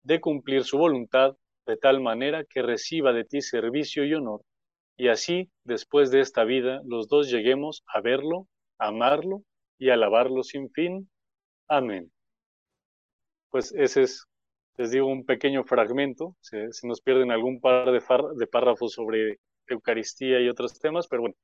de 0.04 0.22
cumplir 0.22 0.64
su 0.64 0.78
voluntad 0.78 1.36
de 1.66 1.78
tal 1.78 2.00
manera 2.02 2.46
que 2.46 2.62
reciba 2.62 3.14
de 3.14 3.26
ti 3.26 3.42
servicio 3.42 4.06
y 4.06 4.14
honor, 4.14 4.42
y 4.98 5.10
así, 5.10 5.52
después 5.64 6.10
de 6.10 6.22
esta 6.22 6.44
vida, 6.44 6.82
los 6.86 7.08
dos 7.08 7.30
lleguemos 7.30 7.84
a 7.88 8.02
verlo, 8.02 8.48
amarlo 8.80 9.44
y 9.78 9.90
alabarlo 9.92 10.42
sin 10.44 10.72
fin. 10.72 11.08
Amén. 11.68 12.12
Pues 13.50 13.72
ese 13.74 14.04
es, 14.04 14.26
les 14.78 14.90
digo, 14.92 15.06
un 15.08 15.24
pequeño 15.24 15.64
fragmento, 15.64 16.36
se, 16.42 16.70
nos 16.84 17.02
pierden 17.02 17.32
algún 17.32 17.62
par 17.62 17.92
de, 17.92 18.02
de 18.38 18.48
párrafos 18.48 18.94
sobre 18.94 19.40
Eucaristía 19.68 20.40
y 20.42 20.50
otros 20.50 20.80
temas, 20.80 21.08
pero 21.08 21.22
bueno, 21.22 21.36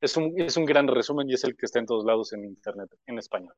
es 0.00 0.16
un, 0.16 0.32
es 0.40 0.56
un 0.56 0.64
gran 0.64 0.88
resumen 0.88 1.28
y 1.28 1.34
es 1.34 1.44
el 1.44 1.54
que 1.54 1.66
está 1.66 1.80
en 1.80 1.86
todos 1.86 2.06
lados 2.06 2.32
en 2.32 2.44
Internet, 2.44 2.88
en 3.06 3.18
español. 3.18 3.54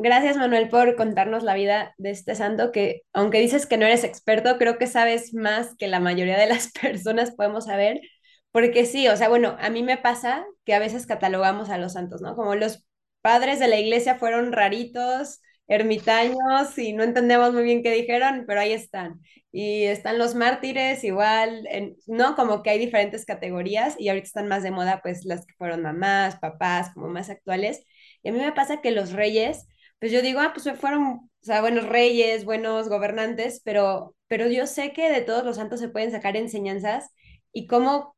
Gracias, 0.00 0.36
Manuel, 0.36 0.68
por 0.68 0.94
contarnos 0.94 1.42
la 1.42 1.54
vida 1.54 1.94
de 1.98 2.10
este 2.10 2.36
santo 2.36 2.70
que, 2.70 3.02
aunque 3.12 3.40
dices 3.40 3.66
que 3.66 3.76
no 3.76 3.84
eres 3.86 4.04
experto, 4.04 4.56
creo 4.56 4.78
que 4.78 4.86
sabes 4.86 5.34
más 5.34 5.74
que 5.76 5.88
la 5.88 5.98
mayoría 5.98 6.38
de 6.38 6.46
las 6.46 6.70
personas 6.80 7.32
podemos 7.32 7.64
saber, 7.64 8.00
porque 8.52 8.86
sí, 8.86 9.08
o 9.08 9.16
sea, 9.16 9.28
bueno, 9.28 9.56
a 9.58 9.70
mí 9.70 9.82
me 9.82 9.98
pasa 9.98 10.46
que 10.64 10.74
a 10.74 10.78
veces 10.78 11.06
catalogamos 11.06 11.68
a 11.70 11.78
los 11.78 11.94
santos, 11.94 12.20
¿no? 12.20 12.36
Como 12.36 12.54
los 12.54 12.86
padres 13.22 13.58
de 13.58 13.66
la 13.68 13.76
iglesia 13.78 14.14
fueron 14.18 14.52
raritos, 14.52 15.40
ermitaños 15.66 16.78
y 16.78 16.92
no 16.92 17.02
entendemos 17.02 17.52
muy 17.52 17.64
bien 17.64 17.82
qué 17.82 17.92
dijeron, 17.92 18.44
pero 18.46 18.60
ahí 18.60 18.72
están. 18.72 19.20
Y 19.50 19.84
están 19.84 20.18
los 20.18 20.34
mártires 20.36 21.02
igual, 21.04 21.66
¿no? 22.06 22.36
Como 22.36 22.62
que 22.62 22.70
hay 22.70 22.78
diferentes 22.78 23.24
categorías 23.26 23.96
y 23.98 24.08
ahorita 24.08 24.26
están 24.26 24.48
más 24.48 24.62
de 24.62 24.70
moda 24.70 25.00
pues 25.02 25.24
las 25.24 25.44
que 25.44 25.54
fueron 25.54 25.82
mamás, 25.82 26.36
papás, 26.38 26.90
como 26.94 27.08
más 27.08 27.30
actuales. 27.30 27.84
Y 28.22 28.28
a 28.28 28.32
mí 28.32 28.38
me 28.38 28.52
pasa 28.52 28.80
que 28.80 28.92
los 28.92 29.12
reyes 29.12 29.66
pues 29.98 30.12
yo 30.12 30.22
digo, 30.22 30.40
ah, 30.40 30.52
pues 30.54 30.68
fueron, 30.78 31.02
o 31.04 31.30
sea, 31.42 31.60
buenos 31.60 31.86
reyes, 31.88 32.44
buenos 32.44 32.88
gobernantes, 32.88 33.60
pero, 33.64 34.14
pero 34.28 34.48
yo 34.48 34.66
sé 34.66 34.92
que 34.92 35.10
de 35.10 35.22
todos 35.22 35.44
los 35.44 35.56
santos 35.56 35.80
se 35.80 35.88
pueden 35.88 36.10
sacar 36.12 36.36
enseñanzas 36.36 37.10
y 37.52 37.66
cómo, 37.66 38.16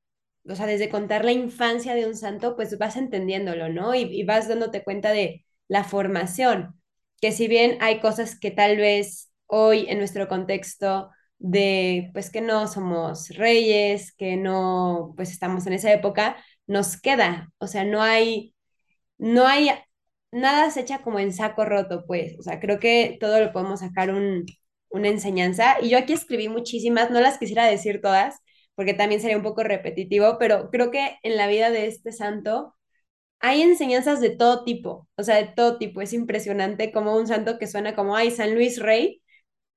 o 0.49 0.55
sea, 0.55 0.67
desde 0.67 0.89
contar 0.91 1.25
la 1.25 1.33
infancia 1.33 1.95
de 1.95 2.07
un 2.07 2.17
santo, 2.17 2.57
pues 2.57 2.77
vas 2.79 2.97
entendiéndolo, 2.97 3.69
¿no? 3.69 3.95
Y, 3.95 4.03
y 4.03 4.25
vas 4.25 4.49
dándote 4.49 4.85
cuenta 4.85 5.13
de 5.13 5.45
la 5.69 5.85
formación, 5.85 6.81
que 7.21 7.33
si 7.33 7.49
bien 7.49 7.79
hay 7.81 8.01
cosas 8.01 8.39
que 8.39 8.51
tal 8.51 8.77
vez 8.77 9.31
hoy 9.47 9.87
en 9.89 9.99
nuestro 9.99 10.29
contexto 10.29 11.11
de, 11.39 12.11
pues 12.13 12.31
que 12.31 12.41
no 12.41 12.67
somos 12.69 13.29
reyes, 13.31 14.13
que 14.17 14.37
no, 14.37 15.13
pues 15.17 15.31
estamos 15.31 15.67
en 15.67 15.73
esa 15.75 15.93
época, 15.93 16.37
nos 16.67 17.01
queda, 17.01 17.51
o 17.59 17.67
sea, 17.67 17.85
no 17.85 18.03
hay, 18.03 18.55
no 19.19 19.47
hay 19.47 19.71
nada 20.33 20.71
se 20.71 20.81
echa 20.81 21.03
como 21.03 21.19
en 21.19 21.33
saco 21.33 21.65
roto, 21.65 22.05
pues, 22.07 22.39
o 22.39 22.43
sea, 22.43 22.61
creo 22.61 22.79
que 22.81 23.17
todo 23.21 23.41
lo 23.41 23.53
podemos 23.53 23.81
sacar 23.81 24.11
una 24.91 25.09
enseñanza. 25.09 25.77
Y 25.83 25.91
yo 25.91 25.99
aquí 25.99 26.13
escribí 26.13 26.49
muchísimas, 26.49 27.11
no 27.11 27.21
las 27.21 27.39
quisiera 27.39 27.65
decir 27.67 28.01
todas, 28.01 28.37
porque 28.75 28.95
también 28.95 29.21
sería 29.21 29.37
un 29.37 29.43
poco 29.43 29.63
repetitivo, 29.65 30.39
pero 30.39 30.71
creo 30.71 30.91
que 30.91 31.19
en 31.23 31.37
la 31.37 31.47
vida 31.49 31.71
de 31.71 31.87
este 31.87 32.13
santo 32.13 32.75
hay 33.41 33.63
enseñanzas 33.63 34.21
de 34.21 34.31
todo 34.31 34.65
tipo, 34.65 35.09
o 35.17 35.23
sea, 35.23 35.37
de 35.37 35.47
todo 35.47 35.79
tipo. 35.79 36.01
Es 36.03 36.13
impresionante 36.13 36.93
como 36.93 37.17
un 37.17 37.27
santo 37.27 37.59
que 37.59 37.67
suena 37.67 37.95
como, 37.97 38.17
ay, 38.17 38.31
San 38.31 38.55
Luis 38.55 38.79
Rey, 38.81 39.23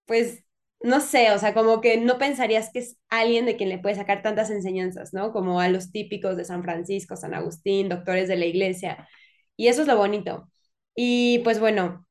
pues 0.05 0.43
no 0.81 0.99
sé, 1.01 1.31
o 1.31 1.39
sea, 1.39 1.53
como 1.53 1.81
que 1.81 1.97
no 1.97 2.17
pensarías 2.19 2.69
que 2.73 2.79
es 2.79 2.97
alguien 3.09 3.45
de 3.45 3.57
quien 3.57 3.69
le 3.69 3.79
puede 3.79 3.95
sacar 3.95 4.21
tantas 4.23 4.49
enseñanzas, 4.51 5.13
¿no? 5.13 5.31
Como 5.33 5.59
a 5.61 5.69
los 5.69 5.91
típicos 5.91 6.37
de 6.37 6.45
San 6.45 6.63
Francisco, 6.63 7.15
San 7.17 7.33
Agustín, 7.33 7.89
doctores 7.89 8.27
de 8.27 8.35
la 8.37 8.45
iglesia. 8.45 9.07
Y 9.55 9.67
eso 9.67 9.81
es 9.81 9.87
lo 9.87 9.97
bonito. 9.97 10.49
Y 10.95 11.39
pues 11.39 11.59
bueno, 11.59 12.05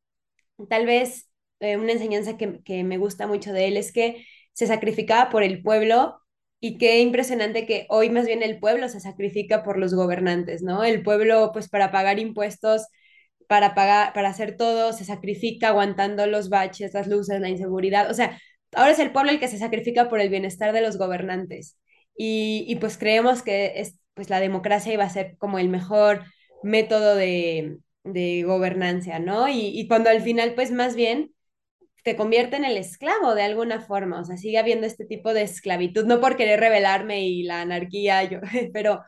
tal 0.68 0.86
vez 0.86 1.30
eh, 1.60 1.76
una 1.76 1.92
enseñanza 1.92 2.36
que, 2.36 2.84
me 2.84 2.98
gusta 2.98 3.26
mucho 3.26 3.52
de 3.52 3.68
él 3.68 3.76
es 3.76 3.92
que 3.92 4.26
se 4.52 4.66
sacrificaba 4.66 5.30
por 5.30 5.42
el 5.42 5.62
pueblo 5.62 6.20
y 6.60 6.78
qué 6.78 7.00
impresionante 7.00 7.66
que 7.66 7.86
hoy 7.88 8.10
más 8.10 8.26
bien 8.26 8.42
el 8.42 8.60
pueblo 8.60 8.88
se 8.88 9.00
sacrifica 9.00 9.62
por 9.62 9.78
los 9.78 9.94
gobernantes, 9.94 10.62
¿no? 10.62 10.84
El 10.84 11.02
pueblo 11.02 11.50
pues 11.52 11.68
para 11.68 11.90
pagar 11.92 12.18
impuestos, 12.18 12.86
para 13.48 13.74
pagar, 13.74 14.12
para 14.12 14.30
hacer 14.30 14.56
todo, 14.56 14.92
se 14.92 15.04
sacrifica 15.04 15.68
aguantando 15.68 16.26
los 16.26 16.48
baches, 16.48 16.94
las 16.94 17.06
luces, 17.08 17.40
la 17.40 17.48
inseguridad, 17.48 18.10
o 18.10 18.14
sea, 18.14 18.40
ahora 18.74 18.92
es 18.92 18.98
el 18.98 19.12
pueblo 19.12 19.30
el 19.32 19.40
que 19.40 19.48
se 19.48 19.58
sacrifica 19.58 20.08
por 20.08 20.20
el 20.20 20.30
bienestar 20.30 20.72
de 20.72 20.80
los 20.82 20.98
gobernantes. 20.98 21.78
Y, 22.16 22.64
y 22.68 22.76
pues 22.76 22.98
creemos 22.98 23.42
que 23.42 23.80
es, 23.80 23.98
pues 24.14 24.30
la 24.30 24.40
democracia 24.40 24.92
iba 24.92 25.04
a 25.04 25.10
ser 25.10 25.36
como 25.38 25.58
el 25.58 25.68
mejor 25.68 26.24
método 26.62 27.14
de, 27.14 27.78
de 28.04 28.42
gobernancia, 28.44 29.18
¿no? 29.18 29.48
Y, 29.48 29.86
cuando 29.88 30.10
al 30.10 30.22
final, 30.22 30.54
pues 30.54 30.70
más 30.72 30.94
bien 30.96 31.32
te 32.04 32.16
convierte 32.16 32.56
en 32.56 32.64
el 32.64 32.76
esclavo 32.76 33.34
de 33.34 33.42
alguna 33.42 33.80
forma, 33.80 34.20
o 34.20 34.24
sea, 34.24 34.36
sigue 34.36 34.58
habiendo 34.58 34.86
este 34.86 35.04
tipo 35.06 35.34
de 35.34 35.42
esclavitud, 35.42 36.04
no 36.06 36.20
por 36.20 36.36
querer 36.36 36.60
rebelarme 36.60 37.26
y 37.26 37.44
la 37.44 37.62
anarquía, 37.62 38.24
yo, 38.24 38.40
pero, 38.72 39.02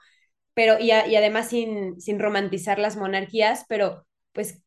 pero 0.54 0.78
y, 0.80 0.86
y 0.88 1.16
además 1.16 1.48
sin, 1.50 2.00
sin 2.00 2.20
romantizar 2.20 2.78
las 2.78 2.96
monarquías, 2.96 3.64
pero 3.68 4.06
pues 4.32 4.62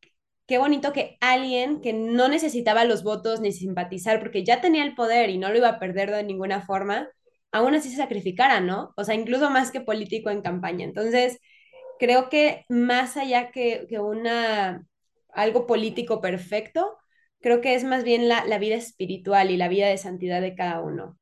qué 0.46 0.58
bonito 0.58 0.92
que 0.92 1.16
alguien 1.20 1.80
que 1.80 1.92
no 1.92 2.28
necesitaba 2.28 2.84
los 2.84 3.02
votos 3.04 3.40
ni 3.40 3.52
simpatizar, 3.52 4.20
porque 4.20 4.44
ya 4.44 4.60
tenía 4.60 4.84
el 4.84 4.94
poder 4.94 5.30
y 5.30 5.38
no 5.38 5.50
lo 5.50 5.58
iba 5.58 5.68
a 5.68 5.78
perder 5.78 6.10
de 6.10 6.24
ninguna 6.24 6.62
forma, 6.62 7.08
aún 7.52 7.74
así 7.74 7.90
se 7.90 7.96
sacrificara, 7.96 8.60
¿no? 8.60 8.92
O 8.96 9.04
sea, 9.04 9.14
incluso 9.14 9.50
más 9.50 9.70
que 9.70 9.80
político 9.80 10.30
en 10.30 10.42
campaña. 10.42 10.84
Entonces, 10.84 11.38
creo 11.98 12.28
que 12.28 12.64
más 12.68 13.16
allá 13.16 13.50
que, 13.50 13.86
una, 14.00 14.86
algo 15.32 15.66
político 15.66 16.20
perfecto, 16.20 16.96
creo 17.40 17.60
que 17.60 17.74
es 17.74 17.84
más 17.84 18.04
bien 18.04 18.28
la, 18.28 18.58
vida 18.58 18.76
espiritual 18.76 19.50
y 19.50 19.56
la 19.56 19.68
vida 19.68 19.88
de 19.88 19.98
santidad 19.98 20.40
de 20.40 20.54
cada 20.54 20.80
uno. 20.80 21.18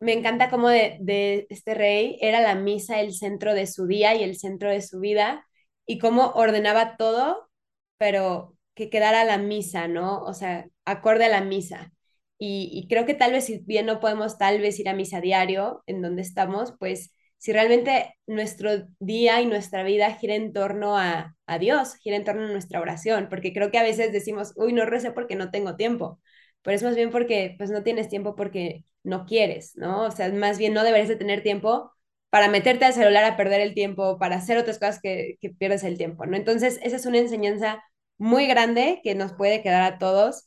Me 0.00 0.12
encanta 0.14 0.50
cómo 0.50 0.68
de, 0.68 0.98
de, 1.00 1.46
este 1.50 1.74
rey 1.74 2.18
era 2.20 2.40
la 2.40 2.54
misa 2.54 3.00
el 3.00 3.12
centro 3.14 3.54
de 3.54 3.66
su 3.66 3.86
día 3.86 4.14
y 4.14 4.22
el 4.24 4.36
centro 4.38 4.70
de 4.70 4.82
su 4.82 5.00
vida 5.00 5.46
y 5.86 5.98
cómo 5.98 6.32
ordenaba 6.32 6.96
todo, 6.96 7.50
pero 7.98 8.56
que 8.74 8.90
quedara 8.90 9.24
la 9.24 9.38
misa, 9.38 9.88
¿no? 9.88 10.22
O 10.24 10.34
sea, 10.34 10.66
acorde 10.86 11.26
a 11.26 11.28
la 11.28 11.42
misa. 11.42 11.92
Y, 12.38 12.70
y 12.72 12.88
creo 12.88 13.06
que 13.06 13.14
tal 13.14 13.32
vez 13.32 13.44
si 13.46 13.58
bien 13.60 13.86
no 13.86 14.00
podemos 14.00 14.38
tal 14.38 14.60
vez 14.60 14.78
ir 14.80 14.88
a 14.88 14.94
misa 14.94 15.20
diario 15.20 15.82
en 15.86 16.02
donde 16.02 16.22
estamos, 16.22 16.74
pues 16.78 17.12
si 17.40 17.52
realmente 17.54 18.18
nuestro 18.26 18.86
día 18.98 19.40
y 19.40 19.46
nuestra 19.46 19.82
vida 19.82 20.12
gira 20.14 20.34
en 20.34 20.52
torno 20.52 20.98
a, 20.98 21.34
Dios, 21.58 21.94
gira 21.96 22.16
en 22.16 22.24
torno 22.24 22.44
a 22.44 22.52
nuestra 22.52 22.80
oración, 22.80 23.28
porque 23.30 23.54
creo 23.54 23.70
que 23.70 23.78
a 23.78 23.82
veces 23.82 24.12
decimos, 24.12 24.52
uy, 24.56 24.74
no 24.74 24.84
recé 24.84 25.10
porque 25.12 25.36
no 25.36 25.50
tengo 25.50 25.76
tiempo, 25.76 26.20
pero 26.62 26.76
es 26.76 26.82
más 26.82 26.94
bien 26.96 27.10
porque 27.10 27.54
pues 27.58 27.70
no 27.70 27.82
tienes 27.82 28.08
tiempo 28.08 28.36
porque 28.36 28.84
no 29.04 29.24
quieres, 29.24 29.72
¿no? 29.76 30.02
O 30.04 30.10
sea, 30.10 30.30
más 30.32 30.58
bien 30.58 30.74
no 30.74 30.84
deberías 30.84 31.08
de 31.08 31.16
tener 31.16 31.42
tiempo 31.42 31.90
para 32.28 32.48
meterte 32.48 32.84
al 32.84 32.92
celular 32.92 33.24
a 33.24 33.36
perder 33.38 33.62
el 33.62 33.74
tiempo, 33.74 34.18
para 34.18 34.36
hacer 34.36 34.58
otras 34.58 34.78
cosas 34.78 35.00
que, 35.02 35.36
que 35.40 35.50
pierdes 35.50 35.82
el 35.84 35.96
tiempo, 35.96 36.26
¿no? 36.26 36.36
Entonces, 36.36 36.78
esa 36.82 36.96
es 36.96 37.06
una 37.06 37.18
enseñanza 37.18 37.82
muy 38.18 38.46
grande 38.46 39.00
que 39.02 39.14
nos 39.14 39.32
puede 39.32 39.62
quedar 39.62 39.82
a 39.82 39.98
todos. 39.98 40.46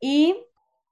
Y 0.00 0.36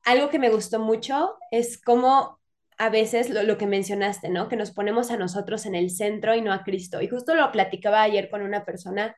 algo 0.05 0.31
que 0.31 0.39
me 0.39 0.51
gustó 0.51 0.79
mucho 0.79 1.37
es 1.51 1.81
cómo 1.81 2.39
a 2.79 2.91
veces 2.91 3.31
lo, 3.31 3.59
que 3.59 3.67
mencionaste, 3.67 4.29
¿no? 4.29 4.49
Que 4.49 4.57
nos 4.57 4.73
ponemos 4.73 5.11
a 5.11 5.17
nosotros 5.17 5.67
en 5.67 5.75
el 5.75 5.91
centro 5.91 6.35
y 6.35 6.43
no 6.43 6.53
a 6.53 6.63
Cristo. 6.63 7.01
Y 7.01 7.09
justo 7.09 7.35
lo 7.35 7.51
platicaba 7.53 8.03
ayer 8.03 8.29
con 8.31 8.43
una 8.43 8.65
persona 8.65 9.17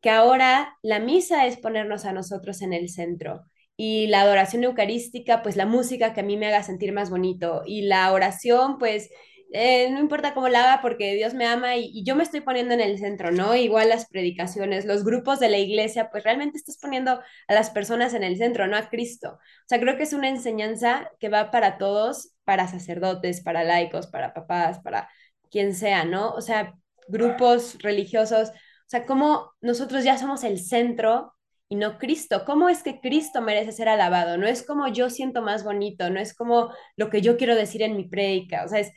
que 0.00 0.10
ahora 0.10 0.76
la 0.82 1.00
misa 1.00 1.46
es 1.46 1.58
ponernos 1.58 2.04
a 2.04 2.12
nosotros 2.12 2.62
en 2.62 2.72
el 2.72 2.88
centro. 2.88 3.42
Y 3.76 4.08
la 4.08 4.22
adoración 4.22 4.64
eucarística, 4.64 5.42
pues 5.42 5.56
la 5.56 5.66
música 5.66 6.12
que 6.12 6.20
a 6.20 6.24
mí 6.24 6.36
me 6.36 6.48
haga 6.48 6.62
sentir 6.62 6.92
más 6.92 7.10
bonito. 7.10 7.62
Y 7.66 7.82
la 7.82 8.12
oración, 8.12 8.78
pues 8.78 9.10
eh, 9.52 9.90
no 9.90 9.98
importa 9.98 10.32
cómo 10.34 10.48
la 10.48 10.60
haga 10.64 10.82
porque 10.82 11.14
Dios 11.14 11.34
me 11.34 11.46
ama 11.46 11.76
y, 11.76 12.04
yo 12.04 12.14
me 12.14 12.22
estoy 12.22 12.40
poniendo 12.40 12.74
en 12.74 12.80
el 12.80 12.98
centro, 12.98 13.32
¿no? 13.32 13.56
Igual 13.56 13.88
las 13.88 14.06
predicaciones, 14.08 14.84
los 14.84 15.04
grupos 15.04 15.40
de 15.40 15.48
la 15.48 15.58
iglesia, 15.58 16.10
pues 16.10 16.22
realmente 16.24 16.56
estás 16.58 16.78
poniendo 16.78 17.20
a 17.48 17.54
las 17.54 17.70
personas 17.70 18.14
en 18.14 18.22
el 18.22 18.36
centro, 18.36 18.66
no 18.68 18.76
a 18.76 18.88
Cristo. 18.88 19.38
O 19.40 19.66
sea, 19.66 19.80
creo 19.80 19.96
que 19.96 20.04
es 20.04 20.12
una 20.12 20.28
enseñanza 20.28 21.10
que 21.18 21.28
va 21.28 21.50
para 21.50 21.78
todos, 21.78 22.34
para 22.44 22.68
sacerdotes, 22.68 23.40
para 23.42 23.64
laicos, 23.64 24.06
para 24.06 24.34
papás, 24.34 24.78
para 24.80 25.08
quien 25.50 25.74
sea, 25.74 26.04
¿no? 26.04 26.30
O 26.32 26.40
sea, 26.40 26.74
grupos 27.08 27.76
religiosos. 27.82 28.50
O 28.50 28.88
sea, 28.90 29.06
cómo 29.06 29.52
nosotros 29.60 30.04
ya 30.04 30.16
somos 30.18 30.44
el 30.44 30.58
centro 30.60 31.34
y 31.68 31.76
no 31.76 31.98
Cristo. 31.98 32.44
¿Cómo 32.44 32.68
es 32.68 32.82
que 32.82 33.00
Cristo 33.00 33.40
merece 33.40 33.72
ser 33.72 33.88
alabado? 33.88 34.36
No 34.38 34.46
es 34.46 34.64
como 34.64 34.88
yo 34.88 35.10
siento 35.10 35.42
más 35.42 35.64
bonito, 35.64 36.10
no 36.10 36.20
es 36.20 36.34
como 36.34 36.72
lo 36.96 37.10
que 37.10 37.22
yo 37.22 37.36
quiero 37.36 37.54
decir 37.54 37.82
en 37.82 37.96
mi 37.96 38.08
prédica, 38.08 38.64
o 38.64 38.68
sea, 38.68 38.80
es 38.80 38.92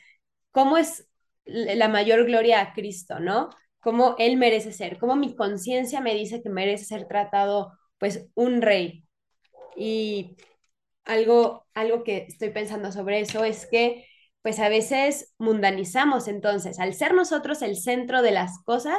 cómo 0.53 0.77
es 0.77 1.09
la 1.45 1.89
mayor 1.89 2.25
gloria 2.25 2.61
a 2.61 2.73
Cristo, 2.73 3.19
¿no? 3.19 3.49
Cómo 3.81 4.15
Él 4.17 4.37
merece 4.37 4.71
ser, 4.71 4.97
cómo 4.99 5.17
mi 5.17 5.35
conciencia 5.35 5.99
me 5.99 6.15
dice 6.15 6.41
que 6.41 6.49
merece 6.49 6.85
ser 6.85 7.07
tratado, 7.07 7.73
pues, 7.97 8.27
un 8.35 8.61
rey. 8.61 9.05
Y 9.75 10.37
algo, 11.05 11.67
algo 11.73 12.03
que 12.03 12.25
estoy 12.29 12.51
pensando 12.51 12.91
sobre 12.91 13.19
eso 13.19 13.43
es 13.43 13.67
que, 13.67 14.05
pues, 14.41 14.59
a 14.59 14.69
veces 14.69 15.33
mundanizamos, 15.37 16.27
entonces, 16.29 16.79
al 16.79 16.93
ser 16.93 17.13
nosotros 17.13 17.61
el 17.61 17.75
centro 17.75 18.21
de 18.21 18.31
las 18.31 18.63
cosas, 18.63 18.97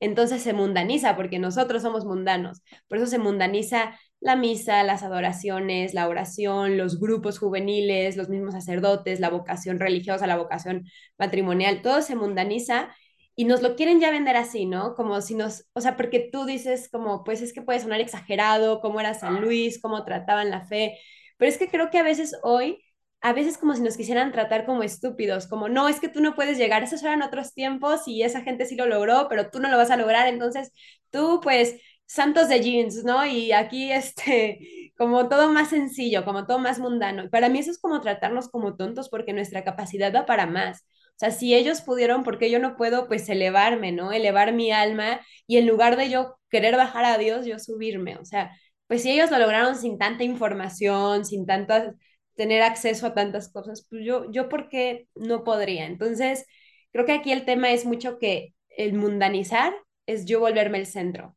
entonces 0.00 0.42
se 0.42 0.52
mundaniza 0.52 1.16
porque 1.16 1.38
nosotros 1.38 1.82
somos 1.82 2.04
mundanos. 2.04 2.62
Por 2.88 2.98
eso 2.98 3.06
se 3.06 3.18
mundaniza 3.18 3.98
la 4.24 4.36
misa, 4.36 4.82
las 4.84 5.02
adoraciones, 5.02 5.94
la 5.94 6.08
oración, 6.08 6.78
los 6.78 6.98
grupos 6.98 7.38
juveniles, 7.38 8.16
los 8.16 8.30
mismos 8.30 8.54
sacerdotes, 8.54 9.20
la 9.20 9.28
vocación 9.30 9.78
religiosa, 9.78 10.26
la 10.26 10.36
vocación 10.38 10.86
matrimonial, 11.18 11.82
todo 11.82 12.00
se 12.02 12.16
mundaniza 12.16 12.88
y 13.36 13.44
nos 13.44 13.62
lo 13.62 13.76
quieren 13.76 14.00
ya 14.00 14.10
vender 14.10 14.36
así, 14.36 14.64
¿no? 14.66 14.94
Como 14.94 15.20
si 15.20 15.34
nos, 15.34 15.66
o 15.74 15.80
sea, 15.82 15.96
porque 15.96 16.30
tú 16.32 16.46
dices 16.46 16.88
como, 16.90 17.22
pues 17.24 17.42
es 17.42 17.52
que 17.52 17.62
puede 17.62 17.80
sonar 17.80 18.00
exagerado, 18.00 18.80
cómo 18.80 19.00
era 19.00 19.12
San 19.14 19.42
Luis, 19.42 19.80
cómo 19.82 20.04
trataban 20.04 20.50
la 20.50 20.66
fe, 20.66 20.98
pero 21.36 21.50
es 21.50 21.58
que 21.58 21.68
creo 21.68 21.90
que 21.90 21.98
a 21.98 22.02
veces 22.02 22.36
hoy 22.42 22.80
a 23.20 23.32
veces 23.32 23.56
como 23.56 23.74
si 23.74 23.80
nos 23.82 23.96
quisieran 23.96 24.32
tratar 24.32 24.66
como 24.66 24.82
estúpidos, 24.82 25.46
como 25.46 25.68
no, 25.70 25.88
es 25.88 25.98
que 25.98 26.08
tú 26.10 26.20
no 26.20 26.34
puedes 26.34 26.58
llegar, 26.58 26.82
esos 26.82 27.02
eran 27.02 27.22
otros 27.22 27.54
tiempos 27.54 28.06
y 28.06 28.22
esa 28.22 28.42
gente 28.42 28.66
sí 28.66 28.76
lo 28.76 28.86
logró, 28.86 29.28
pero 29.30 29.50
tú 29.50 29.60
no 29.60 29.70
lo 29.70 29.78
vas 29.78 29.90
a 29.90 29.96
lograr, 29.96 30.28
entonces 30.28 30.72
tú 31.10 31.40
pues 31.42 31.76
santos 32.06 32.48
de 32.48 32.60
jeans, 32.60 33.04
¿no? 33.04 33.24
Y 33.26 33.52
aquí 33.52 33.90
este, 33.92 34.92
como 34.96 35.28
todo 35.28 35.50
más 35.50 35.70
sencillo, 35.70 36.24
como 36.24 36.46
todo 36.46 36.58
más 36.58 36.78
mundano. 36.78 37.28
Para 37.30 37.48
mí 37.48 37.58
eso 37.58 37.70
es 37.70 37.78
como 37.80 38.00
tratarnos 38.00 38.48
como 38.48 38.76
tontos 38.76 39.08
porque 39.08 39.32
nuestra 39.32 39.64
capacidad 39.64 40.14
va 40.14 40.26
para 40.26 40.46
más. 40.46 40.82
O 41.16 41.18
sea, 41.18 41.30
si 41.30 41.54
ellos 41.54 41.80
pudieron, 41.82 42.24
¿por 42.24 42.38
qué 42.38 42.50
yo 42.50 42.58
no 42.58 42.76
puedo 42.76 43.06
pues 43.06 43.28
elevarme, 43.28 43.92
¿no? 43.92 44.12
Elevar 44.12 44.52
mi 44.52 44.72
alma 44.72 45.20
y 45.46 45.58
en 45.58 45.66
lugar 45.66 45.96
de 45.96 46.10
yo 46.10 46.36
querer 46.50 46.76
bajar 46.76 47.04
a 47.04 47.18
Dios, 47.18 47.46
yo 47.46 47.58
subirme. 47.58 48.16
O 48.16 48.24
sea, 48.24 48.50
pues 48.88 49.02
si 49.02 49.10
ellos 49.12 49.30
lo 49.30 49.38
lograron 49.38 49.76
sin 49.76 49.98
tanta 49.98 50.24
información, 50.24 51.24
sin 51.24 51.46
tantas 51.46 51.94
tener 52.34 52.62
acceso 52.62 53.06
a 53.06 53.14
tantas 53.14 53.50
cosas, 53.52 53.86
pues 53.88 54.02
yo, 54.04 54.30
yo 54.32 54.48
¿por 54.48 54.68
qué 54.68 55.08
no 55.14 55.44
podría? 55.44 55.86
Entonces, 55.86 56.46
creo 56.92 57.06
que 57.06 57.12
aquí 57.12 57.32
el 57.32 57.44
tema 57.44 57.70
es 57.72 57.84
mucho 57.86 58.18
que 58.18 58.54
el 58.76 58.94
mundanizar 58.94 59.72
es 60.06 60.24
yo 60.26 60.40
volverme 60.40 60.78
el 60.78 60.86
centro. 60.86 61.36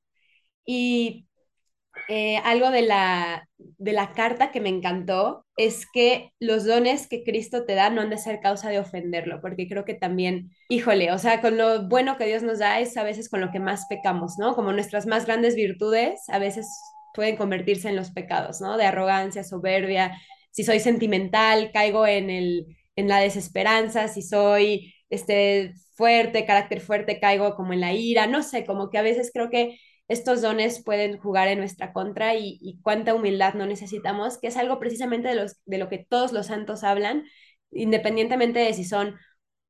Y 0.67 1.27
eh, 2.09 2.37
algo 2.43 2.69
de 2.71 2.83
la, 2.83 3.49
de 3.57 3.91
la 3.93 4.13
carta 4.13 4.51
que 4.51 4.61
me 4.61 4.69
encantó 4.69 5.45
es 5.57 5.85
que 5.91 6.31
los 6.39 6.65
dones 6.65 7.07
que 7.07 7.23
Cristo 7.23 7.65
te 7.65 7.73
da 7.73 7.89
no 7.89 8.01
han 8.01 8.09
de 8.09 8.17
ser 8.17 8.39
causa 8.39 8.69
de 8.69 8.79
ofenderlo, 8.79 9.41
porque 9.41 9.67
creo 9.67 9.85
que 9.85 9.95
también, 9.95 10.51
híjole, 10.69 11.11
o 11.11 11.17
sea, 11.17 11.41
con 11.41 11.57
lo 11.57 11.87
bueno 11.87 12.17
que 12.17 12.25
Dios 12.27 12.43
nos 12.43 12.59
da 12.59 12.79
es 12.79 12.95
a 12.97 13.03
veces 13.03 13.29
con 13.29 13.41
lo 13.41 13.51
que 13.51 13.59
más 13.59 13.87
pecamos, 13.89 14.35
¿no? 14.37 14.55
Como 14.55 14.73
nuestras 14.73 15.07
más 15.07 15.25
grandes 15.25 15.55
virtudes 15.55 16.21
a 16.29 16.39
veces 16.39 16.67
pueden 17.15 17.35
convertirse 17.37 17.89
en 17.89 17.95
los 17.95 18.11
pecados, 18.11 18.61
¿no? 18.61 18.77
De 18.77 18.85
arrogancia, 18.85 19.43
soberbia, 19.43 20.17
si 20.51 20.63
soy 20.63 20.79
sentimental, 20.79 21.71
caigo 21.71 22.05
en, 22.07 22.29
el, 22.29 22.65
en 22.95 23.07
la 23.07 23.19
desesperanza, 23.19 24.07
si 24.07 24.21
soy 24.21 24.93
este, 25.09 25.73
fuerte, 25.95 26.45
carácter 26.45 26.81
fuerte, 26.81 27.19
caigo 27.19 27.55
como 27.55 27.73
en 27.73 27.81
la 27.81 27.93
ira, 27.93 28.27
no 28.27 28.43
sé, 28.43 28.65
como 28.65 28.89
que 28.89 28.97
a 28.97 29.01
veces 29.01 29.31
creo 29.33 29.49
que 29.49 29.79
estos 30.07 30.41
dones 30.41 30.83
pueden 30.83 31.17
jugar 31.17 31.47
en 31.47 31.59
nuestra 31.59 31.93
contra 31.93 32.35
y, 32.35 32.79
cuánta 32.81 33.13
humildad 33.13 33.53
no 33.55 33.65
necesitamos, 33.65 34.37
que 34.39 34.47
es 34.47 34.57
algo 34.57 34.79
precisamente 34.79 35.27
de, 35.27 35.35
los, 35.35 35.57
de 35.65 35.77
lo 35.77 35.89
que 35.89 36.05
todos 36.09 36.31
los 36.31 36.47
santos 36.47 36.83
hablan, 36.83 37.25
independientemente 37.71 38.59
de 38.59 38.73
si 38.73 38.85
son 38.85 39.15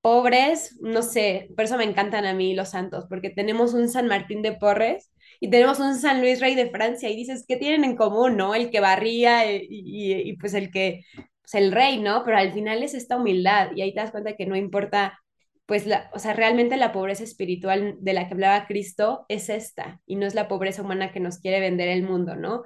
pobres, 0.01 0.77
no 0.81 1.01
sé, 1.01 1.49
por 1.55 1.65
eso 1.65 1.77
me 1.77 1.83
encantan 1.83 2.25
a 2.25 2.33
mí 2.33 2.55
los 2.55 2.69
santos, 2.69 3.05
porque 3.09 3.29
tenemos 3.29 3.73
un 3.73 3.89
San 3.89 4.07
Martín 4.07 4.41
de 4.41 4.53
Porres 4.53 5.11
y 5.39 5.49
tenemos 5.49 5.79
un 5.79 5.95
San 5.95 6.21
Luis 6.21 6.39
Rey 6.39 6.55
de 6.55 6.69
Francia 6.69 7.09
y 7.09 7.15
dices, 7.15 7.45
¿qué 7.47 7.57
tienen 7.57 7.83
en 7.83 7.97
común, 7.97 8.37
no? 8.37 8.55
El 8.55 8.69
que 8.69 8.79
barría 8.79 9.51
y, 9.51 9.67
y, 9.69 10.37
pues 10.37 10.53
el 10.53 10.71
que, 10.71 11.03
pues 11.41 11.55
el 11.55 11.71
rey, 11.71 11.99
¿no? 11.99 12.23
Pero 12.23 12.37
al 12.37 12.53
final 12.53 12.83
es 12.83 12.93
esta 12.93 13.17
humildad 13.17 13.71
y 13.75 13.81
ahí 13.81 13.93
te 13.93 13.99
das 13.99 14.11
cuenta 14.11 14.35
que 14.35 14.45
no 14.45 14.55
importa, 14.55 15.19
pues, 15.67 15.87
la, 15.87 16.11
o 16.13 16.19
sea, 16.19 16.33
realmente 16.33 16.77
la 16.77 16.93
pobreza 16.93 17.23
espiritual 17.25 17.97
de 18.01 18.13
la 18.13 18.27
que 18.27 18.35
hablaba 18.35 18.67
Cristo 18.67 19.25
es 19.29 19.49
esta 19.49 20.01
y 20.07 20.17
no 20.17 20.27
es 20.27 20.35
la 20.35 20.49
pobreza 20.49 20.83
humana 20.83 21.13
que 21.13 21.21
nos 21.21 21.39
quiere 21.39 21.61
vender 21.61 21.89
el 21.89 22.03
mundo, 22.03 22.35
¿no? 22.37 22.63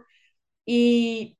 Y 0.65 1.37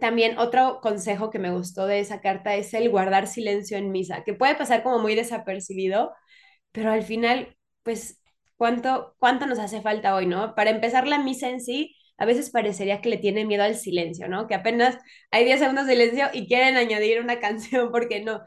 también 0.00 0.38
otro 0.38 0.80
consejo 0.82 1.30
que 1.30 1.38
me 1.38 1.50
gustó 1.52 1.86
de 1.86 2.00
esa 2.00 2.20
carta 2.20 2.54
es 2.56 2.72
el 2.74 2.90
guardar 2.90 3.26
silencio 3.26 3.76
en 3.78 3.92
misa, 3.92 4.24
que 4.24 4.34
puede 4.34 4.54
pasar 4.56 4.82
como 4.82 4.98
muy 4.98 5.14
desapercibido, 5.14 6.12
pero 6.72 6.90
al 6.92 7.02
final, 7.04 7.56
pues 7.82 8.20
cuánto, 8.56 9.14
cuánto 9.18 9.46
nos 9.46 9.58
hace 9.58 9.82
falta 9.82 10.14
hoy, 10.14 10.26
¿no? 10.26 10.54
Para 10.54 10.70
empezar 10.70 11.06
la 11.08 11.18
misa 11.18 11.48
en 11.50 11.60
sí, 11.60 11.96
a 12.18 12.26
veces 12.26 12.50
parecería 12.50 13.00
que 13.00 13.10
le 13.10 13.18
tiene 13.18 13.44
miedo 13.46 13.64
al 13.64 13.76
silencio, 13.76 14.28
¿no? 14.28 14.46
Que 14.48 14.54
apenas 14.54 14.98
hay 15.30 15.44
10 15.44 15.60
segundos 15.60 15.86
de 15.86 15.92
silencio 15.94 16.26
y 16.32 16.46
quieren 16.48 16.76
añadir 16.76 17.20
una 17.20 17.40
canción, 17.40 17.90
porque 17.92 18.22
no. 18.24 18.42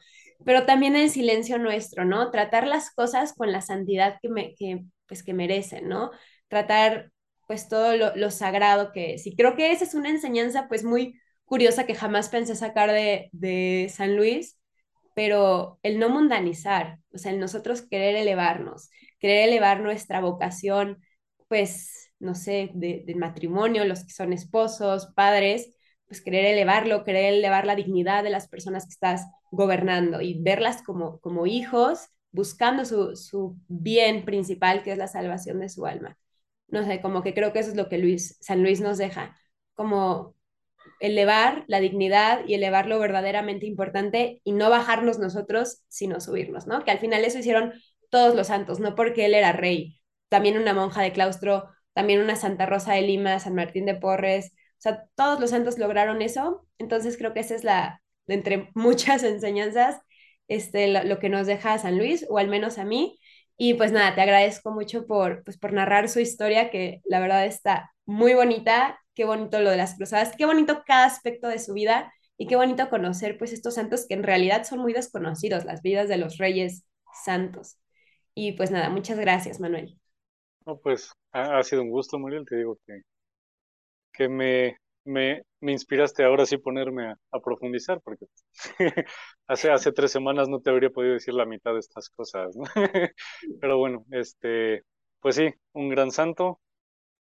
Pero 0.45 0.65
también 0.65 0.95
el 0.95 1.09
silencio 1.09 1.57
nuestro, 1.59 2.05
¿no? 2.05 2.31
Tratar 2.31 2.67
las 2.67 2.91
cosas 2.91 3.33
con 3.33 3.51
la 3.51 3.61
santidad 3.61 4.19
que, 4.21 4.29
me, 4.29 4.55
que, 4.55 4.85
pues, 5.07 5.23
que 5.23 5.33
merecen, 5.33 5.89
¿no? 5.89 6.11
Tratar 6.47 7.11
pues 7.47 7.67
todo 7.69 7.95
lo, 7.97 8.15
lo, 8.15 8.31
sagrado 8.31 8.91
que 8.91 9.15
es. 9.15 9.27
Y 9.27 9.35
creo 9.35 9.55
que 9.55 9.71
esa 9.71 9.83
es 9.83 9.93
una 9.93 10.09
enseñanza 10.09 10.67
pues 10.67 10.83
muy 10.83 11.19
curiosa 11.45 11.85
que 11.85 11.95
jamás 11.95 12.29
pensé 12.29 12.55
sacar 12.55 12.91
de, 12.91 13.29
de 13.33 13.91
San 13.93 14.15
Luis, 14.15 14.59
pero 15.15 15.79
el 15.83 15.99
no 15.99 16.09
mundanizar, 16.09 16.99
o 17.13 17.17
sea, 17.17 17.31
el 17.31 17.39
nosotros 17.39 17.81
querer 17.81 18.15
elevarnos, 18.15 18.89
querer 19.19 19.47
elevar 19.47 19.79
nuestra 19.81 20.19
vocación, 20.21 20.99
pues, 21.47 22.11
no 22.19 22.35
sé, 22.35 22.71
de, 22.73 23.05
matrimonio, 23.15 23.85
los 23.85 24.03
que 24.03 24.11
son 24.11 24.33
esposos, 24.33 25.07
padres, 25.15 25.74
pues 26.15 26.23
querer 26.23 26.45
elevarlo, 26.45 27.03
querer 27.03 27.33
elevar 27.33 27.65
la 27.65 27.75
dignidad 27.75 28.23
de 28.23 28.29
las 28.29 28.47
personas 28.47 28.85
que 28.85 28.91
estás 28.91 29.25
gobernando 29.51 30.21
y 30.21 30.41
verlas 30.41 30.81
como, 30.81 31.19
como 31.19 31.45
hijos, 31.45 32.07
buscando 32.31 32.85
su, 32.85 33.17
su 33.17 33.57
bien 33.67 34.23
principal, 34.23 34.81
que 34.81 34.93
es 34.93 34.97
la 34.97 35.09
salvación 35.09 35.59
de 35.59 35.67
su 35.67 35.85
alma. 35.85 36.17
No 36.69 36.85
sé, 36.85 37.01
como 37.01 37.21
que 37.21 37.33
creo 37.33 37.51
que 37.51 37.59
eso 37.59 37.71
es 37.71 37.75
lo 37.75 37.89
que 37.89 37.97
Luis, 37.97 38.37
San 38.39 38.63
Luis 38.63 38.79
nos 38.79 38.97
deja, 38.97 39.37
como 39.73 40.35
elevar 41.01 41.65
la 41.67 41.81
dignidad 41.81 42.45
y 42.47 42.53
elevar 42.53 42.87
lo 42.87 42.97
verdaderamente 42.97 43.65
importante 43.65 44.39
y 44.45 44.53
no 44.53 44.69
bajarnos 44.69 45.19
nosotros, 45.19 45.83
sino 45.89 46.21
subirnos, 46.21 46.65
¿no? 46.65 46.85
Que 46.85 46.91
al 46.91 46.99
final 46.99 47.25
eso 47.25 47.39
hicieron 47.39 47.73
todos 48.09 48.35
los 48.35 48.47
santos, 48.47 48.79
no 48.79 48.95
porque 48.95 49.25
él 49.25 49.33
era 49.33 49.51
rey, 49.51 49.99
también 50.29 50.57
una 50.57 50.73
monja 50.73 51.01
de 51.01 51.11
claustro, 51.11 51.65
también 51.91 52.21
una 52.21 52.37
Santa 52.37 52.65
Rosa 52.65 52.93
de 52.93 53.01
Lima, 53.01 53.39
San 53.39 53.55
Martín 53.55 53.85
de 53.85 53.95
Porres, 53.95 54.53
todos 55.15 55.39
los 55.39 55.51
santos 55.51 55.77
lograron 55.77 56.21
eso, 56.21 56.67
entonces 56.77 57.17
creo 57.17 57.33
que 57.33 57.41
esa 57.41 57.55
es 57.55 57.63
la, 57.63 58.01
entre 58.27 58.71
muchas 58.75 59.23
enseñanzas, 59.23 60.01
este, 60.47 60.87
lo, 60.87 61.03
lo 61.03 61.19
que 61.19 61.29
nos 61.29 61.47
deja 61.47 61.77
San 61.77 61.97
Luis, 61.97 62.25
o 62.29 62.37
al 62.37 62.47
menos 62.47 62.77
a 62.77 62.85
mí, 62.85 63.19
y 63.57 63.75
pues 63.75 63.91
nada, 63.91 64.15
te 64.15 64.21
agradezco 64.21 64.71
mucho 64.71 65.05
por, 65.07 65.43
pues, 65.43 65.57
por 65.57 65.73
narrar 65.73 66.09
su 66.09 66.19
historia, 66.19 66.69
que 66.69 67.01
la 67.05 67.19
verdad 67.19 67.45
está 67.45 67.91
muy 68.05 68.33
bonita, 68.33 68.99
qué 69.13 69.25
bonito 69.25 69.59
lo 69.61 69.71
de 69.71 69.77
las 69.77 69.95
cruzadas, 69.95 70.35
qué 70.37 70.45
bonito 70.45 70.83
cada 70.85 71.05
aspecto 71.05 71.47
de 71.47 71.59
su 71.59 71.73
vida 71.73 72.13
y 72.37 72.47
qué 72.47 72.57
bonito 72.57 72.89
conocer 72.89 73.37
pues 73.37 73.53
estos 73.53 73.75
santos 73.75 74.05
que 74.07 74.13
en 74.13 74.23
realidad 74.23 74.65
son 74.65 74.79
muy 74.79 74.93
desconocidos, 74.93 75.63
las 75.63 75.81
vidas 75.81 76.09
de 76.09 76.17
los 76.17 76.37
reyes 76.37 76.85
santos. 77.23 77.77
Y 78.33 78.51
pues 78.53 78.71
nada, 78.71 78.89
muchas 78.89 79.17
gracias, 79.17 79.61
Manuel. 79.61 79.97
No, 80.65 80.77
pues 80.77 81.11
ha, 81.31 81.63
sido 81.63 81.81
un 81.81 81.89
gusto, 81.89 82.19
Mariel. 82.19 82.45
Te 82.45 82.57
digo 82.57 82.77
que, 82.85 83.01
que 84.15 84.29
me, 84.29 84.77
me, 85.05 85.43
me 85.61 85.71
inspiraste 85.71 86.23
ahora 86.23 86.45
sí 86.45 86.57
ponerme 86.57 87.13
a, 87.31 87.39
profundizar, 87.43 88.01
porque 88.01 88.25
hace, 89.47 89.71
hace 89.71 89.91
tres 89.91 90.11
semanas 90.11 90.49
no 90.49 90.59
te 90.59 90.69
habría 90.69 90.89
podido 90.89 91.13
decir 91.13 91.33
la 91.33 91.45
mitad 91.45 91.73
de 91.73 91.79
estas 91.79 92.09
cosas, 92.09 92.55
¿no? 92.55 92.63
Pero 93.61 93.77
bueno, 93.77 94.05
este, 94.11 94.83
pues 95.19 95.35
sí, 95.35 95.49
un 95.73 95.89
gran 95.89 96.11
santo, 96.11 96.59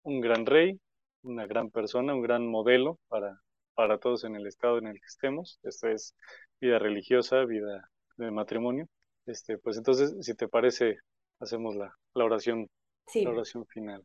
un 0.03 0.21
gran 0.21 0.45
rey, 0.45 0.79
una 1.23 1.45
gran 1.47 1.71
persona, 1.71 2.13
un 2.13 2.21
gran 2.21 2.47
modelo 2.47 2.99
para, 3.07 3.39
para 3.75 3.97
todos 3.97 4.23
en 4.23 4.35
el 4.35 4.47
estado 4.47 4.77
en 4.77 4.87
el 4.87 4.95
que 4.95 5.07
estemos. 5.07 5.59
Esto 5.63 5.87
es 5.89 6.15
vida 6.59 6.79
religiosa, 6.79 7.45
vida 7.45 7.89
de 8.17 8.31
matrimonio. 8.31 8.87
Este, 9.25 9.57
pues 9.57 9.77
entonces, 9.77 10.15
si 10.21 10.35
te 10.35 10.47
parece, 10.47 10.97
hacemos 11.39 11.75
la, 11.75 11.95
la 12.13 12.25
oración, 12.25 12.69
la 13.13 13.29
oración 13.29 13.65
final. 13.67 14.03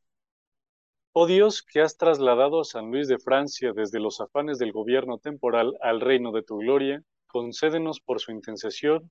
Oh 1.20 1.26
Dios, 1.26 1.64
que 1.64 1.80
has 1.80 1.96
trasladado 1.96 2.60
a 2.60 2.64
San 2.64 2.92
Luis 2.92 3.08
de 3.08 3.18
Francia 3.18 3.72
desde 3.74 3.98
los 3.98 4.20
afanes 4.20 4.56
del 4.56 4.70
gobierno 4.70 5.18
temporal 5.18 5.76
al 5.80 6.00
reino 6.00 6.30
de 6.30 6.44
tu 6.44 6.58
gloria, 6.58 7.02
concédenos 7.26 7.98
por 7.98 8.20
su 8.20 8.30
intercesión 8.30 9.10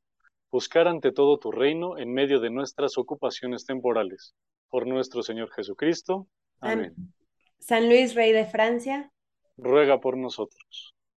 buscar 0.49 0.87
ante 0.87 1.11
todo 1.11 1.37
tu 1.37 1.51
reino 1.51 1.97
en 1.97 2.13
medio 2.13 2.39
de 2.39 2.49
nuestras 2.49 2.97
ocupaciones 2.97 3.65
temporales. 3.65 4.35
Por 4.69 4.87
nuestro 4.87 5.21
Señor 5.21 5.51
Jesucristo. 5.51 6.29
Amén. 6.61 6.95
San 7.59 7.89
Luis, 7.89 8.15
Rey 8.15 8.31
de 8.31 8.45
Francia, 8.45 9.11
ruega 9.57 9.99
por 9.99 10.15
nosotros. 10.15 10.95